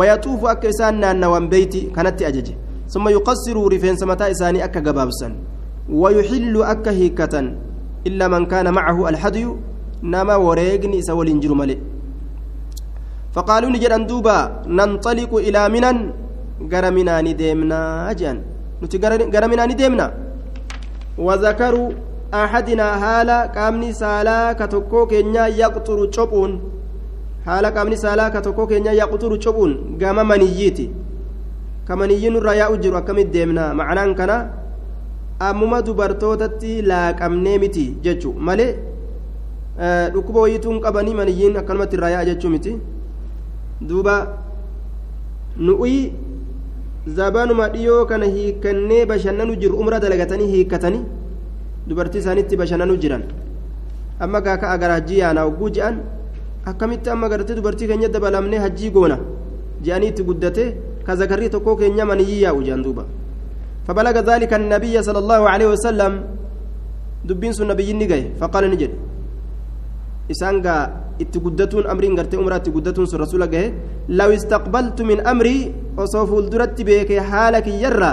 wayaxuufu 0.00 0.48
akka 0.52 0.68
isaan 0.74 1.00
naannawan 1.04 1.48
beeyti 1.54 1.80
kanatti 1.96 2.24
ajaje 2.28 2.54
summa 2.94 3.10
yuqassiruu 3.14 3.64
rifeensa 3.74 4.06
mataa 4.10 4.28
isaanii 4.34 4.62
akka 4.68 4.80
gabaabsan 4.88 5.34
wayuxillu 6.02 6.64
akka 6.74 6.94
hiikkatan 6.98 7.50
illaa 8.10 8.28
man 8.36 8.46
kaana 8.52 8.72
macahu 8.78 9.06
alhadyu 9.12 9.58
nama 10.02 10.38
wareegni 10.38 10.98
isa 10.98 11.14
waliin 11.14 11.40
jiru 11.40 11.54
malee. 11.54 11.78
Faqaaluu 13.34 13.70
ni 13.70 13.78
jedhan 13.78 14.06
duuba 14.06 14.62
nanxaliqu 14.66 15.40
ilaa 15.40 15.68
minan? 15.68 16.12
Gara 16.68 16.90
minaa 16.90 17.22
ni 17.22 17.34
deemnaa 17.34 18.14
jedhan. 18.14 18.42
Nuti 18.80 18.98
gara 18.98 19.48
minaa 19.48 19.66
ni 19.66 19.74
deemna 19.74 20.10
wazakaruu 21.18 21.94
axadinaa 22.32 22.98
haala 23.04 23.48
qaamni 23.48 23.94
saalaa 23.94 24.54
ka 24.54 24.68
tokkoo 24.68 25.06
keenyaa 25.06 25.48
yaqxuru 25.48 26.08
cophuun. 26.14 26.60
Haala 27.46 27.70
qaamni 27.72 27.96
saalaa 27.96 28.30
ka 28.30 28.42
tokkoo 28.42 28.66
keenyaa 28.66 28.98
yaqxuru 29.02 29.38
cophuun 29.44 29.96
gama 29.98 30.24
maniyyiiti. 30.24 30.90
Ka 31.86 31.96
maniyyiin 31.96 32.36
irraa 32.40 32.54
yaa'u 32.54 32.76
jiru 32.82 32.96
akkamit 32.96 33.32
deemnaa? 33.32 33.74
Macanaan 33.74 34.14
ammuma 35.42 35.82
dubartootatti 35.82 36.82
laaqamnee 36.82 37.58
jechu 38.04 38.34
malee 38.48 38.91
dhukkuba 40.13 40.39
wayiituun 40.45 40.79
qabanii 40.85 41.15
maniyyiin 41.19 41.57
akkanumatti 41.61 41.95
irraa 41.97 42.09
yaa'a 42.15 42.25
jechuu 42.29 42.49
miti 42.53 42.71
duuba 43.89 44.15
nu'uyi 45.67 45.99
zabanuma 47.17 47.69
dhiyoo 47.73 48.05
kana 48.05 48.25
hiikannee 48.35 49.05
bashannanu 49.11 49.55
jiru 49.61 49.77
umra 49.83 49.99
dalagatanii 49.99 50.47
hiikkatanii 50.53 51.03
dubartii 51.87 52.19
isaanitti 52.23 52.57
bashannanu 52.61 52.97
jiran 53.03 53.23
amma 54.19 54.41
gaaka 54.47 54.69
agara 54.75 54.93
hajjii 54.99 55.19
yaanaa 55.23 55.45
hogguu 55.49 55.69
je'an 55.77 55.95
akkamitti 56.71 57.09
amma 57.09 57.29
gartee 57.29 57.55
dubartii 57.59 57.87
keenya 57.91 58.09
dabalamnee 58.15 58.59
hajjii 58.65 58.89
goona 58.97 59.17
je'anii 59.85 60.09
itti 60.13 60.23
guddate 60.29 60.65
ka 61.05 61.15
zakarrii 61.21 61.49
tokkoo 61.55 61.75
keenya 61.83 62.05
maniyyii 62.11 62.41
yaa'u 62.47 62.63
je'an 62.69 62.83
duuba 62.87 63.05
فبلغ 63.87 64.15
ذلك 64.31 64.51
النبي 64.61 64.95
صلى 65.07 65.19
الله 65.23 65.41
عليه 65.49 65.67
وسلم 65.73 66.11
دبين 67.23 67.51
سن 67.55 67.67
نبي 67.71 67.87
نجاي 67.95 68.23
فقال 68.39 68.63
نجد 68.75 68.91
إسانغا 70.30 70.76
اتقدتون 71.22 71.84
أمرين 71.92 72.12
غرتي 72.18 72.36
أمرا 72.36 72.56
اتقدتون 72.56 73.06
سن 73.06 73.18
رسول 73.24 73.42
الله 73.42 73.64
لو 74.08 74.30
استقبلت 74.38 74.98
من 75.02 75.18
أمري 75.32 75.58
وصوف 75.98 76.30
الدرت 76.42 76.78
بك 76.88 77.10
حالك 77.30 77.66
يرى 77.66 78.12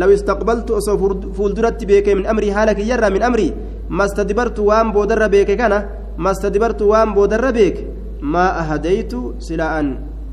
لو 0.00 0.08
استقبلت 0.16 0.68
وصوف 0.70 1.00
فولدرت 1.36 1.80
بك 1.90 2.06
من 2.18 2.24
أمري 2.26 2.48
حالك 2.56 2.78
يرى 2.78 3.08
من 3.10 3.22
أمري 3.22 3.48
ما 3.90 4.04
استدبرت 4.04 4.58
وام 4.58 4.92
بودر 4.92 5.22
بك 5.34 5.50
كان 5.60 5.74
ما 6.18 6.30
استدبرت 6.30 6.80
وام 6.82 7.14
بودر 7.14 7.44
بك 7.58 7.76
ما 8.22 8.46
أهديت 8.62 9.12
سلا 9.46 9.66
أن 9.80 9.86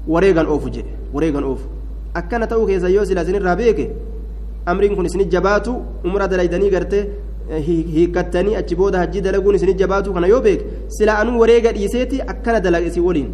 وريغان 0.08 0.46
أوف 0.46 0.66
جي 0.74 0.84
وريغان 1.14 1.44
أوف 1.44 1.62
أكنا 2.16 2.46
تو 2.46 2.66
كيسا 2.68 2.88
يو 2.88 3.04
سلا 3.10 3.24
سنين 3.28 3.44
رابيك 3.50 3.80
amriin 4.66 4.96
kun 4.96 5.06
isinit 5.06 5.30
jabaatu 5.32 5.74
umra 6.04 6.28
dalaydanii 6.28 6.70
gartee 6.76 7.10
hiikkattanii 7.50 8.56
achi 8.56 8.76
booda 8.76 9.00
hajjii 9.00 9.22
dalaguun 9.22 9.56
isinit 9.56 9.78
jabaatu 9.78 10.14
kana 10.14 10.28
yoo 10.28 10.42
beek 10.42 10.62
sila 10.98 11.20
anuu 11.20 11.40
wareega 11.40 11.72
dhiiseeti 11.78 12.22
akkana 12.22 12.60
dalaga 12.60 12.88
isin 12.92 13.04
waliin 13.08 13.30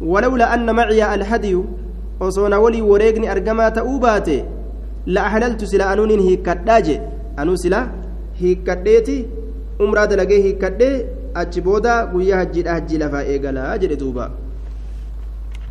walawla 0.00 0.50
anna 0.56 0.72
maciya 0.80 1.10
alhadiyu 1.10 1.64
osoona 2.20 2.60
walii 2.60 2.80
wareegni 2.92 3.28
argamaa 3.34 3.70
ta'uu 3.78 3.98
baate 3.98 4.44
la 5.06 5.26
ahlaltu 5.28 5.66
sila 5.66 5.90
anuunin 5.92 6.20
hiikkadhaa 6.28 6.80
je 6.88 7.00
anuu 7.36 7.56
sila 7.64 7.80
hiikkadheeti 8.40 9.16
umraa 9.86 10.06
dalagee 10.06 10.40
hiikkadhee 10.46 11.06
achi 11.42 11.60
booda 11.60 11.94
guyyaa 12.12 12.38
hajjiidha 12.42 12.72
hajjii 12.76 12.98
lafaa 13.04 13.24
eegalaa 13.32 13.78
jedhe 13.78 13.96
duuba 14.02 14.30